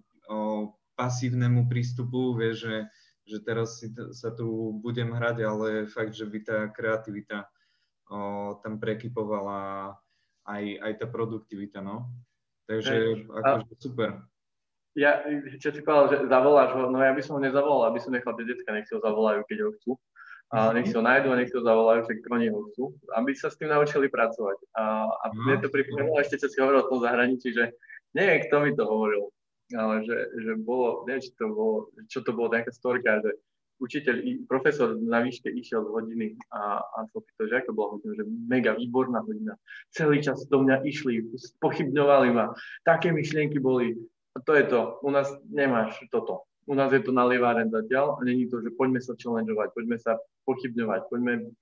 pasívnemu 0.92 1.64
prístupu, 1.72 2.36
vieš, 2.36 2.68
že 2.68 2.76
že 3.22 3.38
teraz 3.38 3.78
si 3.78 3.94
t- 3.94 4.10
sa 4.10 4.34
tu 4.34 4.74
budem 4.82 5.14
hrať, 5.14 5.46
ale 5.46 5.68
fakt, 5.86 6.14
že 6.14 6.26
by 6.26 6.38
tá 6.42 6.58
kreativita 6.74 7.46
o, 8.10 8.58
tam 8.58 8.82
prekypovala 8.82 9.94
aj, 10.42 10.64
aj 10.82 10.92
tá 10.98 11.06
produktivita, 11.06 11.78
no. 11.78 12.10
Takže 12.66 13.26
akože 13.30 13.74
super. 13.78 14.26
Ja, 14.92 15.24
čo 15.56 15.72
si 15.72 15.80
povedal, 15.80 16.06
že 16.12 16.16
zavoláš 16.28 16.76
ho, 16.76 16.92
no 16.92 17.00
ja 17.00 17.16
by 17.16 17.22
som 17.24 17.36
ho 17.36 17.40
nezavolal, 17.40 17.88
aby 17.88 17.98
som 18.00 18.12
nechal 18.12 18.36
tie 18.36 18.44
detská, 18.44 18.76
nech 18.76 18.84
si 18.84 18.92
ho 18.92 19.00
zavolajú, 19.00 19.40
keď 19.48 19.58
ho 19.64 19.70
chcú. 19.80 19.92
A 20.52 20.68
mhm. 20.68 20.72
nech 20.76 20.86
si 20.92 20.96
ho 21.00 21.02
nájdu 21.02 21.32
a 21.32 21.38
nech 21.40 21.48
si 21.48 21.56
ho 21.56 21.64
zavolajú, 21.64 22.00
že 22.04 22.20
oni 22.28 22.52
ho 22.52 22.60
chcú, 22.68 22.84
aby 23.16 23.32
sa 23.32 23.48
s 23.48 23.56
tým 23.56 23.72
naučili 23.72 24.12
pracovať. 24.12 24.58
A, 24.76 25.08
a 25.08 25.24
mne 25.32 25.64
to 25.64 25.72
pripomínalo 25.72 26.20
ešte, 26.20 26.36
čo 26.44 26.52
si 26.52 26.60
hovoril 26.60 26.84
o 26.84 26.90
tom 26.92 27.00
zahraničí, 27.00 27.56
že 27.56 27.72
neviem, 28.12 28.44
kto 28.44 28.56
mi 28.60 28.76
to 28.76 28.84
hovoril, 28.84 29.32
ale 29.72 30.04
že, 30.04 30.28
že 30.44 30.52
bolo, 30.60 31.08
neviem, 31.08 31.24
či 31.24 31.32
to 31.40 31.48
bolo, 31.48 31.88
čo 32.04 32.20
to 32.20 32.36
bolo, 32.36 32.52
nejaká 32.52 32.68
storka, 32.68 33.24
že 33.24 33.32
učiteľ, 33.82 34.46
profesor 34.46 34.94
na 34.94 35.24
výške 35.24 35.50
išiel 35.50 35.82
z 35.82 35.90
hodiny 35.90 36.26
a, 36.54 36.78
a 36.78 36.98
sa 37.10 37.18
pýtal, 37.18 37.46
že 37.50 37.56
ako 37.64 37.70
bola 37.74 37.88
hodina, 37.98 38.12
že 38.14 38.24
mega 38.46 38.72
výborná 38.78 39.24
hodina. 39.26 39.58
Celý 39.90 40.22
čas 40.22 40.46
do 40.46 40.62
mňa 40.62 40.86
išli, 40.86 41.32
pochybňovali 41.58 42.28
ma, 42.30 42.54
také 42.86 43.10
myšlienky 43.10 43.58
boli. 43.58 43.98
A 44.32 44.40
to 44.40 44.52
je 44.56 44.64
to, 44.64 44.98
u 45.02 45.10
nás 45.10 45.28
nemáš 45.48 46.00
toto. 46.08 46.48
U 46.66 46.74
nás 46.74 46.92
je 46.94 47.02
to 47.02 47.12
na 47.12 47.26
lieváren 47.26 47.68
zatiaľ 47.68 48.16
a 48.16 48.24
není 48.24 48.46
to, 48.46 48.62
že 48.62 48.70
poďme 48.78 49.02
sa 49.02 49.18
challengeovať, 49.18 49.74
poďme 49.74 49.98
sa 49.98 50.16
pochybňovať, 50.46 51.00
poďme 51.10 51.52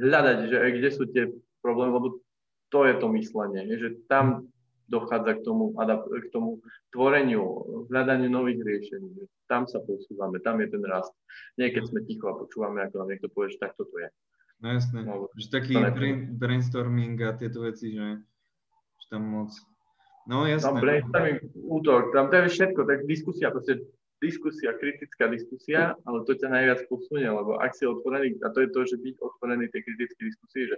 hľadať, 0.00 0.38
že 0.48 0.56
kde 0.78 0.90
sú 0.90 1.02
tie 1.12 1.24
problémy, 1.60 1.92
lebo 1.92 2.08
to 2.72 2.84
je 2.88 2.94
to 2.96 3.06
myslenie, 3.12 3.62
že 3.76 3.88
tam 4.08 4.48
dochádza 4.88 5.36
k 5.36 5.44
tomu, 5.44 5.76
k 5.76 6.28
tomu 6.32 6.64
tvoreniu, 6.96 7.44
hľadaniu 7.92 8.32
nových 8.32 8.64
riešení. 8.64 9.28
Tam 9.44 9.68
sa 9.68 9.84
posúvame, 9.84 10.40
tam 10.40 10.64
je 10.64 10.68
ten 10.72 10.82
rast. 10.84 11.12
Nie 11.60 11.68
keď 11.68 11.92
sme 11.92 12.08
ticho 12.08 12.28
a 12.32 12.40
počúvame, 12.40 12.80
ako 12.88 13.04
nám 13.04 13.08
niekto 13.12 13.28
povie, 13.28 13.52
že 13.52 13.60
takto 13.60 13.84
to 13.84 13.96
je. 14.00 14.08
No 14.58 14.66
jasné, 14.74 14.98
no, 15.06 15.28
že 15.38 15.48
taký 15.52 15.76
brain, 15.76 16.34
brainstorming 16.34 17.14
a 17.22 17.36
tieto 17.36 17.62
veci, 17.62 17.94
že, 17.94 18.18
že 18.98 19.06
tam 19.12 19.22
moc... 19.28 19.52
No 20.28 20.44
jasné. 20.44 20.68
Tam 20.68 20.76
brainstorming, 20.84 21.38
útor, 21.56 22.12
tam 22.12 22.28
to 22.28 22.36
je 22.36 22.52
všetko, 22.52 22.80
tak 22.84 22.98
diskusia, 23.08 23.48
proste 23.48 23.80
diskusia, 24.20 24.76
kritická 24.76 25.24
diskusia, 25.32 25.96
ale 26.04 26.26
to 26.28 26.36
ťa 26.36 26.52
najviac 26.52 26.84
posunie, 26.92 27.24
lebo 27.24 27.56
ak 27.56 27.72
si 27.72 27.88
otvorený, 27.88 28.36
a 28.44 28.52
to 28.52 28.60
je 28.66 28.68
to, 28.68 28.80
že 28.84 28.96
byť 29.00 29.14
otvorený 29.24 29.72
tej 29.72 29.80
kritické 29.88 30.20
diskusii, 30.28 30.68
že 30.68 30.76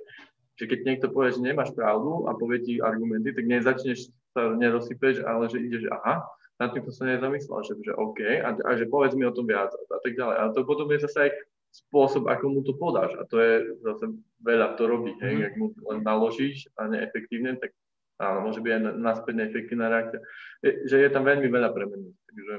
že 0.60 0.68
keď 0.68 0.78
niekto 0.84 1.06
povie, 1.08 1.32
že 1.32 1.40
nemáš 1.40 1.72
pravdu 1.72 2.28
a 2.28 2.36
povie 2.36 2.60
ti 2.60 2.84
argumenty, 2.84 3.32
tak 3.32 3.48
nezačneš 3.48 4.12
sa 4.36 4.52
nerozsypeš, 4.52 5.24
ale 5.24 5.48
že 5.48 5.56
ideš, 5.56 5.88
aha, 5.88 6.20
na 6.60 6.68
týmto 6.68 6.92
sa 6.92 7.08
nezamyslel, 7.08 7.64
že, 7.64 7.80
že 7.80 7.96
OK, 7.96 8.20
a, 8.20 8.52
a 8.52 8.70
že 8.76 8.84
povedz 8.92 9.16
mi 9.16 9.24
o 9.24 9.32
tom 9.32 9.48
viac 9.48 9.72
a, 9.72 9.96
tak 10.04 10.12
ďalej. 10.12 10.36
A 10.36 10.42
to 10.52 10.68
potom 10.68 10.92
je 10.92 11.00
zase 11.00 11.16
aj 11.16 11.30
spôsob, 11.72 12.28
ako 12.28 12.44
mu 12.52 12.60
to 12.60 12.76
podáš. 12.76 13.16
A 13.16 13.24
to 13.24 13.40
je 13.40 13.72
zase 13.80 14.12
veľa 14.44 14.76
to 14.76 14.84
robí, 14.84 15.16
hej, 15.24 15.40
mm-hmm. 15.40 15.48
ak 15.48 15.52
mu 15.56 15.66
len 15.88 16.00
naložíš 16.04 16.68
a 16.76 16.92
neefektívne, 16.92 17.56
tak 17.56 17.72
áno, 18.20 18.38
môže 18.44 18.60
byť 18.60 18.72
aj 18.76 18.82
naspäť 19.00 19.34
neefektívna 19.40 19.88
reakcia. 19.88 20.20
Že 20.62 20.96
je 21.08 21.10
tam 21.10 21.24
veľmi 21.24 21.48
veľa 21.48 21.70
premenú. 21.72 22.12
Takže 22.28 22.54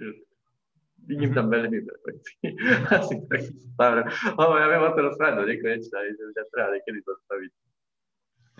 že 0.00 0.06
Vidím 1.06 1.32
tam 1.32 1.48
veľmi 1.48 1.80
perfekcií. 1.80 2.44
Asi 2.96 3.14
taký 3.24 3.52
stav. 3.72 4.04
Lebo 4.36 4.52
ja 4.60 4.66
viem 4.68 4.84
o 4.84 4.92
to 4.92 5.00
rozprávať 5.08 5.34
do 5.40 5.44
nekonečna, 5.48 5.98
že 6.12 6.34
ťa 6.36 6.44
treba 6.52 6.76
niekedy 6.76 7.00
zastaviť. 7.00 7.52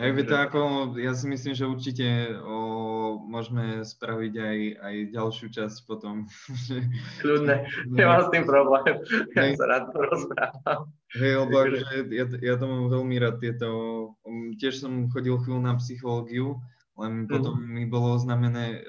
Jak 0.01 0.16
by 0.16 0.22
to 0.24 0.34
ako, 0.40 0.61
ja 0.96 1.12
si 1.12 1.28
myslím, 1.28 1.53
že 1.53 1.68
určite 1.68 2.09
o, 2.40 3.20
môžeme 3.20 3.84
spraviť 3.84 4.32
aj, 4.32 4.59
aj 4.80 4.94
ďalšiu 5.12 5.46
časť 5.53 5.76
potom. 5.84 6.24
Kľudne, 7.20 7.68
nemám 7.92 8.24
s 8.24 8.28
tým 8.32 8.48
problém, 8.48 8.96
ja 9.36 9.53
sa 9.61 9.66
rád 9.68 9.92
rozprávam. 9.92 10.88
Hej, 11.12 11.32
lebo 11.44 11.53
akože 11.53 11.86
ja, 12.16 12.24
ja 12.32 12.55
to 12.57 12.64
mám 12.64 12.88
veľmi 12.88 13.16
rád 13.20 13.44
tieto, 13.44 13.68
um, 14.24 14.57
tiež 14.57 14.80
som 14.80 15.12
chodil 15.12 15.36
chvíľu 15.36 15.61
na 15.68 15.76
psychológiu, 15.76 16.64
len 16.96 17.28
mm. 17.28 17.28
potom 17.28 17.61
mi 17.61 17.84
bolo 17.84 18.16
oznámené, 18.16 18.80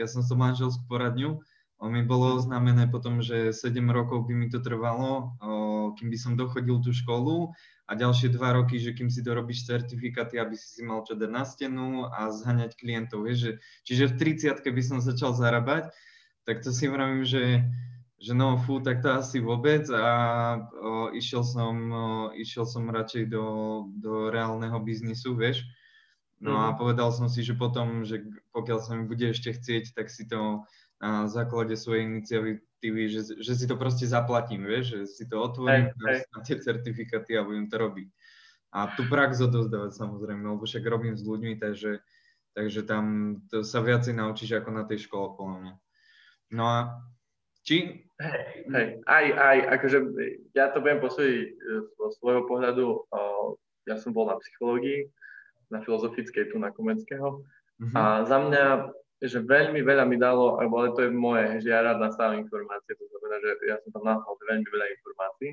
ja 0.00 0.06
som 0.08 0.24
som 0.24 0.40
manželskú 0.40 0.88
poradňu, 0.88 1.36
mi 1.84 2.00
bolo 2.00 2.40
oznámené 2.40 2.88
potom, 2.88 3.20
že 3.20 3.52
7 3.52 3.76
rokov 3.92 4.24
by 4.24 4.32
mi 4.32 4.48
to 4.48 4.64
trvalo, 4.64 5.36
kým 6.00 6.08
by 6.08 6.16
som 6.16 6.32
dochodil 6.32 6.80
tú 6.80 6.96
školu 6.96 7.52
a 7.86 7.92
ďalšie 7.94 8.34
2 8.34 8.58
roky, 8.58 8.82
že 8.82 8.98
kým 8.98 9.06
si 9.06 9.22
dorobíš 9.22 9.62
certifikáty, 9.70 10.42
aby 10.42 10.58
si 10.58 10.66
si 10.66 10.82
mal 10.82 11.06
čo 11.06 11.14
dať 11.14 11.30
na 11.30 11.46
stenu 11.46 12.10
a 12.10 12.34
zhaňať 12.34 12.74
klientov. 12.74 13.30
Vieš, 13.30 13.38
že, 13.38 13.52
čiže 13.86 14.04
v 14.10 14.18
30 14.58 14.66
by 14.66 14.82
som 14.82 14.98
začal 14.98 15.38
zarábať, 15.38 15.94
tak 16.42 16.66
to 16.66 16.74
si 16.74 16.90
vravím, 16.90 17.22
že, 17.22 17.62
že 18.18 18.34
no 18.34 18.58
fú, 18.58 18.82
tak 18.82 19.06
to 19.06 19.14
asi 19.14 19.38
vôbec 19.38 19.86
a 19.94 20.06
o, 20.58 21.14
išiel, 21.14 21.46
som, 21.46 21.74
o, 21.90 22.06
išiel 22.34 22.66
som 22.66 22.90
radšej 22.90 23.30
do, 23.30 23.46
do 23.94 24.34
reálneho 24.34 24.78
biznisu, 24.82 25.38
vieš. 25.38 25.62
No 26.42 26.52
mm. 26.52 26.58
a 26.58 26.66
mhm. 26.74 26.76
povedal 26.76 27.10
som 27.14 27.30
si, 27.30 27.46
že 27.46 27.54
potom, 27.54 28.02
že 28.02 28.26
pokiaľ 28.50 28.78
sa 28.82 28.98
mi 28.98 29.06
bude 29.06 29.30
ešte 29.30 29.54
chcieť, 29.54 29.94
tak 29.94 30.10
si 30.10 30.26
to 30.26 30.66
na 30.98 31.28
základe 31.28 31.76
svojej 31.76 32.08
iniciatívy, 32.08 32.65
že, 32.82 33.20
že 33.40 33.52
si 33.56 33.64
to 33.64 33.76
proste 33.76 34.06
zaplatím, 34.06 34.64
vieš, 34.64 34.84
že 34.94 35.00
si 35.06 35.24
to 35.24 35.40
otvorím, 35.40 35.90
hey, 35.90 36.20
hey. 36.20 36.30
na 36.32 36.38
tie 36.44 36.56
certifikáty 36.60 37.34
a 37.34 37.46
budem 37.46 37.66
to 37.66 37.76
robiť. 37.80 38.08
A 38.76 38.92
tu 38.92 39.08
prax 39.08 39.40
odozdávať 39.40 39.96
samozrejme, 39.96 40.44
lebo 40.44 40.64
však 40.68 40.84
robím 40.84 41.16
s 41.16 41.24
ľuďmi, 41.24 41.56
takže, 41.56 42.04
takže 42.52 42.84
tam 42.84 43.36
to 43.48 43.64
sa 43.64 43.80
viacej 43.80 44.12
naučíš 44.12 44.60
ako 44.60 44.70
na 44.74 44.84
tej 44.84 45.08
škole, 45.08 45.32
podľa 45.34 45.56
mňa. 45.62 45.74
No 46.52 46.64
a 46.68 46.78
či... 47.64 48.06
Hej, 48.16 48.44
hej, 48.72 48.88
aj, 49.04 49.26
aj, 49.32 49.58
akože 49.76 49.98
ja 50.56 50.72
to 50.72 50.80
budem 50.80 51.04
posúdiť 51.04 51.36
e, 51.36 51.52
zo 52.00 52.06
svojho 52.16 52.48
pohľadu, 52.48 53.04
ja 53.86 53.96
som 54.00 54.16
bol 54.16 54.26
na 54.26 54.40
psychológii, 54.40 55.06
na 55.70 55.82
filozofickej 55.82 56.52
tu 56.52 56.56
na 56.58 56.70
Komenského 56.70 57.42
uh-huh. 57.42 57.94
a 57.94 58.02
za 58.26 58.38
mňa 58.38 58.64
že 59.22 59.40
veľmi 59.40 59.80
veľa 59.80 60.04
mi 60.04 60.20
dalo, 60.20 60.60
alebo 60.60 60.84
ale 60.84 60.92
to 60.92 61.08
je 61.08 61.10
moje, 61.12 61.64
že 61.64 61.72
ja 61.72 61.80
rád 61.80 62.00
nasávam 62.00 62.40
informácie, 62.44 62.92
to 62.92 63.04
znamená, 63.08 63.36
že 63.40 63.50
ja 63.64 63.76
som 63.80 63.90
tam 63.96 64.04
nahal 64.04 64.34
veľmi 64.36 64.68
veľa 64.68 64.86
informácií 64.92 65.50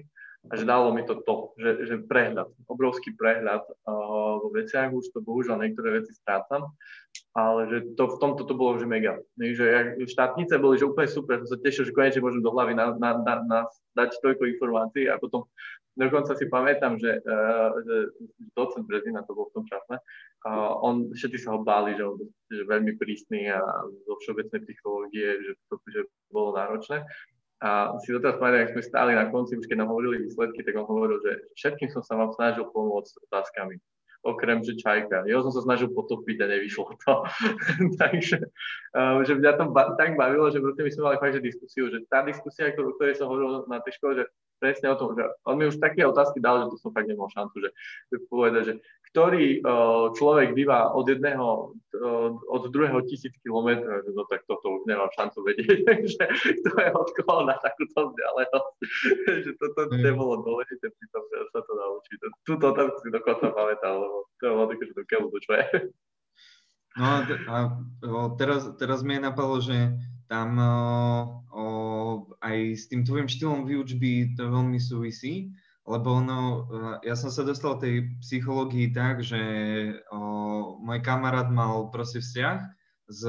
a 0.52 0.60
že 0.60 0.68
dalo 0.68 0.92
mi 0.92 1.08
to 1.08 1.24
to, 1.24 1.56
že, 1.56 1.72
že 1.88 1.96
prehľad, 2.04 2.52
obrovský 2.68 3.16
prehľad 3.16 3.64
uh, 3.64 4.44
vo 4.44 4.52
veciach, 4.52 4.92
už 4.92 5.16
to 5.16 5.24
bohužiaľ 5.24 5.64
niektoré 5.64 6.04
veci 6.04 6.12
strácam, 6.12 6.68
ale 7.32 7.72
že 7.72 7.78
to, 7.96 8.12
v 8.12 8.20
tomto 8.20 8.44
to 8.44 8.52
bolo 8.52 8.76
že 8.76 8.84
mega. 8.84 9.24
Že 9.40 9.66
ja, 9.72 9.82
štátnice 10.04 10.60
boli 10.60 10.76
že 10.76 10.92
úplne 10.92 11.08
super, 11.08 11.40
som 11.48 11.56
sa 11.56 11.64
tešil, 11.64 11.88
že 11.88 11.96
konečne 11.96 12.20
môžem 12.20 12.44
do 12.44 12.52
hlavy 12.52 12.76
na, 12.76 12.92
na, 13.00 13.16
na, 13.24 13.34
na, 13.48 13.60
dať 13.96 14.20
toľko 14.20 14.44
informácií 14.52 15.08
a 15.08 15.16
potom 15.16 15.48
Dokonca 15.94 16.34
si 16.34 16.50
pamätám, 16.50 16.98
že, 16.98 17.22
uh, 17.22 17.70
že 17.86 17.96
docent 18.58 18.82
Brezina, 18.90 19.22
to 19.30 19.38
bol 19.38 19.46
v 19.54 19.62
tom 19.62 19.66
čase, 19.70 20.02
uh, 20.48 20.74
on, 20.84 21.12
všetci 21.12 21.44
sa 21.44 21.56
ho 21.56 21.60
báli, 21.64 21.96
že 21.96 22.04
on 22.04 22.20
je 22.52 22.64
veľmi 22.68 22.96
prísny 23.00 23.50
a 23.52 23.60
zo 24.08 24.14
všeobecnej 24.24 24.62
psychológie, 24.68 25.40
že 25.44 25.52
to 25.68 25.76
že 25.90 26.02
bolo 26.32 26.56
náročné. 26.56 27.04
A 27.64 27.96
si 28.04 28.12
doteraz 28.12 28.36
pamätám, 28.44 28.68
ak 28.68 28.74
sme 28.76 28.84
stáli 28.84 29.12
na 29.16 29.32
konci, 29.32 29.56
už 29.56 29.72
keď 29.72 29.84
nám 29.84 29.92
hovorili 29.96 30.28
výsledky, 30.28 30.68
tak 30.68 30.76
on 30.76 30.84
hovoril, 30.84 31.24
že 31.24 31.48
všetkým 31.56 31.90
som 31.96 32.04
sa 32.04 32.20
vám 32.20 32.36
snažil 32.36 32.68
pomôcť 32.68 33.32
otázkami 33.32 33.80
okrem 34.24 34.64
že 34.64 34.80
čajka. 34.80 35.28
Jeho 35.28 35.44
som 35.44 35.52
sa 35.52 35.62
snažil 35.68 35.92
potopiť 35.92 36.38
a 36.40 36.46
nevyšlo 36.48 36.96
to. 37.04 37.14
Takže 38.02 38.40
uh, 38.96 39.20
že 39.28 39.36
mňa 39.36 39.52
to 39.60 39.66
ba- 39.76 39.94
tak 40.00 40.16
bavilo, 40.16 40.48
že 40.48 40.64
my 40.64 40.92
sme 40.92 41.04
mali 41.12 41.18
fakt, 41.20 41.36
že 41.36 41.44
diskusiu, 41.44 41.92
že 41.92 42.08
tá 42.08 42.24
diskusia, 42.24 42.72
ktorú, 42.72 42.96
ktorej 42.96 43.20
som 43.20 43.28
hovoril 43.28 43.68
na 43.68 43.84
tej 43.84 44.00
škole, 44.00 44.24
že 44.24 44.26
presne 44.64 44.88
o 44.88 44.96
tom, 44.96 45.12
že 45.12 45.28
on 45.44 45.60
mi 45.60 45.68
už 45.68 45.76
také 45.84 46.08
otázky 46.08 46.40
dal, 46.40 46.64
že 46.64 46.72
to 46.72 46.78
som 46.80 46.96
fakt 46.96 47.12
nemal 47.12 47.28
šancu, 47.36 47.60
že, 47.60 47.70
že 48.08 48.18
povedať, 48.32 48.64
že 48.64 48.74
ktorý 49.12 49.60
uh, 49.60 50.16
človek 50.16 50.56
býva 50.56 50.96
od 50.96 51.04
jedného, 51.04 51.76
uh, 52.00 52.32
od 52.48 52.64
druhého 52.72 53.04
tisíc 53.04 53.36
kilometrov, 53.44 54.08
no 54.08 54.24
tak 54.32 54.48
toto 54.48 54.80
už 54.80 54.88
nemám 54.88 55.12
šancu 55.20 55.44
vedieť, 55.44 55.84
že 56.16 56.24
to 56.64 56.72
je 56.80 56.90
od 56.96 57.10
koho 57.20 57.44
na 57.44 57.60
takúto 57.60 58.16
vzdialenosť, 58.16 58.74
že 59.46 59.52
toto 59.60 59.80
mm. 59.92 60.00
nebolo 60.00 60.40
dôležité 60.48 60.88
pri 60.88 61.08
tom, 61.12 61.24
že 61.28 61.38
sa 61.52 61.60
to 61.60 61.72
naučiť. 61.76 62.18
Túto 62.48 62.66
otázku 62.72 62.98
si 63.04 63.10
dokonca 63.12 63.52
pamätal, 63.52 64.00
lebo 64.00 64.18
to 64.40 64.46
bolo 64.48 64.68
také, 64.72 64.84
že 64.88 64.96
to 64.96 65.04
keľu 65.12 65.28
čo 65.44 65.52
je. 65.60 65.68
No 66.94 67.06
a, 67.06 67.18
a 67.50 67.58
teraz, 68.38 68.70
teraz 68.78 69.02
mi 69.02 69.18
napadlo, 69.18 69.58
že 69.58 69.98
tam 70.30 70.58
o, 70.62 70.76
o, 71.50 71.64
aj 72.42 72.58
s 72.78 72.86
tým 72.90 73.02
tvojim 73.02 73.26
štýlom 73.26 73.66
výučby 73.66 74.38
to 74.38 74.50
veľmi 74.50 74.78
súvisí, 74.78 75.54
lebo 75.84 76.22
ono, 76.22 76.70
ja 77.02 77.18
som 77.18 77.34
sa 77.34 77.44
dostal 77.44 77.82
tej 77.82 78.14
psychológii 78.22 78.94
tak, 78.94 79.26
že 79.26 79.42
o, 80.14 80.80
môj 80.80 81.02
kamarát 81.02 81.50
mal 81.50 81.90
proste 81.90 82.22
vzťah, 82.22 82.58
z, 83.10 83.22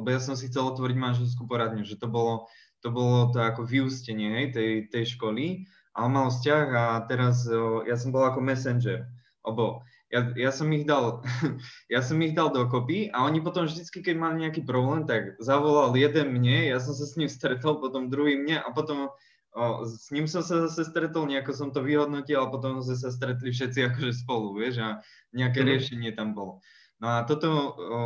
lebo 0.00 0.06
ja 0.06 0.20
som 0.22 0.38
si 0.38 0.46
chcel 0.46 0.70
otvoriť 0.70 0.96
manželskú 0.96 1.50
poradňu, 1.50 1.82
že 1.82 1.98
to 1.98 2.06
bolo 2.06 2.46
to, 2.84 2.94
bolo 2.94 3.34
to 3.34 3.42
ako 3.42 3.66
vyústenie 3.66 4.30
hej, 4.38 4.46
tej, 4.54 4.70
tej 4.92 5.18
školy. 5.18 5.66
A 5.96 6.06
mal 6.06 6.28
vzťah 6.28 6.66
a 6.76 6.84
teraz 7.08 7.48
o, 7.48 7.82
ja 7.88 7.96
som 7.96 8.12
bol 8.12 8.22
ako 8.28 8.44
messenger, 8.44 9.08
lebo 9.42 9.82
ja, 10.06 10.20
ja, 10.38 10.50
som 10.54 10.70
ich 10.70 10.86
dal, 10.86 11.22
ja 11.94 12.00
som 12.02 12.22
ich 12.22 12.34
dal 12.34 12.54
dokopy 12.54 13.10
a 13.10 13.26
oni 13.26 13.42
potom 13.42 13.66
vždycky, 13.66 14.02
keď 14.02 14.14
mali 14.14 14.46
nejaký 14.46 14.62
problém, 14.62 15.02
tak 15.02 15.34
zavolal 15.42 15.90
jeden 15.98 16.30
mne, 16.30 16.70
ja 16.70 16.78
som 16.78 16.94
sa 16.94 17.06
s 17.06 17.18
ním 17.18 17.26
stretol, 17.26 17.82
potom 17.82 18.06
druhý 18.06 18.38
mne 18.38 18.62
a 18.62 18.68
potom 18.70 19.10
o, 19.56 19.82
s 19.82 20.14
ním 20.14 20.30
som 20.30 20.46
sa 20.46 20.70
zase 20.70 20.86
stretol, 20.86 21.26
nejako 21.26 21.52
som 21.56 21.68
to 21.74 21.82
vyhodnotil 21.82 22.38
a 22.38 22.50
potom 22.52 22.78
sme 22.86 22.94
sa 22.94 23.10
stretli 23.10 23.50
všetci 23.50 23.78
akože 23.90 24.12
spolu, 24.14 24.54
vieš, 24.54 24.78
a 24.78 24.88
nejaké 25.34 25.66
mm. 25.66 25.68
riešenie 25.74 26.10
tam 26.14 26.38
bolo. 26.38 26.62
No 26.96 27.12
a 27.12 27.28
toto 27.28 27.48
o, 27.50 28.00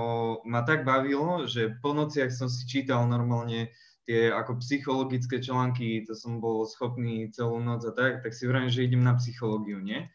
ma 0.49 0.65
tak 0.65 0.89
bavilo, 0.89 1.47
že 1.47 1.79
po 1.85 1.93
nociach 1.93 2.33
som 2.33 2.49
si 2.49 2.65
čítal 2.67 3.07
normálne 3.07 3.71
tie 4.09 4.33
ako 4.33 4.59
psychologické 4.59 5.39
články, 5.39 6.03
to 6.09 6.17
som 6.17 6.43
bol 6.43 6.67
schopný 6.67 7.31
celú 7.31 7.61
noc 7.63 7.85
a 7.87 7.93
tak, 7.95 8.27
tak 8.27 8.33
si 8.35 8.49
vravím, 8.49 8.73
že 8.73 8.89
idem 8.89 9.05
na 9.05 9.15
psychológiu, 9.15 9.79
nie? 9.79 10.11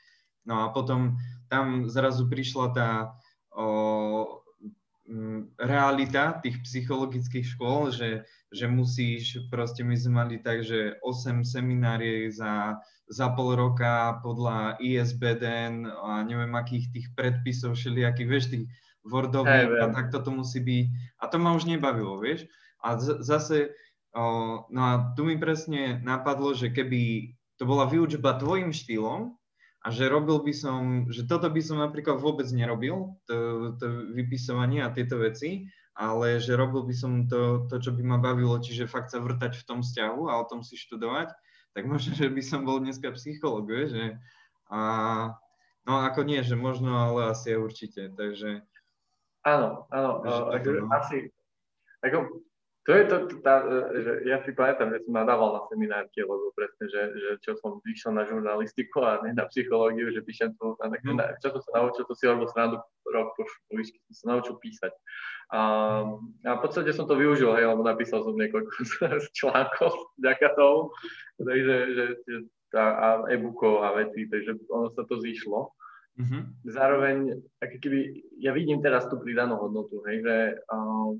No 0.46 0.66
a 0.66 0.70
potom 0.70 1.18
tam 1.50 1.90
zrazu 1.90 2.30
prišla 2.30 2.68
tá 2.74 2.90
o, 3.54 4.46
realita 5.62 6.42
tých 6.42 6.66
psychologických 6.66 7.46
škôl, 7.46 7.94
že, 7.94 8.26
že 8.50 8.66
musíš, 8.66 9.46
proste 9.54 9.86
my 9.86 9.94
sme 9.94 10.14
mali 10.26 10.36
tak, 10.42 10.66
že 10.66 10.98
8 11.06 11.46
seminárií 11.46 12.34
za, 12.34 12.82
za 13.06 13.30
pol 13.38 13.54
roka 13.54 14.18
podľa 14.26 14.82
ISBDN 14.82 15.86
a 15.86 16.26
neviem 16.26 16.54
akých 16.58 16.90
tých 16.90 17.08
predpisov 17.14 17.78
všelijakých, 17.78 18.30
vieš, 18.30 18.46
tých 18.50 18.66
Wordových 19.06 19.86
a 19.86 19.94
tak 19.94 20.10
toto 20.10 20.34
musí 20.34 20.66
byť. 20.66 20.86
A 21.22 21.24
to 21.30 21.38
ma 21.38 21.54
už 21.54 21.70
nebavilo, 21.70 22.18
vieš. 22.18 22.50
A 22.82 22.98
z, 22.98 23.22
zase, 23.22 23.78
o, 24.18 24.66
no 24.74 24.82
a 24.82 25.14
tu 25.14 25.30
mi 25.30 25.38
presne 25.38 26.02
napadlo, 26.02 26.58
že 26.58 26.74
keby 26.74 27.34
to 27.62 27.70
bola 27.70 27.86
výučba 27.86 28.42
tvojim 28.42 28.74
štýlom, 28.74 29.38
a 29.86 29.94
že 29.94 30.10
robil 30.10 30.42
by 30.42 30.50
som, 30.50 31.06
že 31.14 31.30
toto 31.30 31.46
by 31.46 31.62
som 31.62 31.78
napríklad 31.78 32.18
vôbec 32.18 32.50
nerobil, 32.50 33.14
to, 33.30 33.70
to 33.78 33.86
vypisovanie 34.18 34.82
a 34.82 34.90
tieto 34.90 35.22
veci, 35.22 35.70
ale 35.94 36.42
že 36.42 36.58
robil 36.58 36.90
by 36.90 36.96
som 36.98 37.30
to, 37.30 37.70
to, 37.70 37.78
čo 37.78 37.94
by 37.94 38.02
ma 38.02 38.18
bavilo, 38.18 38.58
čiže 38.58 38.90
fakt 38.90 39.14
sa 39.14 39.22
vrtať 39.22 39.54
v 39.54 39.66
tom 39.70 39.80
vzťahu 39.86 40.26
a 40.26 40.42
o 40.42 40.48
tom 40.50 40.66
si 40.66 40.74
študovať, 40.74 41.38
tak 41.78 41.84
možno, 41.86 42.18
že 42.18 42.34
by 42.34 42.42
som 42.42 42.66
bol 42.66 42.82
dneska 42.82 43.14
psycholog, 43.14 43.70
že 43.70 44.18
a 44.74 44.80
no 45.86 46.02
ako 46.02 46.26
nie, 46.26 46.42
že 46.42 46.58
možno, 46.58 46.90
ale 46.98 47.30
asi 47.30 47.54
určite, 47.54 48.10
takže 48.18 48.66
Áno, 49.46 49.86
áno, 49.94 50.26
takže, 50.26 50.82
no. 50.82 50.90
asi, 50.90 51.30
ako, 52.02 52.42
to 52.86 52.92
je 52.94 53.04
to, 53.10 53.18
tá, 53.42 53.66
že 53.98 54.30
ja 54.30 54.38
si 54.46 54.54
pamätám, 54.54 54.94
že 54.94 55.10
som 55.10 55.18
nadával 55.18 55.58
na 55.58 55.62
seminárke, 55.74 56.22
lebo 56.22 56.54
presne, 56.54 56.86
že, 56.86 57.02
že 57.18 57.30
čo 57.42 57.58
som 57.58 57.82
vyšiel 57.82 58.14
na 58.14 58.30
žurnalistiku 58.30 59.02
a 59.02 59.26
ne 59.26 59.34
na 59.34 59.50
psychológiu, 59.50 60.14
že 60.14 60.22
píšem 60.22 60.54
to, 60.62 60.78
na, 60.78 60.94
mm. 60.94 61.42
čo 61.42 61.50
som 61.50 61.62
sa 61.66 61.72
naučil, 61.82 62.06
to 62.06 62.14
si 62.14 62.30
robil 62.30 62.46
srandu 62.46 62.78
rok 63.10 63.34
po 63.34 63.42
školičke, 63.42 63.98
som 64.06 64.14
sa 64.14 64.26
naučil 64.38 64.62
písať. 64.62 64.94
A, 65.50 65.62
a 66.46 66.52
v 66.58 66.62
podstate 66.62 66.94
som 66.94 67.10
to 67.10 67.18
využil, 67.18 67.58
hej, 67.58 67.66
lebo 67.66 67.82
napísal 67.82 68.22
som 68.22 68.38
niekoľko 68.38 68.70
článkov 69.38 69.90
vďaka 70.22 70.48
tomu, 70.54 70.94
takže 71.42 71.76
že, 71.90 72.06
že 72.22 72.36
tá, 72.70 72.84
a 73.02 73.08
e-bookov 73.34 73.82
a 73.82 73.98
veci, 73.98 74.30
takže 74.30 74.62
ono 74.70 74.94
sa 74.94 75.10
to 75.10 75.18
zišlo. 75.26 75.74
Mm-hmm. 76.22 76.42
Zároveň, 76.70 77.18
ako 77.66 77.76
keby, 77.82 78.00
ja 78.40 78.54
vidím 78.54 78.80
teraz 78.80 79.10
tú 79.10 79.18
pridanú 79.18 79.58
hodnotu, 79.58 80.06
hej, 80.06 80.22
že 80.22 80.38
uh, 80.70 81.12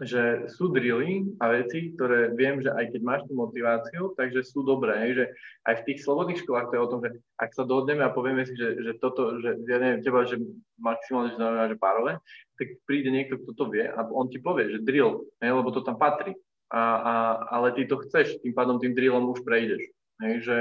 že 0.00 0.48
sú 0.48 0.72
drily 0.72 1.36
a 1.44 1.52
veci, 1.52 1.92
ktoré 1.92 2.32
viem, 2.32 2.64
že 2.64 2.72
aj 2.72 2.96
keď 2.96 3.00
máš 3.04 3.22
tú 3.28 3.36
motiváciu, 3.36 4.02
takže 4.16 4.40
sú 4.48 4.64
dobré. 4.64 4.96
Hej, 4.96 5.12
že 5.12 5.24
aj 5.68 5.74
v 5.80 5.86
tých 5.92 5.98
slobodných 6.00 6.40
školách 6.40 6.72
to 6.72 6.76
je 6.76 6.84
o 6.84 6.90
tom, 6.90 7.00
že 7.04 7.10
ak 7.36 7.50
sa 7.52 7.68
dohodneme 7.68 8.00
a 8.00 8.14
povieme 8.14 8.48
si, 8.48 8.56
že, 8.56 8.80
že 8.80 8.96
toto, 8.96 9.36
že 9.44 9.60
ja 9.68 9.76
neviem, 9.76 10.00
teba, 10.00 10.24
že 10.24 10.40
maximálne, 10.80 11.36
že 11.36 11.38
znamená, 11.38 11.68
že 11.68 11.76
párové, 11.76 12.12
tak 12.56 12.68
príde 12.88 13.12
niekto, 13.12 13.36
kto 13.44 13.52
to 13.52 13.64
vie 13.68 13.84
a 13.84 14.00
on 14.08 14.32
ti 14.32 14.40
povie, 14.40 14.72
že 14.72 14.84
drill, 14.84 15.28
hej, 15.44 15.52
lebo 15.52 15.68
to 15.68 15.84
tam 15.84 16.00
patrí. 16.00 16.32
A, 16.70 16.80
a, 16.80 17.14
ale 17.50 17.74
ty 17.74 17.82
to 17.84 17.98
chceš, 18.06 18.38
tým 18.40 18.54
pádom 18.54 18.78
tým 18.78 18.94
drillom 18.94 19.26
už 19.28 19.42
prejdeš. 19.42 19.84
Hej, 20.20 20.34
že 20.44 20.56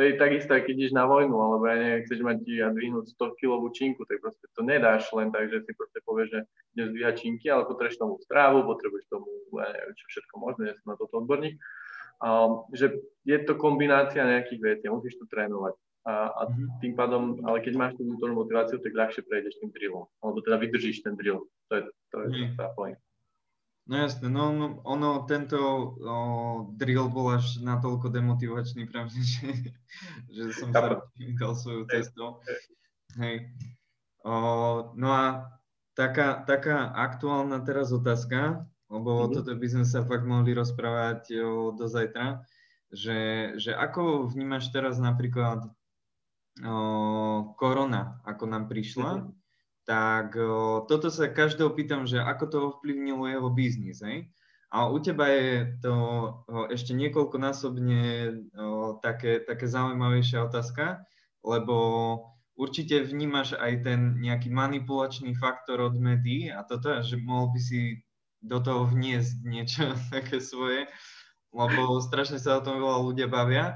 to 0.00 0.08
je 0.08 0.16
takisto, 0.16 0.56
keď 0.56 0.72
ideš 0.72 0.96
na 0.96 1.04
vojnu, 1.04 1.36
alebo 1.36 1.68
ja 1.68 1.76
neviem, 1.76 2.00
chceš 2.08 2.24
mať 2.24 2.40
a 2.64 2.72
dvihnúť 2.72 3.12
100 3.20 3.36
kilovú 3.36 3.68
činku, 3.68 4.08
tak 4.08 4.24
proste 4.24 4.48
to 4.56 4.64
nedáš 4.64 5.12
len 5.12 5.28
tak, 5.28 5.52
že 5.52 5.60
si 5.60 5.76
proste 5.76 6.00
povieš, 6.08 6.28
že 6.32 6.40
idem 6.72 6.86
zdvíhať 6.96 7.14
činky, 7.20 7.52
ale 7.52 7.68
potrebuješ 7.68 8.00
tomu 8.00 8.16
strávu, 8.24 8.64
potrebuješ 8.64 9.04
tomu, 9.12 9.28
ja 9.60 9.68
neviem, 9.68 9.92
čo 9.92 10.06
všetko 10.08 10.34
možné, 10.40 10.62
ja 10.72 10.74
som 10.80 10.88
na 10.88 10.96
toto 10.96 11.20
odborník. 11.20 11.60
Um, 12.24 12.64
že 12.72 12.96
je 13.28 13.38
to 13.44 13.60
kombinácia 13.60 14.24
nejakých 14.24 14.60
vecí, 14.64 14.84
musíš 14.88 15.20
to 15.20 15.28
trénovať. 15.28 15.76
A, 16.08 16.32
a 16.32 16.42
mhm. 16.48 16.80
tým 16.80 16.92
pádom, 16.96 17.22
ale 17.44 17.60
keď 17.60 17.76
máš 17.76 17.92
tú 18.00 18.08
vnútornú 18.08 18.40
motiváciu, 18.40 18.80
tak 18.80 18.96
ľahšie 18.96 19.20
prejdeš 19.28 19.60
tým 19.60 19.68
drillom, 19.68 20.08
alebo 20.24 20.40
teda 20.40 20.56
vydržíš 20.56 21.04
ten 21.04 21.12
drill. 21.12 21.44
To 21.68 21.72
je, 21.76 21.82
to 22.08 22.16
je 22.24 22.28
mm. 22.32 22.56
tá 22.56 22.72
point. 22.72 22.96
No 23.90 23.98
jasné, 23.98 24.30
no, 24.30 24.54
no 24.54 24.78
ono, 24.86 25.26
tento 25.26 25.58
o, 25.58 25.90
drill 26.78 27.10
bol 27.10 27.34
až 27.34 27.58
natoľko 27.58 28.14
demotivačný 28.14 28.86
pre 28.86 29.10
mňa, 29.10 29.22
že, 29.34 29.50
že 30.30 30.42
som 30.54 30.70
sa 30.70 31.02
vydal 31.18 31.58
svoju 31.58 31.90
cestu. 31.90 32.38
Hej. 33.18 33.50
O, 34.22 34.34
no 34.94 35.10
a 35.10 35.50
taká, 35.98 36.38
taká 36.46 36.94
aktuálna 36.94 37.66
teraz 37.66 37.90
otázka, 37.90 38.62
lebo 38.86 39.26
mm-hmm. 39.26 39.34
toto 39.34 39.58
by 39.58 39.66
sme 39.66 39.82
sa 39.82 40.06
fakt 40.06 40.22
mohli 40.22 40.54
rozprávať 40.54 41.34
o, 41.42 41.74
do 41.74 41.90
zajtra, 41.90 42.46
že, 42.94 43.52
že 43.58 43.74
ako 43.74 44.30
vnímaš 44.30 44.70
teraz 44.70 45.02
napríklad 45.02 45.66
o, 46.62 46.78
korona, 47.58 48.22
ako 48.22 48.46
nám 48.46 48.70
prišla, 48.70 49.12
mm-hmm 49.18 49.39
tak 49.88 50.36
toto 50.86 51.08
sa 51.08 51.30
každého 51.30 51.72
pýtam, 51.72 52.04
že 52.04 52.20
ako 52.20 52.44
to 52.46 52.56
ovplyvnilo 52.74 53.26
jeho 53.26 53.50
biznis, 53.50 54.04
hej? 54.04 54.28
A 54.70 54.86
u 54.86 55.02
teba 55.02 55.26
je 55.26 55.66
to 55.82 55.94
ešte 56.70 56.94
niekoľkonásobne 56.94 58.02
také, 59.02 59.42
také 59.42 59.66
zaujímavejšia 59.66 60.46
otázka, 60.46 61.02
lebo 61.42 61.76
určite 62.54 63.02
vnímaš 63.02 63.58
aj 63.58 63.82
ten 63.82 64.22
nejaký 64.22 64.46
manipulačný 64.54 65.34
faktor 65.34 65.82
od 65.82 65.98
médií 65.98 66.54
a 66.54 66.62
toto, 66.62 67.02
že 67.02 67.18
mohol 67.18 67.50
by 67.50 67.60
si 67.60 67.98
do 68.46 68.62
toho 68.62 68.86
vniesť 68.86 69.34
niečo 69.42 69.84
také 70.14 70.38
svoje, 70.38 70.86
lebo 71.50 71.98
strašne 71.98 72.38
sa 72.38 72.60
o 72.60 72.64
tom 72.64 72.78
veľa 72.78 72.98
ľudia 73.10 73.26
bavia 73.26 73.74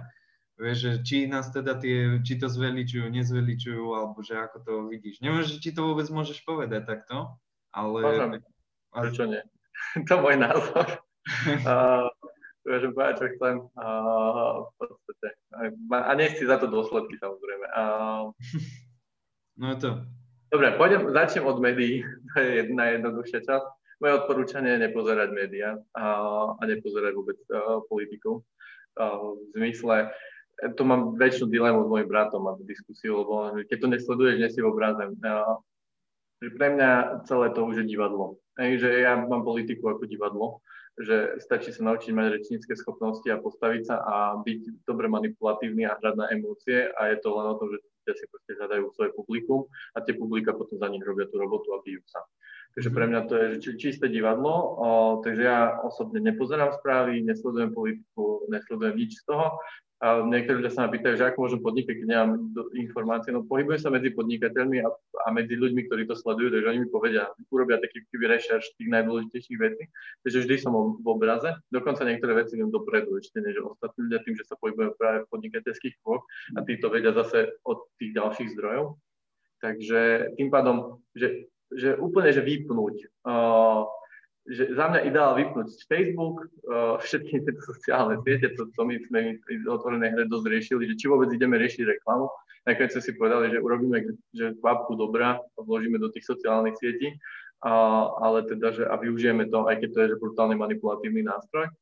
Vieš, 0.54 0.78
že 0.78 0.92
či 1.02 1.16
nás 1.26 1.50
teda 1.50 1.74
tie, 1.82 2.22
či 2.22 2.38
to 2.38 2.46
zveličujú, 2.46 3.10
nezveličujú, 3.10 3.84
alebo 3.90 4.22
že 4.22 4.38
ako 4.38 4.56
to 4.62 4.72
vidíš. 4.86 5.18
Neviem, 5.18 5.42
či 5.42 5.74
to 5.74 5.82
vôbec 5.82 6.06
môžeš 6.06 6.46
povedať 6.46 6.86
takto, 6.86 7.34
ale... 7.74 7.98
Môžem, 8.06 8.30
prečo 8.94 9.24
nie? 9.26 9.42
to 10.06 10.14
je 10.14 10.20
môj 10.22 10.36
názor. 10.38 10.86
uh, 11.66 12.06
povedať, 12.64 13.14
čo 13.18 13.26
chcem. 13.34 13.56
Uh, 13.74 14.62
v 14.62 14.72
podstate. 14.78 15.28
A 15.90 16.12
nechci 16.14 16.46
za 16.46 16.62
to 16.62 16.70
dôsledky, 16.70 17.18
samozrejme. 17.18 17.66
Uh, 17.74 18.30
no 19.58 19.74
je 19.74 19.78
to. 19.82 19.90
Dobre, 20.54 20.70
pôjdem, 20.78 21.10
začnem 21.10 21.50
od 21.50 21.58
médií. 21.58 22.06
To 22.34 22.42
je 22.42 22.50
jedna 22.66 22.94
jednoduchšia 22.94 23.40
časť. 23.46 23.66
Moje 24.02 24.12
odporúčanie 24.22 24.74
je 24.74 24.90
nepozerať 24.90 25.30
médiá 25.30 25.78
a, 25.94 26.04
a 26.58 26.62
nepozerať 26.66 27.12
vôbec 27.14 27.38
uh, 27.50 27.78
politiku. 27.86 28.42
Uh, 28.98 29.38
v 29.54 29.58
zmysle, 29.58 30.10
to 30.76 30.82
mám 30.86 31.18
väčšinu 31.18 31.50
dilemu 31.50 31.84
s 31.84 31.88
mojim 31.90 32.08
bratom 32.08 32.46
a 32.46 32.58
diskusiu, 32.62 33.26
lebo 33.26 33.34
keď 33.66 33.78
to 33.80 33.88
nesleduješ, 33.90 34.36
nie 34.38 34.50
si 34.50 34.60
v 34.62 34.70
obraze. 34.70 35.02
Pre 36.44 36.68
mňa 36.76 36.90
celé 37.26 37.46
to 37.52 37.60
už 37.66 37.82
je 37.82 37.86
divadlo. 37.90 38.38
Že 38.54 39.02
ja 39.02 39.18
mám 39.18 39.42
politiku 39.42 39.90
ako 39.90 40.06
divadlo, 40.06 40.62
že 40.94 41.42
stačí 41.42 41.74
sa 41.74 41.82
naučiť 41.90 42.14
mať 42.14 42.26
rečnícke 42.30 42.74
schopnosti 42.78 43.26
a 43.26 43.42
postaviť 43.42 43.82
sa 43.82 43.96
a 43.98 44.16
byť 44.38 44.86
dobre 44.86 45.10
manipulatívny 45.10 45.82
a 45.90 45.98
hrať 45.98 46.14
na 46.14 46.26
emócie 46.30 46.86
a 46.94 47.10
je 47.10 47.18
to 47.18 47.34
len 47.34 47.46
o 47.50 47.58
tom, 47.58 47.74
že 47.74 47.82
ľudia 47.82 48.14
si 48.14 48.24
proste 48.30 48.52
hľadajú 48.54 48.84
svoje 48.94 49.10
publikum 49.18 49.66
a 49.96 50.04
tie 50.06 50.14
publika 50.14 50.54
potom 50.54 50.78
za 50.78 50.86
nich 50.86 51.02
robia 51.02 51.26
tú 51.26 51.42
robotu 51.42 51.74
a 51.74 51.82
bijú 51.82 51.98
sa. 52.06 52.22
Takže 52.78 52.90
pre 52.90 53.06
mňa 53.06 53.20
to 53.30 53.34
je 53.38 53.46
čisté 53.78 54.10
divadlo, 54.10 54.54
o, 54.54 54.88
takže 55.22 55.42
ja 55.46 55.78
osobne 55.82 56.18
nepozerám 56.18 56.74
správy, 56.78 57.22
nesledujem 57.22 57.70
politiku, 57.70 58.46
nesledujem 58.50 58.94
nič 58.98 59.22
z 59.22 59.30
toho 59.30 59.58
a 60.04 60.20
niektorí 60.20 60.60
ľudia 60.60 60.68
sa 60.68 60.84
ma 60.84 60.92
pýtajú, 60.92 61.16
že 61.16 61.24
ako 61.32 61.48
môžem 61.48 61.60
podnikať, 61.64 61.94
keď 61.96 62.08
nemám 62.12 62.32
informácie. 62.76 63.32
No 63.32 63.48
pohybujem 63.48 63.80
sa 63.80 63.88
medzi 63.88 64.12
podnikateľmi 64.12 64.84
a, 64.84 64.92
a 65.24 65.28
medzi 65.32 65.56
ľuďmi, 65.56 65.88
ktorí 65.88 66.04
to 66.04 66.12
sledujú, 66.12 66.52
takže 66.52 66.68
oni 66.68 66.80
mi 66.84 66.88
povedia, 66.92 67.32
urobia 67.48 67.80
taký 67.80 68.04
keby 68.12 68.36
rešerš 68.36 68.76
tých 68.76 68.92
najdôležitejších 68.92 69.56
vecí. 69.56 69.88
Takže 70.20 70.38
vždy 70.44 70.54
som 70.60 70.76
v 71.00 71.06
obraze. 71.08 71.56
Dokonca 71.72 72.04
niektoré 72.04 72.36
veci 72.36 72.60
viem 72.60 72.68
dopredu 72.68 73.16
ešte 73.16 73.40
než 73.40 73.64
ostatní 73.64 74.12
ľudia 74.12 74.20
tým, 74.28 74.36
že 74.36 74.44
sa 74.44 74.60
pohybujem 74.60 74.92
práve 75.00 75.24
v 75.24 75.30
podnikateľských 75.32 75.94
kruhoch 76.04 76.28
a 76.52 76.60
títo 76.68 76.92
vedia 76.92 77.16
zase 77.16 77.56
od 77.64 77.88
tých 77.96 78.12
ďalších 78.12 78.52
zdrojov. 78.60 79.00
Takže 79.64 80.36
tým 80.36 80.52
pádom, 80.52 81.00
že, 81.16 81.48
že 81.72 81.96
úplne, 81.96 82.28
že 82.28 82.44
vypnúť 82.44 83.24
uh, 83.24 83.88
že 84.44 84.76
za 84.76 84.92
mňa 84.92 85.08
ideál 85.08 85.32
vypnúť 85.40 85.72
Facebook, 85.88 86.44
uh, 86.68 87.00
všetky 87.00 87.40
tieto 87.48 87.62
sociálne 87.64 88.20
siete, 88.20 88.52
to, 88.52 88.68
to 88.76 88.82
my 88.84 89.00
sme 89.08 89.40
v 89.40 89.64
otvorenej 89.64 90.12
hre 90.12 90.24
dosť 90.28 90.46
riešili, 90.52 90.82
že 90.84 90.98
či 91.00 91.08
vôbec 91.08 91.32
ideme 91.32 91.56
riešiť 91.56 91.88
reklamu. 91.96 92.28
Nakoniec 92.68 92.92
sme 92.92 93.02
si 93.04 93.12
povedali, 93.16 93.52
že 93.52 93.60
urobíme 93.60 93.98
že 94.32 94.56
kvapku 94.60 94.96
dobrá, 94.96 95.40
vložíme 95.56 95.96
do 95.96 96.12
tých 96.12 96.28
sociálnych 96.28 96.76
sietí, 96.76 97.16
uh, 97.64 98.20
ale 98.20 98.44
teda, 98.44 98.72
že 98.76 98.84
a 98.84 99.00
využijeme 99.00 99.48
to, 99.48 99.64
aj 99.64 99.80
keď 99.80 99.88
to 99.92 99.98
je 100.00 100.10
že 100.12 100.20
brutálne 100.20 100.56
manipulatívny 100.60 101.24
nástroj. 101.24 101.72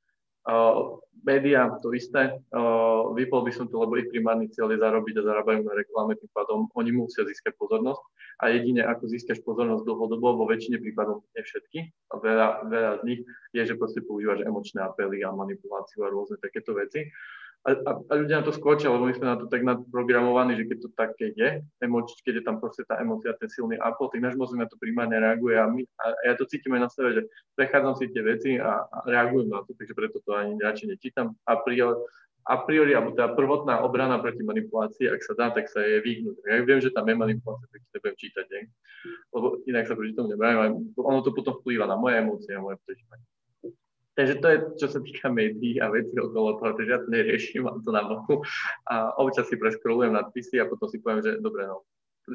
Uh, 0.43 0.99
média 1.23 1.71
to 1.79 1.95
isté, 1.95 2.35
uh, 2.51 3.15
vypol 3.15 3.47
by 3.47 3.55
som 3.55 3.71
to, 3.71 3.79
lebo 3.79 3.95
ich 3.95 4.11
primárny 4.11 4.51
cieľ 4.51 4.75
je 4.75 4.83
zarobiť 4.83 5.23
a 5.23 5.27
zarábajú 5.31 5.63
na 5.63 5.75
reklame, 5.79 6.19
tým 6.19 6.27
pádom 6.35 6.67
oni 6.75 6.91
musia 6.91 7.23
získať 7.23 7.55
pozornosť 7.55 8.03
a 8.43 8.51
jedine 8.51 8.83
ako 8.83 9.07
získaš 9.07 9.39
pozornosť 9.47 9.87
dlhodobo, 9.87 10.43
vo 10.43 10.51
väčšine 10.51 10.83
prípadov 10.83 11.23
nie 11.39 11.47
všetky, 11.47 11.79
a 12.11 12.15
veľa, 12.19 12.49
veľa 12.67 12.93
z 12.99 13.03
nich 13.07 13.21
je, 13.55 13.63
že 13.71 13.79
proste 13.79 14.03
používaš 14.03 14.43
emočné 14.43 14.83
apely 14.83 15.23
a 15.23 15.31
manipuláciu 15.31 16.03
a 16.03 16.11
rôzne 16.11 16.43
takéto 16.43 16.75
veci. 16.75 17.07
A, 17.63 17.79
a, 17.79 17.91
a 17.95 18.13
ľudia 18.19 18.43
na 18.43 18.47
to 18.47 18.51
skočia, 18.51 18.91
lebo 18.91 19.07
my 19.07 19.15
sme 19.15 19.23
na 19.23 19.39
to 19.39 19.47
tak 19.47 19.63
nadprogramovaní, 19.63 20.59
že 20.59 20.67
keď 20.67 20.79
to 20.83 20.89
také 20.99 21.31
je, 21.31 21.63
emoč, 21.79 22.11
keď 22.27 22.43
je 22.43 22.45
tam 22.51 22.59
proste 22.59 22.83
tá 22.83 22.99
emocia, 22.99 23.39
ten 23.39 23.47
silný 23.47 23.79
apel, 23.79 24.11
tak 24.11 24.19
náš 24.19 24.35
mozog 24.35 24.59
na 24.59 24.67
to 24.67 24.75
primárne 24.83 25.15
reaguje 25.15 25.55
a, 25.55 25.71
my, 25.71 25.87
a 26.03 26.05
ja 26.27 26.35
to 26.35 26.43
cítim 26.51 26.75
aj 26.75 26.83
na 26.83 26.91
sebe, 26.91 27.15
že 27.15 27.23
prechádzam 27.55 27.95
si 27.95 28.11
tie 28.11 28.23
veci 28.27 28.51
a, 28.59 28.83
a 28.83 28.97
reagujem 29.07 29.47
na 29.47 29.63
to, 29.63 29.79
takže 29.79 29.95
preto 29.95 30.19
to 30.27 30.35
ani 30.35 30.59
radšej 30.59 30.91
nečítam. 30.91 31.39
A 31.47 31.55
pri, 31.63 31.87
a 32.43 32.55
priori, 32.67 32.99
alebo 32.99 33.15
tá 33.15 33.31
prvotná 33.31 33.79
obrana 33.87 34.19
proti 34.19 34.43
manipulácii, 34.43 35.07
ak 35.07 35.23
sa 35.23 35.35
dá, 35.39 35.55
tak 35.55 35.71
sa 35.71 35.87
je 35.87 36.03
vyhnúť. 36.03 36.43
Ja 36.43 36.67
viem, 36.67 36.83
že 36.83 36.91
tam 36.91 37.07
je 37.07 37.15
manipulácia, 37.15 37.71
tak 37.71 37.79
si 37.79 37.91
nebudem 37.95 38.17
čítať, 38.19 38.47
ne? 38.51 38.61
lebo 39.31 39.47
inak 39.71 39.87
sa 39.87 39.95
proti 39.95 40.15
tomu 40.19 40.35
nebavím, 40.35 40.91
ono 40.99 41.23
to 41.23 41.31
potom 41.31 41.63
vplýva 41.63 41.87
na 41.87 41.95
moje 41.95 42.19
emócie 42.19 42.53
a 42.59 42.63
moje 42.63 42.79
prežívanie. 42.83 43.23
Takže 44.13 44.35
to 44.45 44.47
je, 44.49 44.59
čo 44.77 44.87
sa 44.93 45.01
týka 45.01 45.33
médií 45.33 45.81
a 45.81 45.89
veci 45.89 46.13
okolo 46.21 46.61
toho, 46.61 46.77
takže 46.77 46.93
ja 46.93 47.01
to 47.01 47.09
neriešim, 47.09 47.65
mám 47.65 47.81
to 47.81 47.91
na 47.97 48.05
boku 48.05 48.45
a 48.85 49.17
občas 49.17 49.49
si 49.49 49.57
preskrolujem 49.57 50.13
nadpisy 50.13 50.61
a 50.61 50.69
potom 50.69 50.85
si 50.93 51.01
poviem, 51.01 51.25
že 51.25 51.41
dobre, 51.41 51.65
no, 51.65 51.81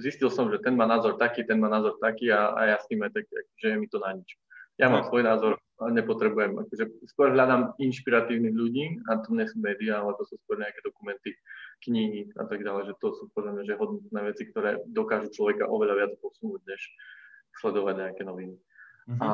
zistil 0.01 0.33
som, 0.33 0.49
že 0.49 0.57
ten 0.57 0.73
má 0.73 0.89
názor 0.89 1.21
taký, 1.21 1.45
ten 1.45 1.61
má 1.61 1.69
názor 1.69 2.01
taký 2.01 2.33
a, 2.33 2.57
a 2.57 2.61
ja 2.73 2.77
s 2.81 2.89
tým 2.89 3.05
aj 3.05 3.13
tak, 3.13 3.29
že 3.61 3.65
je 3.69 3.77
mi 3.77 3.85
to 3.85 4.01
na 4.01 4.17
nič. 4.17 4.29
Ja 4.77 4.89
mám 4.89 5.05
svoj 5.05 5.25
názor, 5.25 5.57
nepotrebujem, 5.77 6.57
akože 6.65 7.09
skôr 7.09 7.33
hľadám 7.33 7.77
inšpiratívnych 7.81 8.53
ľudí 8.53 9.01
a 9.09 9.21
to 9.21 9.33
nie 9.33 9.45
sú 9.45 9.61
médiá, 9.61 10.01
ale 10.01 10.17
to 10.17 10.25
sú 10.25 10.37
skôr 10.41 10.57
nejaké 10.57 10.81
dokumenty, 10.81 11.33
knihy 11.85 12.33
a 12.37 12.43
tak 12.49 12.65
ďalej, 12.65 12.89
že 12.89 12.93
to 12.97 13.13
sú 13.13 13.23
podľa 13.37 13.51
mňa 13.53 13.63
že 13.69 13.77
hodnotné 13.77 14.21
veci, 14.25 14.43
ktoré 14.49 14.81
dokážu 14.89 15.29
človeka 15.29 15.69
oveľa 15.69 15.93
viac 15.93 16.11
posunúť, 16.17 16.61
než 16.65 16.81
sledovať 17.61 17.95
nejaké 18.01 18.21
noviny. 18.25 18.55
Uh-huh. 18.57 19.21
A, 19.21 19.27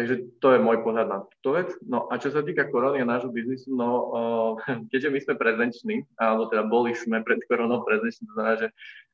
takže 0.00 0.40
to 0.40 0.56
je 0.56 0.64
môj 0.64 0.80
pohľad 0.80 1.12
na 1.12 1.18
túto 1.28 1.60
vec. 1.60 1.68
No 1.84 2.08
a 2.08 2.16
čo 2.16 2.32
sa 2.32 2.40
týka 2.40 2.72
korony 2.72 3.04
a 3.04 3.10
nášho 3.12 3.28
biznisu, 3.28 3.68
no 3.76 3.88
uh, 3.92 4.52
keďže 4.90 5.12
my 5.12 5.18
sme 5.20 5.34
prezenční, 5.36 5.96
alebo 6.16 6.48
teda 6.48 6.64
boli 6.64 6.96
sme 6.96 7.20
pred 7.20 7.44
koronou 7.44 7.84
prezenční, 7.84 8.32
to 8.32 8.34
znamená, 8.40 8.56
že 8.56 8.68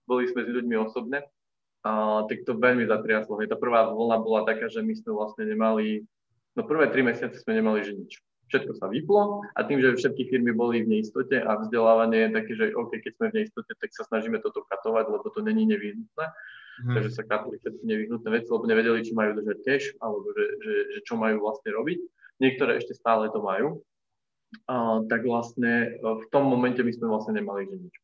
boli 0.06 0.30
sme 0.30 0.46
s 0.46 0.50
ľuďmi 0.54 0.76
osobne, 0.78 1.26
a, 1.82 2.22
tak 2.30 2.46
to 2.46 2.54
veľmi 2.54 2.86
zatriaslo. 2.86 3.42
Tá 3.42 3.58
prvá 3.58 3.90
vlna 3.90 4.16
bola 4.22 4.46
taká, 4.46 4.70
že 4.70 4.78
my 4.82 4.94
sme 4.94 5.10
vlastne 5.18 5.50
nemali, 5.50 6.06
no 6.54 6.62
prvé 6.62 6.86
tri 6.94 7.02
mesiace 7.02 7.42
sme 7.42 7.58
nemali 7.58 7.82
že 7.82 7.92
nič. 7.98 8.12
Všetko 8.46 8.78
sa 8.78 8.86
vyplo 8.86 9.42
a 9.58 9.66
tým, 9.66 9.82
že 9.82 9.98
všetky 9.98 10.30
firmy 10.30 10.54
boli 10.54 10.86
v 10.86 10.98
neistote 10.98 11.34
a 11.34 11.58
vzdelávanie 11.58 12.30
je 12.30 12.36
také, 12.38 12.52
že 12.54 12.64
OK, 12.78 13.02
keď 13.02 13.12
sme 13.18 13.26
v 13.34 13.36
neistote, 13.42 13.72
tak 13.74 13.90
sa 13.90 14.06
snažíme 14.06 14.38
toto 14.38 14.62
katovať, 14.70 15.10
lebo 15.10 15.26
to 15.34 15.42
není 15.42 15.66
nevyhnutné. 15.66 16.26
Hmm. 16.76 16.92
Takže 16.92 17.10
sa 17.16 17.24
katli 17.24 17.56
všetky 17.56 17.84
nevyhnutné 17.88 18.28
veci, 18.28 18.48
lebo 18.52 18.68
nevedeli, 18.68 19.00
či 19.00 19.16
majú 19.16 19.32
držať 19.40 19.58
cash, 19.64 19.86
alebo 19.96 20.28
že, 20.36 20.44
že, 20.60 20.74
že 20.92 21.00
čo 21.08 21.16
majú 21.16 21.40
vlastne 21.40 21.72
robiť. 21.72 21.98
Niektoré 22.36 22.76
ešte 22.76 22.92
stále 22.92 23.32
to 23.32 23.40
majú. 23.40 23.80
A, 24.68 25.00
tak 25.08 25.24
vlastne 25.24 25.96
v 26.00 26.24
tom 26.28 26.44
momente 26.46 26.84
my 26.84 26.92
sme 26.92 27.08
vlastne 27.08 27.34
nemali 27.34 27.64
že 27.66 27.76
nič. 27.80 27.94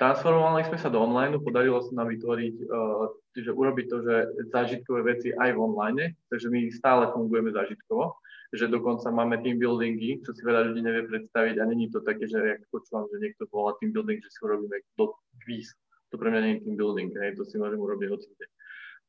transformovali 0.00 0.66
sme 0.66 0.78
sa 0.80 0.90
do 0.90 0.98
online, 0.98 1.38
podarilo 1.38 1.78
sa 1.84 1.92
nám 1.94 2.10
vytvoriť, 2.10 2.54
uh, 2.66 3.06
že 3.38 3.50
urobiť 3.54 3.86
to, 3.86 3.96
že 4.02 4.14
zážitkové 4.50 5.14
veci 5.14 5.30
aj 5.30 5.54
v 5.54 5.60
online, 5.60 6.04
takže 6.32 6.50
my 6.50 6.66
stále 6.74 7.06
fungujeme 7.14 7.54
zážitkovo, 7.54 8.18
že 8.54 8.70
dokonca 8.70 9.10
máme 9.10 9.42
team 9.42 9.58
buildingy, 9.58 10.22
čo 10.22 10.34
si 10.34 10.42
veľa 10.42 10.70
ľudí 10.70 10.82
nevie 10.82 11.06
predstaviť 11.10 11.58
a 11.58 11.64
není 11.66 11.90
to 11.90 12.02
také, 12.02 12.26
že 12.26 12.38
jak 12.38 12.62
počúvam, 12.70 13.06
že 13.10 13.22
niekto 13.22 13.46
volá 13.50 13.74
team 13.78 13.94
building, 13.94 14.22
že 14.22 14.30
si 14.30 14.38
urobíme 14.42 14.78
do 14.98 15.14
kvíz. 15.42 15.74
To 16.14 16.16
pre 16.16 16.30
mňa 16.30 16.40
nie 16.46 16.52
je 16.54 16.62
team 16.62 16.78
building, 16.78 17.10
hej, 17.10 17.34
to 17.34 17.42
si 17.42 17.58
môžem 17.58 17.82
urobiť 17.82 18.08
hoci 18.14 18.30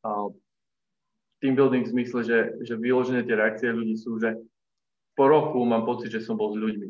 uh, 0.05 0.29
team 1.41 1.55
building 1.57 1.83
v 1.85 1.91
zmysle, 1.91 2.19
že, 2.23 2.39
že 2.63 2.73
vyložené 2.77 3.25
tie 3.25 3.35
reakcie 3.35 3.69
ľudí 3.73 3.97
sú, 3.97 4.21
že 4.21 4.37
po 5.17 5.27
roku 5.27 5.61
mám 5.65 5.83
pocit, 5.83 6.11
že 6.11 6.23
som 6.23 6.35
bol 6.37 6.53
s 6.53 6.59
ľuďmi. 6.59 6.89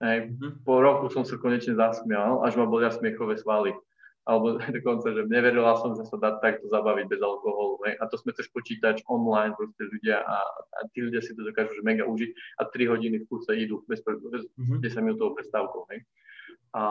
Hej, 0.00 0.18
mm-hmm. 0.32 0.64
Po 0.64 0.80
roku 0.80 1.12
som 1.12 1.28
sa 1.28 1.36
konečne 1.36 1.76
zasmial, 1.76 2.40
až 2.40 2.56
ma 2.56 2.64
bolia 2.64 2.88
smiechové 2.88 3.36
svaly. 3.36 3.76
Alebo 4.24 4.56
dokonca, 4.76 5.12
že 5.12 5.28
neverila 5.28 5.76
som, 5.76 5.92
že 5.92 6.08
sa 6.08 6.16
dá 6.16 6.40
takto 6.40 6.66
zabaviť 6.72 7.06
bez 7.08 7.20
alkoholu. 7.20 7.84
Hej. 7.84 8.00
A 8.00 8.08
to 8.08 8.16
sme 8.16 8.32
cez 8.32 8.48
počítač 8.48 9.04
online 9.06 9.52
proste 9.52 9.84
ľudia 9.84 10.24
a, 10.24 10.38
a 10.48 10.78
tí 10.96 11.04
ľudia 11.04 11.20
si 11.20 11.36
to 11.36 11.44
dokážu 11.44 11.76
že 11.76 11.84
mega 11.84 12.08
užiť 12.08 12.30
a 12.58 12.68
3 12.68 12.90
hodiny 12.90 13.16
v 13.22 13.28
kuse 13.28 13.52
idú 13.52 13.84
bez, 13.84 14.00
bez 14.04 14.48
mm-hmm. 14.56 14.80
10 14.80 15.04
minútovou 15.04 15.36
prestávkou. 15.36 15.82
Hej. 15.92 16.00
A, 16.74 16.82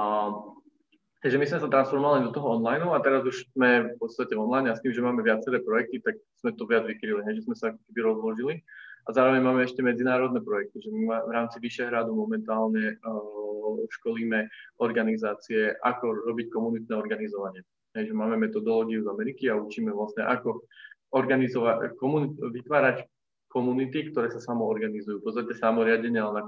Takže 1.19 1.35
my 1.35 1.45
sme 1.51 1.59
sa 1.59 1.67
transformovali 1.67 2.23
do 2.23 2.31
toho 2.31 2.55
online 2.55 2.79
a 2.87 3.03
teraz 3.03 3.27
už 3.27 3.51
sme 3.51 3.91
v 3.91 3.95
podstate 3.99 4.39
online 4.39 4.71
a 4.71 4.77
s 4.79 4.79
tým, 4.79 4.95
že 4.95 5.03
máme 5.03 5.19
viaceré 5.19 5.59
projekty, 5.59 5.99
tak 5.99 6.15
sme 6.39 6.55
to 6.55 6.63
viac 6.63 6.87
vykryli, 6.87 7.19
že 7.35 7.43
sme 7.43 7.55
sa 7.59 7.75
ako 7.75 7.79
keby 7.91 7.99
rozložili. 8.07 8.55
A 9.03 9.09
zároveň 9.11 9.43
máme 9.43 9.67
ešte 9.67 9.83
medzinárodné 9.83 10.39
projekty, 10.39 10.79
že 10.79 10.87
my 10.87 11.11
v 11.27 11.31
rámci 11.35 11.59
Vyšehradu 11.59 12.15
momentálne 12.15 12.95
uh, 13.03 13.83
školíme 13.99 14.47
organizácie, 14.79 15.75
ako 15.83 16.29
robiť 16.29 16.47
komunitné 16.55 16.93
organizovanie. 16.95 17.67
Takže 17.91 18.15
máme 18.15 18.39
metodológiu 18.39 19.03
z 19.03 19.11
Ameriky 19.11 19.51
a 19.51 19.59
učíme 19.59 19.91
vlastne, 19.91 20.23
ako 20.23 20.63
organizovať, 21.11 21.97
komunit, 21.97 22.37
vytvárať 22.37 23.03
komunity, 23.49 24.13
ktoré 24.13 24.29
sa 24.29 24.39
samoorganizujú. 24.39 25.19
V 25.19 25.25
podstate 25.25 25.57
samoriadenie, 25.57 26.21
ale 26.21 26.39
na, 26.39 26.47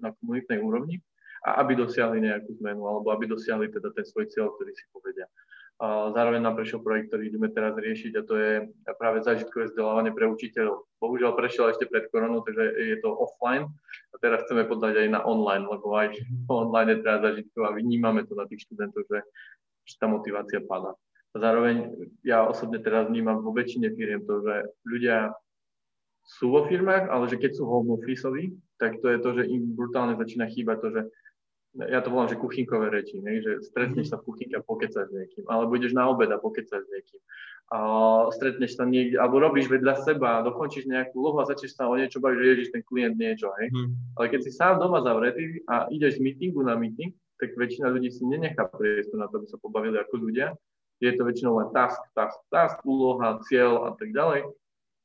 na 0.00 0.10
komunitnej 0.14 0.58
úrovni 0.62 1.02
a 1.44 1.60
aby 1.60 1.76
dosiahli 1.76 2.24
nejakú 2.24 2.56
zmenu, 2.64 2.88
alebo 2.88 3.12
aby 3.12 3.28
dosiahli 3.28 3.68
teda 3.68 3.92
ten 3.92 4.04
svoj 4.08 4.32
cieľ, 4.32 4.56
ktorý 4.56 4.72
si 4.72 4.84
povedia. 4.90 5.28
Zároveň 6.14 6.38
nám 6.38 6.54
prešiel 6.54 6.80
projekt, 6.80 7.10
ktorý 7.10 7.34
ideme 7.34 7.50
teraz 7.50 7.74
riešiť 7.74 8.12
a 8.14 8.22
to 8.22 8.34
je 8.38 8.52
práve 8.94 9.26
zážitkové 9.26 9.68
vzdelávanie 9.68 10.14
pre 10.14 10.30
učiteľov. 10.30 10.86
Bohužiaľ 11.02 11.34
prešiel 11.34 11.74
ešte 11.74 11.90
pred 11.90 12.06
koronou, 12.14 12.46
takže 12.46 12.78
je 12.78 12.96
to 13.02 13.10
offline 13.10 13.66
a 14.14 14.16
teraz 14.22 14.46
chceme 14.46 14.70
podať 14.70 15.04
aj 15.04 15.08
na 15.18 15.20
online, 15.26 15.66
lebo 15.66 15.92
aj 15.98 16.14
online 16.48 16.94
je 16.94 16.98
teraz 17.02 17.20
a 17.26 17.70
vnímame 17.74 18.22
to 18.22 18.38
na 18.38 18.46
tých 18.46 18.64
študentov, 18.70 19.02
že, 19.10 19.26
že 19.84 19.94
tá 19.98 20.06
motivácia 20.06 20.62
padá. 20.62 20.94
Zároveň 21.34 21.90
ja 22.22 22.46
osobne 22.46 22.78
teraz 22.78 23.10
vnímam 23.10 23.42
vo 23.42 23.50
väčšine 23.50 23.90
firiem 23.98 24.22
to, 24.22 24.46
že 24.46 24.70
ľudia 24.86 25.34
sú 26.24 26.54
vo 26.54 26.64
firmách, 26.70 27.10
ale 27.10 27.26
že 27.26 27.36
keď 27.36 27.58
sú 27.58 27.66
home 27.66 27.98
office 27.98 28.24
tak 28.78 29.02
to 29.02 29.06
je 29.10 29.18
to, 29.18 29.30
že 29.42 29.50
im 29.50 29.74
brutálne 29.74 30.14
začína 30.14 30.46
chýbať 30.50 30.76
to, 30.82 30.88
že 30.94 31.02
ja 31.74 32.00
to 32.00 32.10
volám, 32.10 32.30
že 32.30 32.38
kuchynkové 32.38 32.86
reči, 32.86 33.18
ne? 33.18 33.42
že 33.42 33.58
stretneš 33.66 34.14
sa 34.14 34.22
v 34.22 34.30
kuchynke 34.30 34.54
a 34.54 34.62
pokecaš 34.62 35.10
s 35.10 35.12
niekým, 35.12 35.44
alebo 35.50 35.74
ideš 35.74 35.90
na 35.90 36.06
obed 36.06 36.30
a 36.30 36.38
pokecaš 36.38 36.86
s 36.86 36.90
niekým. 36.90 37.20
A 37.74 37.78
stretneš 38.30 38.78
sa 38.78 38.86
niekde, 38.86 39.18
alebo 39.18 39.42
robíš 39.42 39.66
vedľa 39.66 40.06
seba, 40.06 40.46
dokončíš 40.46 40.86
nejakú 40.86 41.18
úlohu 41.18 41.42
a 41.42 41.48
začneš 41.50 41.74
sa 41.74 41.90
o 41.90 41.98
niečo 41.98 42.22
baviť, 42.22 42.38
že 42.38 42.46
ježiš 42.54 42.68
ten 42.70 42.82
klient 42.86 43.18
niečo, 43.18 43.50
hej. 43.58 43.74
Hmm. 43.74 43.98
Ale 44.14 44.26
keď 44.30 44.40
si 44.46 44.50
sám 44.54 44.78
doma 44.78 45.02
zavretý 45.02 45.58
a 45.66 45.90
ideš 45.90 46.22
z 46.22 46.22
meetingu 46.22 46.62
na 46.62 46.78
meeting, 46.78 47.10
tak 47.42 47.58
väčšina 47.58 47.90
ľudí 47.90 48.14
si 48.14 48.22
nenechá 48.22 48.70
priestor 48.70 49.18
na 49.18 49.26
to, 49.26 49.42
aby 49.42 49.46
sa 49.50 49.58
pobavili 49.58 49.98
ako 49.98 50.14
ľudia. 50.22 50.54
Je 51.02 51.10
to 51.10 51.26
väčšinou 51.26 51.58
len 51.58 51.74
task, 51.74 51.98
task, 52.14 52.38
task, 52.54 52.78
úloha, 52.86 53.42
cieľ 53.50 53.90
a 53.90 53.98
tak 53.98 54.14
ďalej. 54.14 54.46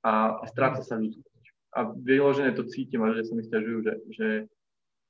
A 0.05 0.45
stráca 0.45 0.85
sa 0.85 1.01
ľudskosť. 1.01 1.45
A 1.73 1.89
vyložené 1.97 2.53
to 2.53 2.69
cítim 2.69 3.01
a 3.01 3.09
ľudia 3.09 3.25
sa 3.25 3.33
mi 3.33 3.41
stiažujú, 3.41 3.77
že, 3.81 3.93
že 4.13 4.27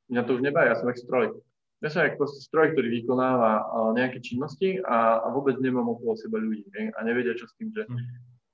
mňa 0.07 0.21
to 0.23 0.39
už 0.39 0.41
nebaví, 0.41 0.71
ja 0.71 0.79
som 0.79 0.87
stroj 0.95 1.35
ja 1.79 1.87
som 1.87 2.03
ako 2.03 2.27
stroj, 2.27 2.75
ktorý 2.75 2.91
vykonáva 2.91 3.63
nejaké 3.95 4.19
činnosti 4.19 4.83
a, 4.83 5.23
a 5.23 5.27
vôbec 5.31 5.55
nemám 5.63 5.87
okolo 5.87 6.19
seba 6.19 6.35
ľudí 6.35 6.67
ne? 6.75 6.91
a 6.91 6.99
nevedia, 7.07 7.35
čo 7.39 7.47
s 7.47 7.55
tým, 7.55 7.71
že 7.71 7.87
mhm. 7.87 8.03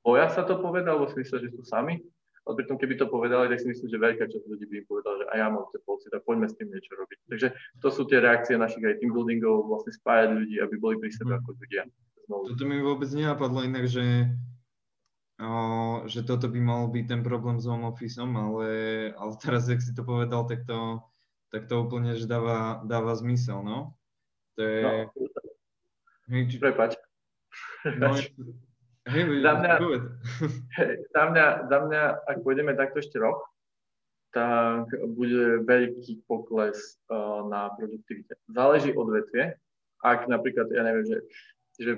boja 0.06 0.30
sa 0.30 0.46
to 0.46 0.62
povedať, 0.62 0.94
alebo 0.94 1.10
si 1.10 1.18
myslia, 1.26 1.42
že 1.42 1.54
sú 1.58 1.66
sami, 1.66 1.98
ale 2.46 2.62
pritom 2.62 2.78
keby 2.78 2.94
to 3.02 3.10
povedali, 3.10 3.50
tak 3.50 3.58
si 3.58 3.74
myslím, 3.74 3.90
že 3.90 3.98
veľká 3.98 4.26
časť 4.30 4.46
ľudí 4.46 4.66
by 4.70 4.76
im 4.78 4.86
povedala, 4.86 5.16
že 5.18 5.26
aj 5.34 5.38
ja 5.42 5.48
mám 5.50 5.66
ten 5.74 5.82
pocit 5.82 6.14
a 6.14 6.22
poďme 6.22 6.46
s 6.46 6.54
tým 6.54 6.70
niečo 6.70 6.94
robiť. 6.94 7.18
Takže 7.26 7.48
to 7.82 7.88
sú 7.90 8.02
tie 8.06 8.22
reakcie 8.22 8.54
našich 8.54 8.86
aj 8.86 9.02
team 9.02 9.10
buildingov, 9.10 9.66
vlastne 9.66 9.98
spájať 9.98 10.30
ľudí, 10.38 10.62
aby 10.62 10.76
boli 10.78 10.96
pri 11.02 11.10
sebe 11.10 11.34
mm. 11.34 11.38
ako 11.42 11.50
ľudia. 11.58 11.84
Znovu. 12.30 12.44
Toto 12.54 12.64
mi 12.70 12.78
vôbec 12.86 13.10
nenapadlo 13.10 13.66
inak, 13.66 13.90
že, 13.90 14.30
o, 15.42 15.52
že 16.06 16.22
toto 16.22 16.46
by 16.46 16.60
mal 16.62 16.86
byť 16.94 17.06
ten 17.10 17.22
problém 17.26 17.58
s 17.58 17.66
home 17.66 17.90
office, 17.90 18.22
ale, 18.22 18.70
ale 19.18 19.32
teraz, 19.42 19.66
ak 19.66 19.82
si 19.82 19.98
to 19.98 20.06
povedal, 20.06 20.46
tak 20.46 20.70
to, 20.70 21.02
tak 21.56 21.72
to 21.72 21.88
úplne 21.88 22.12
že 22.20 22.28
dáva, 22.28 22.84
dáva 22.84 23.16
zmysel, 23.16 23.64
no. 23.64 23.96
To 24.60 24.62
je... 24.62 24.84
No. 24.84 24.92
Hej, 26.28 26.42
či... 26.52 26.56
Prepač. 26.60 27.00
No, 27.96 28.12
hej, 29.16 29.24
za, 29.40 29.54
mňa, 29.56 29.74
za, 31.16 31.24
mňa, 31.32 31.46
za 31.72 31.78
mňa, 31.88 32.02
ak 32.28 32.38
pôjdeme 32.44 32.76
takto 32.76 33.00
ešte 33.00 33.24
rok, 33.24 33.40
tak 34.36 34.92
bude 35.16 35.64
veľký 35.64 36.28
pokles 36.28 37.00
uh, 37.08 37.48
na 37.48 37.72
produktivite. 37.72 38.36
Záleží 38.52 38.92
od 38.92 39.16
vetvie. 39.16 39.56
Ak 40.04 40.28
napríklad, 40.28 40.68
ja 40.76 40.84
neviem, 40.84 41.08
že, 41.08 41.18
že 41.80 41.92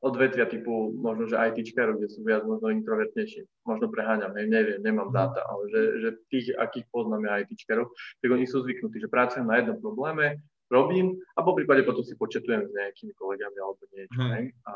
odvetvia 0.00 0.48
typu 0.48 0.96
možno, 0.96 1.28
že 1.28 1.36
ITčkarov, 1.36 2.00
kde 2.00 2.08
sú 2.08 2.24
viac 2.24 2.42
možno 2.48 2.72
introvertnejší. 2.72 3.44
Možno 3.68 3.92
preháňam, 3.92 4.32
hej, 4.32 4.48
neviem, 4.48 4.80
nemám 4.80 5.12
mhm. 5.12 5.16
dáta, 5.16 5.44
ale 5.44 5.62
že, 5.68 5.82
že 6.00 6.08
tých, 6.32 6.46
akých 6.56 6.88
poznáme 6.88 7.28
ITčkarov, 7.28 7.92
tak 8.24 8.28
oni 8.32 8.48
sú 8.48 8.64
zvyknutí, 8.64 8.96
že 9.00 9.12
pracujem 9.12 9.44
na 9.44 9.60
jednom 9.60 9.76
probléme, 9.76 10.40
robím 10.72 11.20
a 11.36 11.44
po 11.44 11.52
prípade 11.52 11.84
potom 11.84 12.00
si 12.00 12.16
početujem 12.16 12.64
s 12.64 12.72
nejakými 12.72 13.12
kolegami 13.12 13.58
alebo 13.60 13.82
niečo. 13.92 14.20
Hmm. 14.20 14.32
Hej. 14.38 14.44
A, 14.64 14.72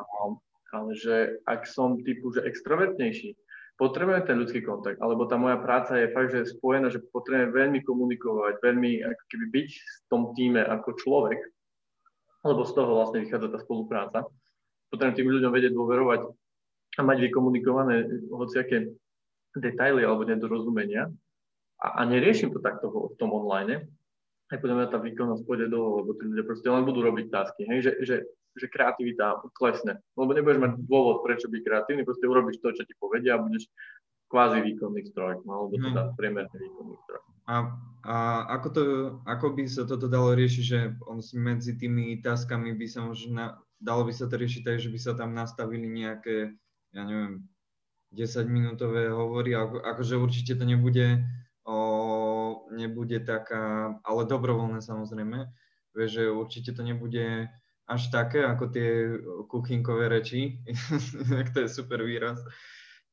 ale 0.75 0.93
že 0.99 1.17
ak 1.47 1.71
som 1.71 2.03
typu, 2.03 2.35
že 2.35 2.45
extrovertnejší, 2.45 3.39
potrebujem 3.79 4.23
ten 4.27 4.37
ľudský 4.39 4.61
kontakt, 4.63 4.99
alebo 4.99 5.27
tá 5.27 5.39
moja 5.39 5.59
práca 5.59 5.99
je 5.99 6.13
fakt, 6.13 6.31
že 6.35 6.39
je 6.45 6.53
spojená, 6.59 6.91
že 6.91 7.03
potrebujem 7.11 7.51
veľmi 7.55 7.81
komunikovať, 7.87 8.61
veľmi 8.63 9.07
ako 9.07 9.23
keby 9.31 9.47
byť 9.51 9.69
v 9.71 9.99
tom 10.11 10.23
týme 10.35 10.63
ako 10.63 10.91
človek, 10.99 11.41
lebo 12.45 12.63
z 12.67 12.73
toho 12.77 12.91
vlastne 12.93 13.25
vychádza 13.25 13.49
tá 13.51 13.59
spolupráca 13.63 14.19
potrebujem 14.91 15.17
tým 15.19 15.29
ľuďom 15.31 15.53
vedieť 15.53 15.73
dôverovať 15.73 16.21
a 16.95 17.01
mať 17.03 17.19
vykomunikované 17.31 17.95
hociaké 18.31 18.95
detaily 19.55 20.03
alebo 20.03 20.27
nedorozumenia 20.27 21.11
a, 21.79 21.87
a 21.99 22.07
neriešim 22.07 22.51
to 22.55 22.63
takto 22.63 22.91
v 22.91 23.17
tom 23.19 23.35
online, 23.35 23.87
aj 24.53 24.61
mňa 24.61 24.93
tá 24.93 24.99
výkonnosť 25.01 25.43
pôjde 25.49 25.67
dole, 25.73 26.05
lebo 26.05 26.15
tí 26.15 26.29
ľudia 26.29 26.45
proste 26.47 26.69
len 26.69 26.85
budú 26.87 27.01
robiť 27.03 27.27
tásky, 27.33 27.67
hej, 27.67 27.79
že, 27.81 27.93
že, 28.05 28.17
že 28.55 28.67
kreativita 28.71 29.43
klesne, 29.57 29.99
lebo 30.15 30.31
nebudeš 30.37 30.61
mať 30.61 30.73
dôvod, 30.87 31.25
prečo 31.27 31.51
byť 31.51 31.61
kreatívny, 31.65 32.07
proste 32.07 32.29
urobíš 32.29 32.61
to, 32.61 32.77
čo 32.77 32.83
ti 32.87 32.95
povedia 33.01 33.35
a 33.35 33.43
budeš 33.43 33.67
kvázi 34.29 34.61
výkonný 34.63 35.01
stroj, 35.11 35.43
no, 35.47 35.51
alebo 35.65 35.75
teda 35.79 36.03
hmm. 36.11 36.15
priemerný 36.19 36.57
výkonný 36.61 36.97
stroj. 37.07 37.21
A, 37.45 37.55
a 38.09 38.17
ako, 38.57 38.69
to, 38.73 38.83
ako 39.29 39.47
by 39.53 39.65
sa 39.69 39.85
toto 39.85 40.09
dalo 40.09 40.33
riešiť, 40.33 40.65
že 40.65 40.81
on 41.05 41.21
si 41.21 41.37
medzi 41.37 41.77
tými 41.77 42.17
taskami 42.25 42.73
by 42.73 42.87
sa 42.89 43.05
možno 43.05 43.61
dalo 43.81 44.07
by 44.07 44.13
sa 44.15 44.27
to 44.27 44.39
riešiť 44.39 44.63
tak, 44.65 44.79
že 44.81 44.91
by 44.91 44.99
sa 44.99 45.13
tam 45.15 45.35
nastavili 45.35 45.87
nejaké, 45.91 46.55
ja 46.95 47.03
neviem, 47.05 47.47
10 48.15 48.47
minútové 48.47 49.11
hovory, 49.11 49.59
ako, 49.59 49.83
akože 49.83 50.15
určite 50.15 50.53
to 50.55 50.65
nebude, 50.65 51.27
o, 51.67 51.79
nebude 52.71 53.19
taká, 53.27 53.99
ale 54.07 54.23
dobrovoľné 54.31 54.79
samozrejme, 54.79 55.51
vieš, 55.95 56.11
že 56.23 56.25
určite 56.31 56.71
to 56.73 56.83
nebude 56.87 57.51
až 57.85 58.03
také, 58.09 58.47
ako 58.47 58.65
tie 58.71 58.89
kuchynkové 59.51 60.09
reči, 60.09 60.63
to 61.53 61.67
je 61.67 61.69
super 61.69 62.01
výraz, 62.07 62.39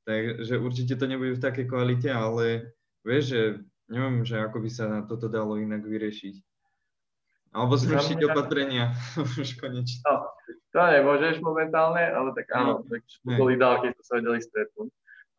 takže 0.06 0.62
určite 0.62 0.96
to 0.96 1.06
nebude 1.10 1.36
v 1.36 1.44
takej 1.44 1.66
kvalite, 1.68 2.08
ale 2.14 2.78
vieš, 3.02 3.24
že 3.34 3.42
neviem, 3.92 4.24
že 4.24 4.40
ako 4.40 4.58
by 4.64 4.70
sa 4.72 4.86
toto 5.10 5.28
dalo 5.28 5.60
inak 5.60 5.84
vyriešiť. 5.84 6.51
Alebo 7.52 7.76
zrušiť 7.76 8.18
mňa... 8.24 8.28
opatrenia, 8.32 8.86
už 9.44 9.60
konečne. 9.60 10.00
No, 10.08 10.32
to 10.72 10.80
nemôžeš 10.80 11.44
momentálne, 11.44 12.00
ale 12.00 12.32
tak 12.32 12.48
áno, 12.56 12.80
no, 12.80 12.88
tak 12.88 13.04
boli 13.28 13.60
dál, 13.60 13.84
keď 13.84 13.92
sa 14.00 14.24
vedeli 14.24 14.40
stretnúť. 14.40 14.90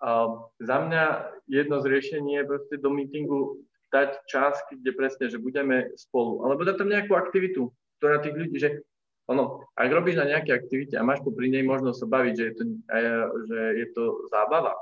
Uh, 0.03 0.51
za 0.61 0.77
mňa 0.83 1.05
jedno 1.47 1.79
z 1.81 1.87
riešení 1.89 2.43
je 2.43 2.49
proste 2.49 2.75
do 2.83 2.91
meetingu 2.91 3.63
dať 3.95 4.25
čas, 4.29 4.59
kde 4.69 4.93
presne, 4.93 5.31
že 5.31 5.39
budeme 5.39 5.95
spolu, 5.95 6.43
alebo 6.45 6.67
dať 6.67 6.77
tam 6.81 6.91
nejakú 6.91 7.15
aktivitu, 7.15 7.71
ktorá 8.01 8.19
tých 8.21 8.35
ľudí, 8.35 8.57
že 8.59 8.83
ono, 9.31 9.65
ak 9.79 9.89
robíš 9.89 10.19
na 10.19 10.27
nejaké 10.27 10.53
aktivite 10.59 10.99
a 10.99 11.07
máš 11.07 11.23
popri 11.23 11.49
nej 11.49 11.63
možnosť 11.63 11.99
sa 12.03 12.07
baviť, 12.11 12.35
že 12.35 12.45
je 12.45 12.55
to, 12.59 12.65
že 13.47 13.61
je 13.79 13.87
to 13.95 14.03
zábava, 14.29 14.75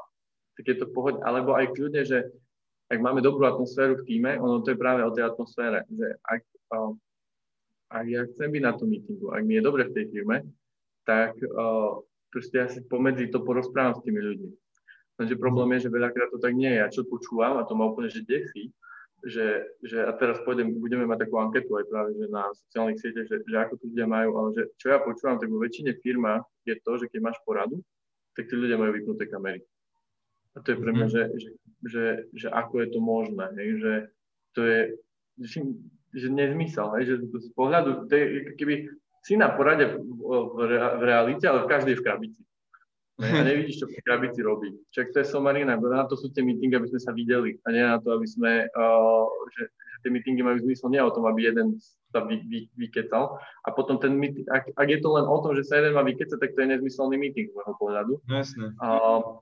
tak 0.56 0.64
je 0.66 0.76
to 0.80 0.86
pohoď, 0.88 1.20
alebo 1.22 1.52
aj 1.52 1.76
kľudne, 1.76 2.02
že 2.02 2.32
ak 2.90 2.98
máme 2.98 3.20
dobrú 3.20 3.44
atmosféru 3.46 4.00
v 4.00 4.06
týme, 4.08 4.40
ono 4.40 4.64
to 4.64 4.72
je 4.72 4.80
práve 4.80 5.04
o 5.04 5.14
tej 5.14 5.30
atmosfére, 5.30 5.84
že 5.92 6.16
ak 6.26 6.42
ak 7.90 8.06
ja 8.06 8.22
chcem 8.30 8.48
byť 8.54 8.62
na 8.62 8.72
tom 8.78 8.88
meetingu, 8.88 9.34
ak 9.34 9.42
mi 9.42 9.58
je 9.58 9.66
dobre 9.66 9.82
v 9.90 9.94
tej 9.98 10.04
firme, 10.14 10.46
tak 11.02 11.34
uh, 11.42 11.98
proste 12.30 12.56
ja 12.62 12.66
si 12.70 12.80
pomedzi 12.86 13.26
to 13.34 13.42
porozprávam 13.42 13.98
s 13.98 14.04
tými 14.06 14.22
ľuďmi. 14.22 14.50
Lenže 15.20 15.36
problém 15.36 15.76
je, 15.76 15.90
že 15.90 15.92
veľakrát 15.92 16.30
to 16.32 16.38
tak 16.40 16.54
nie 16.56 16.70
je. 16.70 16.80
Ja 16.80 16.88
čo 16.88 17.04
počúvam, 17.04 17.58
a 17.60 17.66
to 17.66 17.76
ma 17.76 17.90
úplne 17.90 18.08
že 18.08 18.24
desí, 18.24 18.72
že, 19.20 19.68
že 19.84 20.00
a 20.00 20.16
teraz 20.16 20.40
pôjdem, 20.48 20.80
budeme 20.80 21.04
mať 21.04 21.28
takú 21.28 21.36
anketu 21.36 21.76
aj 21.76 21.84
práve 21.92 22.16
že 22.16 22.26
na 22.32 22.48
sociálnych 22.56 23.00
sieťach, 23.04 23.28
že, 23.28 23.36
že 23.44 23.56
ako 23.60 23.76
tu 23.76 23.84
ľudia 23.92 24.08
majú, 24.08 24.30
ale 24.40 24.48
že 24.56 24.62
čo 24.80 24.86
ja 24.88 24.98
počúvam, 25.02 25.36
tak 25.36 25.52
vo 25.52 25.60
väčšine 25.60 25.92
firmách 26.00 26.40
je 26.64 26.74
to, 26.80 26.92
že 26.96 27.12
keď 27.12 27.20
máš 27.20 27.38
poradu, 27.44 27.84
tak 28.32 28.48
tí 28.48 28.54
ľudia 28.56 28.80
majú 28.80 28.96
vypnuté 28.96 29.28
kamery. 29.28 29.60
A 30.56 30.64
to 30.64 30.72
je 30.72 30.80
pre 30.80 30.90
mňa, 30.96 31.06
mm. 31.06 31.12
že, 31.12 31.22
že, 31.36 31.50
že, 31.84 32.04
že 32.32 32.48
ako 32.48 32.80
je 32.80 32.88
to 32.88 33.00
možné, 33.04 33.46
hej, 33.60 33.70
že 33.76 33.92
to 34.56 34.60
je 34.64 34.80
že, 35.40 35.58
že 36.14 36.28
nezmysel, 36.30 36.90
hej, 36.98 37.04
že 37.06 37.14
z 37.30 37.50
pohľadu, 37.54 38.10
to 38.10 38.12
je, 38.14 38.24
keby 38.58 38.90
si 39.22 39.36
na 39.36 39.52
porade 39.52 39.86
v, 39.86 39.94
v, 40.00 40.58
v 40.74 41.02
realite, 41.04 41.44
ale 41.46 41.64
v 41.64 41.70
každej 41.70 41.94
v 42.00 42.04
krabici. 42.04 42.42
A 43.20 43.44
nevidíš, 43.44 43.84
čo 43.84 43.86
v 43.86 44.00
krabici 44.00 44.40
robí. 44.40 44.72
Čak 44.96 45.12
to 45.12 45.20
je 45.20 45.28
somarina, 45.28 45.76
na 45.76 46.08
to 46.08 46.16
sú 46.16 46.32
tie 46.32 46.40
meetingy, 46.40 46.72
aby 46.72 46.88
sme 46.88 47.00
sa 47.04 47.12
videli 47.12 47.60
a 47.62 47.68
nie 47.68 47.84
na 47.84 48.00
to, 48.00 48.16
aby 48.16 48.24
sme, 48.24 48.64
uh, 48.64 49.28
že, 49.52 49.68
že 49.68 49.96
tie 50.00 50.10
meetingy 50.10 50.40
majú 50.40 50.64
zmysel 50.64 50.88
nie 50.88 51.04
o 51.04 51.12
tom, 51.12 51.28
aby 51.28 51.52
jeden 51.52 51.76
sa 52.10 52.24
vy, 52.24 52.40
vy, 52.48 52.72
vykecal 52.80 53.36
a 53.36 53.68
potom 53.76 54.00
ten 54.00 54.16
meeting, 54.16 54.48
ak, 54.48 54.72
ak, 54.72 54.88
je 54.88 54.98
to 55.04 55.12
len 55.12 55.28
o 55.28 55.36
tom, 55.44 55.52
že 55.52 55.68
sa 55.68 55.84
jeden 55.84 55.92
má 55.92 56.02
vykecať, 56.02 56.38
tak 56.40 56.56
to 56.56 56.64
je 56.64 56.72
nezmyselný 56.72 57.20
meeting 57.20 57.52
z 57.52 57.54
môjho 57.60 57.74
pohľadu. 57.76 58.12
Jasne. 58.24 58.72
Uh, 58.80 59.36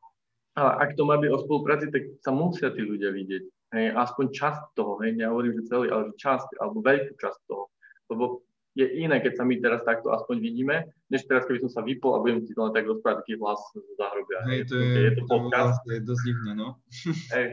ale 0.59 0.71
ak 0.83 0.99
to 0.99 1.07
má 1.07 1.15
byť 1.23 1.31
o 1.31 1.39
spolupráci, 1.47 1.87
tak 1.95 2.19
sa 2.19 2.35
musia 2.35 2.75
tí 2.75 2.83
ľudia 2.83 3.15
vidieť. 3.15 3.47
Hej, 3.69 3.93
aspoň 3.93 4.27
časť 4.33 4.63
toho, 4.73 4.97
hej, 5.05 5.13
nehovorím, 5.13 5.61
že 5.61 5.69
celý, 5.69 5.93
ale 5.93 6.09
že 6.09 6.15
časť, 6.17 6.57
alebo 6.57 6.81
veľkú 6.81 7.13
časť 7.21 7.39
toho. 7.45 7.69
Lebo 8.09 8.41
je 8.73 8.87
iné, 9.05 9.21
keď 9.21 9.33
sa 9.37 9.45
my 9.45 9.61
teraz 9.61 9.85
takto 9.85 10.09
aspoň 10.15 10.41
vidíme, 10.41 10.89
než 11.13 11.29
teraz, 11.29 11.45
keby 11.45 11.61
som 11.67 11.73
sa 11.73 11.83
vypol 11.85 12.17
a 12.17 12.23
budem 12.25 12.41
si 12.47 12.57
len 12.57 12.73
tak 12.73 12.89
rozprávať 12.89 13.27
taký 13.27 13.35
hlas 13.37 13.61
z 13.75 13.91
zahrobia. 14.01 14.41
Hej, 14.49 14.61
to 14.71 14.75
je, 14.79 14.89
je 15.05 15.13
to 15.19 15.23
podcast. 15.29 15.77
To 15.85 15.91
je 15.93 16.01
dosť 16.01 16.23
divné, 16.25 16.53
no. 16.57 16.69
hej, 17.37 17.47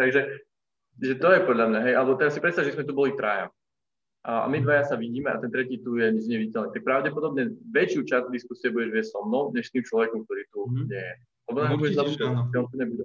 takže 0.00 0.20
že 1.00 1.14
to 1.16 1.28
je 1.32 1.40
podľa 1.44 1.66
mňa, 1.74 1.80
hej, 1.90 1.94
alebo 1.96 2.12
teraz 2.16 2.32
si 2.36 2.40
predstav, 2.40 2.64
že 2.64 2.76
sme 2.76 2.88
tu 2.88 2.96
boli 2.96 3.12
traja. 3.12 3.52
A 4.20 4.44
my 4.52 4.60
dvaja 4.60 4.84
sa 4.84 5.00
vidíme 5.00 5.32
a 5.32 5.40
ten 5.40 5.48
tretí 5.48 5.80
tu 5.80 5.96
je 5.96 6.04
nič 6.12 6.28
neviditeľný. 6.28 6.76
Tak 6.76 6.84
pravdepodobne 6.84 7.56
väčšiu 7.72 8.04
časť 8.04 8.28
diskusie 8.28 8.68
budeš 8.68 8.90
viesť 8.92 9.10
so 9.16 9.24
mnou, 9.24 9.48
než 9.56 9.72
tým 9.72 9.80
človekom, 9.80 10.28
ktorý 10.28 10.42
tu 10.52 10.60
mm-hmm. 10.68 10.86
nie 10.92 11.04
je. 11.08 11.14
Lebo 11.48 11.58
no, 11.64 11.76
budeš 11.80 11.96
zabudnúť, 11.96 12.52
on 12.52 12.66
tu 12.68 12.76
nebude. 12.76 13.04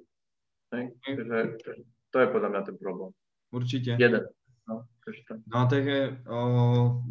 Hej? 0.76 0.84
Takže 1.08 1.40
to 2.16 2.24
je 2.24 2.32
podľa 2.32 2.50
mňa 2.56 2.62
ten 2.64 2.78
problém. 2.80 3.12
Určite. 3.52 4.00
Jeden. 4.00 4.24
No, 4.72 4.88
no 5.52 5.60
tak 5.68 5.84
o, 6.26 6.40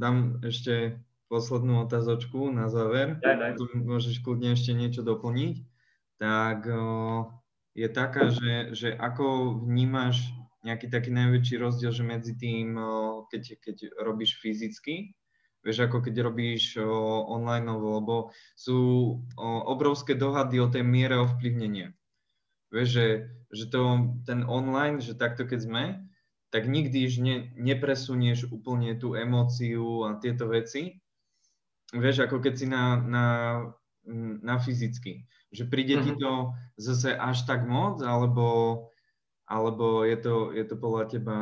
dám 0.00 0.40
ešte 0.40 0.96
poslednú 1.28 1.84
otázočku 1.84 2.48
na 2.48 2.72
záver. 2.72 3.20
Daj, 3.20 3.36
daj. 3.36 3.52
Tu 3.61 3.64
môžeš 3.84 4.24
kľudne 4.24 4.57
ešte 4.57 4.72
niečo 4.72 5.05
doplniť. 5.05 5.61
Tak 6.16 6.59
o, 6.72 6.82
je 7.76 7.88
taká, 7.92 8.32
že, 8.32 8.72
že 8.72 8.88
ako 8.96 9.61
vnímaš 9.68 10.24
nejaký 10.64 10.88
taký 10.88 11.12
najväčší 11.12 11.61
rozdiel, 11.61 11.92
že 11.92 12.00
medzi 12.09 12.32
tým, 12.32 12.80
o, 12.80 13.28
keď, 13.28 13.61
keď 13.61 13.76
robíš 14.00 14.40
fyzicky, 14.40 15.12
vieš, 15.61 15.84
ako 15.84 16.00
keď 16.00 16.32
robíš 16.32 16.80
o, 16.80 16.88
online, 17.28 17.68
lebo 17.68 18.32
sú 18.57 18.80
o, 19.36 19.48
obrovské 19.68 20.16
dohady 20.16 20.64
o 20.64 20.72
tej 20.72 20.80
miere 20.80 21.20
ovplyvnenia. 21.20 21.92
Vieš, 22.72 22.88
že, 22.88 23.07
že 23.55 23.70
to, 23.70 24.12
ten 24.26 24.42
online, 24.44 24.98
že 24.98 25.14
takto 25.14 25.46
keď 25.46 25.61
sme, 25.62 25.84
tak 26.50 26.70
nikdy 26.70 27.11
už 27.11 27.14
ne, 27.18 27.36
nepresunieš 27.59 28.50
úplne 28.50 28.94
tú 28.94 29.18
emóciu 29.18 30.07
a 30.07 30.18
tieto 30.18 30.46
veci. 30.46 31.02
Vieš, 31.90 32.26
ako 32.26 32.42
keď 32.42 32.55
si 32.55 32.66
na, 32.66 32.98
na, 32.98 33.26
na 34.42 34.57
fyzicky. 34.59 35.26
Že 35.50 35.70
príde 35.70 35.94
mm-hmm. 35.98 36.07
ti 36.07 36.12
mhm. 36.14 36.20
to 36.22 36.32
zase 36.78 37.11
až 37.14 37.42
tak 37.46 37.66
moc, 37.66 38.02
alebo, 38.02 38.46
alebo 39.46 40.07
je, 40.07 40.18
to, 40.18 40.34
je 40.55 40.64
to 40.66 40.74
podľa 40.78 41.05
teba, 41.11 41.38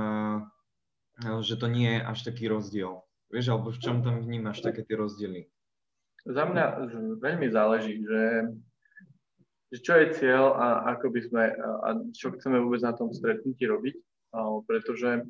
že 1.44 1.60
to 1.60 1.68
nie 1.68 2.00
je 2.00 2.00
až 2.04 2.18
taký 2.24 2.48
rozdiel. 2.48 3.04
Vieš, 3.32 3.52
alebo 3.52 3.72
v 3.72 3.80
čom 3.80 4.04
tam 4.04 4.20
vnímaš 4.20 4.60
také 4.60 4.84
tie 4.84 4.96
rozdiely? 4.96 5.48
Za 6.28 6.44
mňa 6.46 6.64
veľmi 7.18 7.48
záleží, 7.48 8.04
že, 8.04 8.52
že 9.72 9.78
čo 9.80 9.96
je 9.96 10.06
cieľ 10.20 10.52
a 10.52 10.66
ako 10.92 11.08
by 11.08 11.20
sme, 11.24 11.42
a 11.56 11.88
čo 12.12 12.36
chceme 12.36 12.60
vôbec 12.60 12.84
na 12.84 12.92
tom 12.92 13.08
stretnutí 13.08 13.64
robiť 13.64 13.96
pretože 14.66 15.28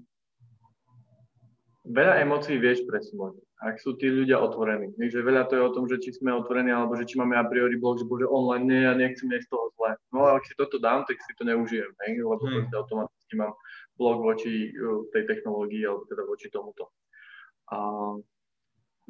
veľa 1.82 2.22
emócií 2.22 2.62
vieš 2.62 2.86
presunúť, 2.86 3.34
ak 3.58 3.82
sú 3.82 3.98
tí 3.98 4.06
ľudia 4.06 4.38
otvorení. 4.38 4.94
Takže 4.94 5.18
veľa 5.18 5.50
to 5.50 5.58
je 5.58 5.62
o 5.66 5.74
tom, 5.74 5.84
že 5.90 5.98
či 5.98 6.14
sme 6.14 6.30
otvorení, 6.30 6.70
alebo 6.70 6.94
že 6.94 7.06
či 7.06 7.18
máme 7.18 7.34
a 7.34 7.46
priori 7.46 7.74
blog, 7.74 7.98
že 7.98 8.06
bože 8.06 8.30
online, 8.30 8.66
nie, 8.66 8.80
ja 8.86 8.94
nechcem 8.94 9.26
z 9.26 9.50
toho 9.50 9.74
zle. 9.74 9.98
No 10.14 10.30
a 10.30 10.38
ak 10.38 10.46
si 10.46 10.54
toto 10.54 10.78
dám, 10.78 11.02
tak 11.06 11.18
si 11.18 11.32
to 11.34 11.42
neužijem, 11.42 11.90
hej? 12.06 12.22
lebo 12.22 12.38
hmm. 12.38 12.70
automaticky 12.70 13.34
mám 13.34 13.52
blog 13.98 14.22
voči 14.22 14.70
tej 15.10 15.22
technológii, 15.26 15.82
alebo 15.82 16.06
teda 16.06 16.22
voči 16.22 16.46
tomuto. 16.50 16.94
A 17.74 17.78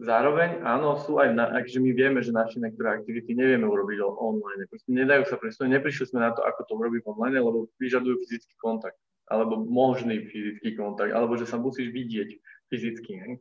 zároveň, 0.02 0.66
áno, 0.66 0.98
sú 0.98 1.22
aj, 1.22 1.30
na, 1.32 1.48
akže 1.54 1.78
my 1.78 1.94
vieme, 1.94 2.18
že 2.20 2.34
naše 2.34 2.58
niektoré 2.58 3.00
aktivity 3.00 3.32
nevieme 3.32 3.64
urobiť 3.64 4.02
online. 4.02 4.66
Proste 4.66 4.90
nedajú 4.90 5.22
sa 5.30 5.38
presunúť, 5.38 5.78
neprišli 5.78 6.10
sme 6.10 6.26
na 6.26 6.34
to, 6.34 6.42
ako 6.42 6.60
to 6.66 6.72
urobiť 6.76 7.00
online, 7.06 7.38
lebo 7.38 7.70
vyžadujú 7.78 8.18
fyzický 8.26 8.54
kontakt 8.58 8.98
alebo 9.30 9.64
možný 9.64 10.28
fyzický 10.28 10.76
kontakt, 10.76 11.14
alebo 11.14 11.40
že 11.40 11.48
sa 11.48 11.56
musíš 11.56 11.88
vidieť 11.88 12.28
fyzicky. 12.68 13.12
Ne? 13.16 13.40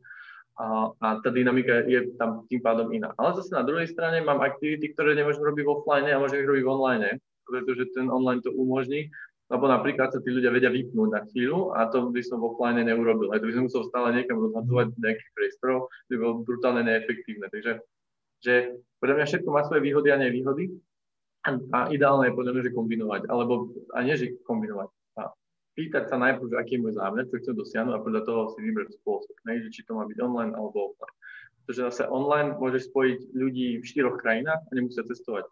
A, 0.56 0.88
a 1.00 1.06
tá 1.20 1.28
dynamika 1.28 1.84
je 1.84 2.16
tam 2.16 2.48
tým 2.48 2.64
pádom 2.64 2.88
iná. 2.92 3.12
Ale 3.20 3.36
zase 3.36 3.52
na 3.52 3.64
druhej 3.64 3.88
strane 3.92 4.24
mám 4.24 4.40
aktivity, 4.40 4.92
ktoré 4.96 5.12
nemôžem 5.12 5.44
robiť 5.44 5.64
offline 5.68 6.08
a 6.08 6.20
môžem 6.22 6.44
ich 6.44 6.48
robiť 6.48 6.64
online, 6.64 7.20
pretože 7.44 7.92
ten 7.92 8.08
online 8.08 8.40
to 8.40 8.52
umožní, 8.52 9.12
lebo 9.52 9.68
napríklad 9.68 10.08
sa 10.16 10.24
tí 10.24 10.32
ľudia 10.32 10.48
vedia 10.48 10.72
vypnúť 10.72 11.08
na 11.12 11.20
chvíľu 11.28 11.76
a 11.76 11.92
to 11.92 12.08
by 12.08 12.24
som 12.24 12.40
v 12.40 12.48
offline 12.48 12.80
neurobil. 12.80 13.36
Aj 13.36 13.38
to 13.38 13.46
by 13.46 13.54
som 13.54 13.68
musel 13.68 13.84
stále 13.84 14.16
niekam 14.16 14.40
rozhadzovať 14.40 14.96
nejakých 14.96 15.32
priestorov, 15.36 15.92
by 16.08 16.14
bolo 16.16 16.40
brutálne 16.40 16.82
neefektívne. 16.88 17.52
Takže 17.52 17.84
že 18.42 18.54
podľa 18.98 19.14
mňa 19.20 19.26
všetko 19.28 19.48
má 19.52 19.62
svoje 19.68 19.84
výhody 19.84 20.08
a 20.10 20.18
nevýhody 20.18 20.72
a, 21.44 21.48
a 21.52 21.78
ideálne 21.92 22.32
je 22.32 22.34
podľa 22.34 22.52
mňa, 22.56 22.62
že 22.64 22.72
kombinovať, 22.74 23.22
alebo 23.28 23.76
a 23.92 23.98
nie, 24.02 24.16
že 24.16 24.34
kombinovať, 24.42 24.88
pýtať 25.72 26.04
sa 26.08 26.16
najprv, 26.20 26.52
že 26.52 26.56
aký 26.60 26.72
je 26.76 26.82
môj 26.84 26.94
zámer, 27.00 27.24
čo 27.28 27.40
chcem 27.40 27.56
dosiahnuť 27.56 27.94
a 27.96 28.04
podľa 28.04 28.22
toho 28.28 28.40
si 28.52 28.58
vybrať 28.60 28.88
spôsob, 29.00 29.36
ne? 29.48 29.54
že 29.64 29.68
či 29.72 29.80
to 29.88 29.96
má 29.96 30.04
byť 30.04 30.18
online 30.20 30.52
alebo 30.52 30.92
offline. 30.92 31.16
Pretože 31.62 31.80
zase 31.88 32.02
online 32.10 32.58
môžeš 32.58 32.92
spojiť 32.92 33.18
ľudí 33.32 33.68
v 33.80 33.88
štyroch 33.88 34.20
krajinách 34.20 34.60
a 34.60 34.70
nemusia 34.74 35.06
cestovať. 35.06 35.48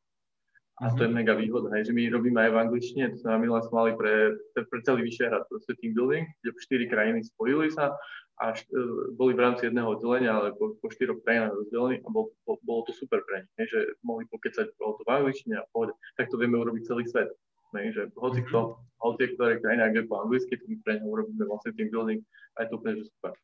A 0.81 0.97
to 0.97 1.05
je 1.05 1.12
mhm. 1.12 1.16
mega 1.20 1.37
výhoda, 1.37 1.68
hej, 1.76 1.89
že 1.89 1.93
my 1.93 2.09
robíme 2.09 2.41
aj 2.41 2.51
v 2.57 2.61
angličtine, 2.64 3.12
to 3.12 3.20
sme 3.20 3.45
minulé 3.45 3.61
mali 3.68 3.93
pre, 4.01 4.33
pre 4.57 4.81
celý 4.81 5.05
Vyšehrad, 5.05 5.45
proste 5.53 5.76
team 5.76 5.93
building, 5.93 6.24
kde 6.41 6.57
štyri 6.57 6.89
krajiny 6.89 7.20
spojili 7.20 7.68
sa 7.68 7.93
a 8.41 8.57
št- 8.57 8.72
e, 8.72 9.12
boli 9.12 9.37
v 9.37 9.45
rámci 9.45 9.68
jedného 9.68 9.93
oddelenia, 9.93 10.33
ale 10.33 10.57
po, 10.57 10.72
po 10.81 10.89
štyroch 10.89 11.20
krajinách 11.20 11.53
rozdelení 11.53 12.01
a 12.01 12.09
bol, 12.09 12.33
bol, 12.49 12.57
bolo 12.64 12.89
to 12.89 12.97
super 12.97 13.20
pre 13.28 13.45
nich, 13.45 13.53
hej, 13.61 13.66
že 13.68 13.81
mohli 14.01 14.24
pokecať 14.33 14.72
o 14.81 14.97
to 14.97 15.05
v 15.05 15.12
angličtine 15.12 15.61
a 15.61 15.68
pohode. 15.68 15.93
Tak 16.16 16.33
to 16.33 16.41
vieme 16.41 16.57
urobiť 16.57 16.89
celý 16.89 17.05
svet. 17.05 17.28
Hej, 17.76 17.87
že 17.95 18.03
hoci 18.16 18.41
kto, 18.43 18.81
hoci 19.05 19.37
ktoré 19.37 19.61
krajina, 19.61 19.93
kde 19.93 20.09
po 20.09 20.24
anglicky, 20.24 20.57
tým 20.59 20.81
pre 20.83 20.99
ňu 20.99 21.07
urobíme 21.07 21.45
vlastne 21.45 21.76
team 21.76 21.93
building 21.93 22.24
a 22.57 22.64
je 22.64 22.66
to 22.72 22.81
úplne 22.81 23.05
super. 23.05 23.37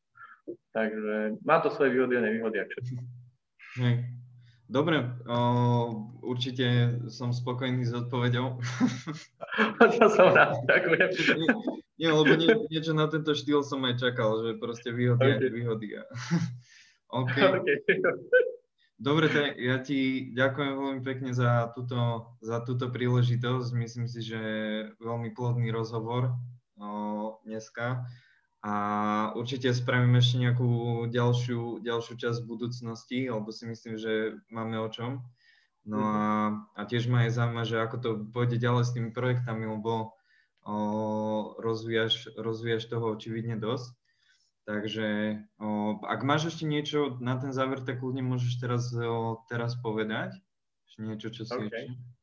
Takže 0.73 1.39
má 1.45 1.61
to 1.61 1.69
svoje 1.69 1.93
výhody 1.93 2.17
a 2.17 2.25
nevýhody, 2.25 2.65
ak 2.65 2.73
všetko. 2.73 2.97
Dobre, 4.67 4.99
o, 5.31 5.39
určite 6.27 6.99
som 7.07 7.31
spokojný 7.31 7.87
s 7.87 7.95
odpoveďou. 7.95 8.59
to 9.95 10.07
som 10.11 10.35
rád, 10.35 10.59
ďakujem. 10.67 11.11
Nie, 11.39 11.51
nie, 11.97 12.11
lebo 12.13 12.33
nie, 12.37 12.53
niečo 12.69 12.93
na 12.93 13.09
tento 13.09 13.33
štýl 13.33 13.65
som 13.65 13.81
aj 13.89 13.97
čakal, 13.97 14.45
že 14.45 14.61
proste 14.61 14.93
výhody 14.93 15.33
okay. 15.33 15.49
výhody. 15.49 15.97
OK. 17.09 17.33
okay. 17.33 17.79
Dobre, 19.01 19.33
tak 19.33 19.57
ja 19.57 19.81
ti 19.81 20.29
ďakujem 20.35 20.73
veľmi 20.77 21.01
pekne 21.01 21.33
za 21.33 21.73
túto, 21.73 22.33
za 22.45 22.61
túto 22.67 22.93
príležitosť. 22.93 23.73
Myslím 23.73 24.13
si, 24.13 24.21
že 24.21 24.41
veľmi 25.01 25.33
plodný 25.33 25.73
rozhovor 25.73 26.37
o, 26.77 27.41
dneska. 27.49 28.05
A 28.65 28.75
určite 29.37 29.71
spravím 29.77 30.17
ešte 30.19 30.41
nejakú 30.43 31.05
ďalšiu, 31.13 31.85
ďalšiu 31.85 32.15
časť 32.17 32.39
v 32.43 32.51
budúcnosti, 32.51 33.19
lebo 33.29 33.53
si 33.53 33.69
myslím, 33.69 34.01
že 34.01 34.41
máme 34.49 34.81
o 34.81 34.89
čom. 34.89 35.23
No 35.87 36.03
a, 36.03 36.51
a 36.75 36.81
tiež 36.83 37.07
ma 37.07 37.29
aj 37.29 37.39
zaujíma, 37.39 37.63
že 37.63 37.79
ako 37.79 37.97
to 38.03 38.11
pôjde 38.35 38.59
ďalej 38.59 38.85
s 38.91 38.95
tými 38.99 39.11
projektami, 39.15 39.71
lebo 39.71 40.19
o, 40.67 40.77
rozvíjaš, 41.63 42.35
rozvíjaš 42.35 42.91
toho 42.91 43.15
očividne 43.15 43.55
dosť. 43.55 43.95
Takže 44.67 45.07
o, 45.63 46.03
ak 46.03 46.27
máš 46.27 46.51
ešte 46.51 46.67
niečo 46.67 47.23
na 47.23 47.39
ten 47.39 47.55
záver, 47.55 47.87
tak 47.87 48.03
kľudne 48.03 48.27
môžeš 48.27 48.59
teraz, 48.59 48.91
o, 48.91 49.47
teraz 49.47 49.79
povedať. 49.79 50.35
Ešte 50.91 51.01
niečo, 51.07 51.29
čo 51.31 51.43
si 51.47 51.55
okay. 51.55 51.71
ešte... 51.71 52.16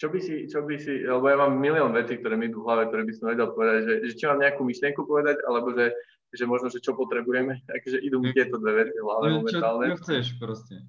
čo 0.00 0.08
by 0.08 0.16
si, 0.16 0.48
čo 0.48 0.64
by 0.64 0.80
si, 0.80 1.04
lebo 1.04 1.28
ja 1.28 1.36
mám 1.36 1.60
milión 1.60 1.92
vecí, 1.92 2.16
ktoré 2.16 2.32
mi 2.40 2.48
idú 2.48 2.64
v 2.64 2.72
hlave, 2.72 2.88
ktoré 2.88 3.04
by 3.04 3.12
som 3.12 3.26
vedel 3.28 3.52
povedať, 3.52 3.80
že, 3.84 3.94
že 4.08 4.12
či 4.16 4.24
mám 4.24 4.40
nejakú 4.40 4.64
myšlienku 4.64 5.04
povedať, 5.04 5.44
alebo 5.44 5.76
že, 5.76 5.92
že 6.32 6.44
možno, 6.48 6.72
že 6.72 6.80
čo 6.80 6.96
potrebujeme, 6.96 7.60
takže 7.68 8.00
idú 8.00 8.16
mi 8.24 8.32
tieto 8.32 8.56
dve 8.56 8.88
veci 8.88 8.96
v 8.96 9.04
hlave 9.04 9.26
no, 9.28 9.36
momentálne. 9.44 9.84
Čo, 9.92 10.00
čo 10.00 10.02
chceš 10.08 10.26
proste. 10.40 10.80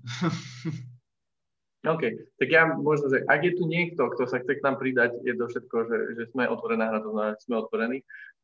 OK, 1.91 2.03
tak 2.39 2.47
ja 2.47 2.72
možno, 2.72 3.12
že 3.12 3.26
ak 3.28 3.41
je 3.41 3.53
tu 3.57 3.68
niekto, 3.68 4.07
kto 4.16 4.24
sa 4.32 4.39
chce 4.39 4.62
k 4.62 4.64
nám 4.64 4.80
pridať, 4.80 5.18
je 5.28 5.34
to 5.36 5.45
všetko, 5.49 5.76
že, 5.91 5.97
že 6.16 6.24
sme 6.32 6.47
otvorená 6.47 6.88
hra, 6.88 7.03
to 7.03 7.12
znamená, 7.12 7.36
že 7.36 7.45
sme 7.51 7.57
otvorení. 7.59 7.99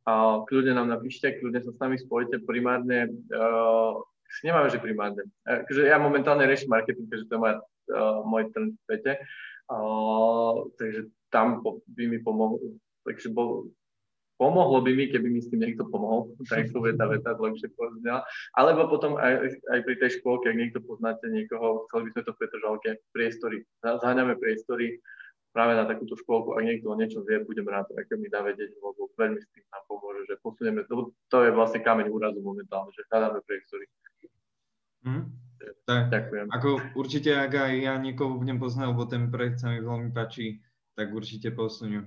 A 0.10 0.42
kľudne 0.44 0.74
nám 0.74 0.90
napíšte, 0.90 1.38
kľudne 1.38 1.62
sa 1.64 1.72
s 1.72 1.80
nami 1.80 2.02
spojite 2.02 2.42
primárne, 2.44 3.14
uh, 3.30 3.94
nemáme, 4.42 4.74
že 4.74 4.82
primárne. 4.82 5.22
Takže 5.46 5.86
ja 5.86 6.02
momentálne 6.02 6.50
riešim 6.50 6.74
marketing, 6.74 7.12
takže 7.14 7.30
to 7.30 7.36
je 7.38 7.42
moja, 7.46 7.56
uh, 7.94 8.26
môj 8.26 8.50
trend 8.56 8.74
v 8.74 8.82
svete. 8.90 9.12
Uh, 9.22 9.47
takže 10.80 11.12
tam 11.28 11.60
by 11.64 12.04
mi 12.08 12.20
pomohlo, 12.24 12.80
takže 13.04 13.32
bol, 13.36 13.68
pomohlo 14.40 14.80
by 14.80 14.92
mi, 14.96 15.12
keby 15.12 15.28
mi 15.28 15.44
s 15.44 15.52
tým 15.52 15.66
niekto 15.68 15.84
pomohol, 15.92 16.32
tak 16.50 16.72
to 16.72 16.80
tá 16.96 17.06
veta 17.10 17.36
lepšie 17.36 17.68
povedala. 17.76 18.24
Alebo 18.56 18.88
potom 18.88 19.20
aj, 19.20 19.60
aj 19.74 19.80
pri 19.84 19.96
tej 20.00 20.10
škôlke, 20.22 20.48
ak 20.48 20.60
niekto 20.60 20.80
poznáte 20.80 21.28
niekoho, 21.28 21.90
chceli 21.90 22.08
by 22.08 22.12
sme 22.16 22.22
to 22.24 22.32
v 22.32 22.40
Petržalke, 22.40 22.90
priestory, 23.12 23.58
zháňame 23.84 24.40
priestory 24.40 25.04
práve 25.52 25.74
na 25.74 25.90
takúto 25.90 26.14
škôlku, 26.14 26.54
ak 26.54 26.64
niekto 26.70 26.86
o 26.94 26.96
niečo 26.96 27.26
vie, 27.26 27.42
budem 27.42 27.66
rád, 27.66 27.90
ak 27.98 28.08
mi 28.14 28.30
dá 28.30 28.46
vedieť, 28.46 28.78
lebo 28.78 29.10
veľmi 29.18 29.42
s 29.42 29.48
tým 29.52 29.66
nám 29.74 29.84
pomôže, 29.90 30.30
že 30.30 30.38
posunieme, 30.38 30.86
to, 30.86 31.10
to 31.34 31.38
je 31.42 31.50
vlastne 31.50 31.82
kameň 31.82 32.14
úrazu 32.14 32.40
momentálne, 32.46 32.94
že 32.94 33.02
hľadáme 33.10 33.42
priestory. 33.42 33.90
Mm. 35.02 35.47
Tak, 35.88 36.12
Ďakujem. 36.12 36.48
Ako 36.52 36.70
určite, 37.00 37.32
ak 37.34 37.52
aj 37.56 37.74
ja 37.80 37.94
niekoho 37.98 38.38
budem 38.38 38.60
poznať, 38.60 38.86
lebo 38.92 39.04
ten 39.08 39.32
projekt 39.32 39.64
sa 39.64 39.72
mi 39.72 39.80
veľmi 39.80 40.12
páči, 40.12 40.62
tak 40.98 41.14
určite 41.14 41.54
posunú. 41.54 42.06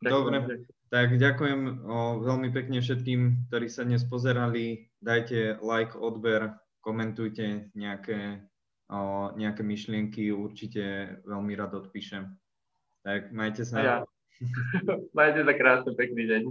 Dobre, 0.00 0.38
ďakujem. 0.40 0.76
Tak 0.86 1.08
ďakujem 1.18 1.60
o, 1.82 2.22
veľmi 2.22 2.54
pekne 2.54 2.78
všetkým, 2.78 3.50
ktorí 3.50 3.66
sa 3.66 3.82
dnes 3.82 4.06
pozerali. 4.06 4.86
Dajte 5.02 5.58
like, 5.58 5.98
odber, 5.98 6.54
komentujte 6.78 7.74
nejaké, 7.74 8.46
o, 8.86 9.34
nejaké 9.34 9.66
myšlienky, 9.66 10.30
určite 10.30 11.18
veľmi 11.26 11.52
rád 11.58 11.82
odpíšem. 11.82 12.30
Tak 13.02 13.34
majte 13.34 13.66
sa. 13.66 13.76
Ja. 13.82 13.96
majte 15.18 15.42
sa 15.42 15.54
krásne, 15.58 15.90
pekný 15.98 16.30
deň. 16.30 16.42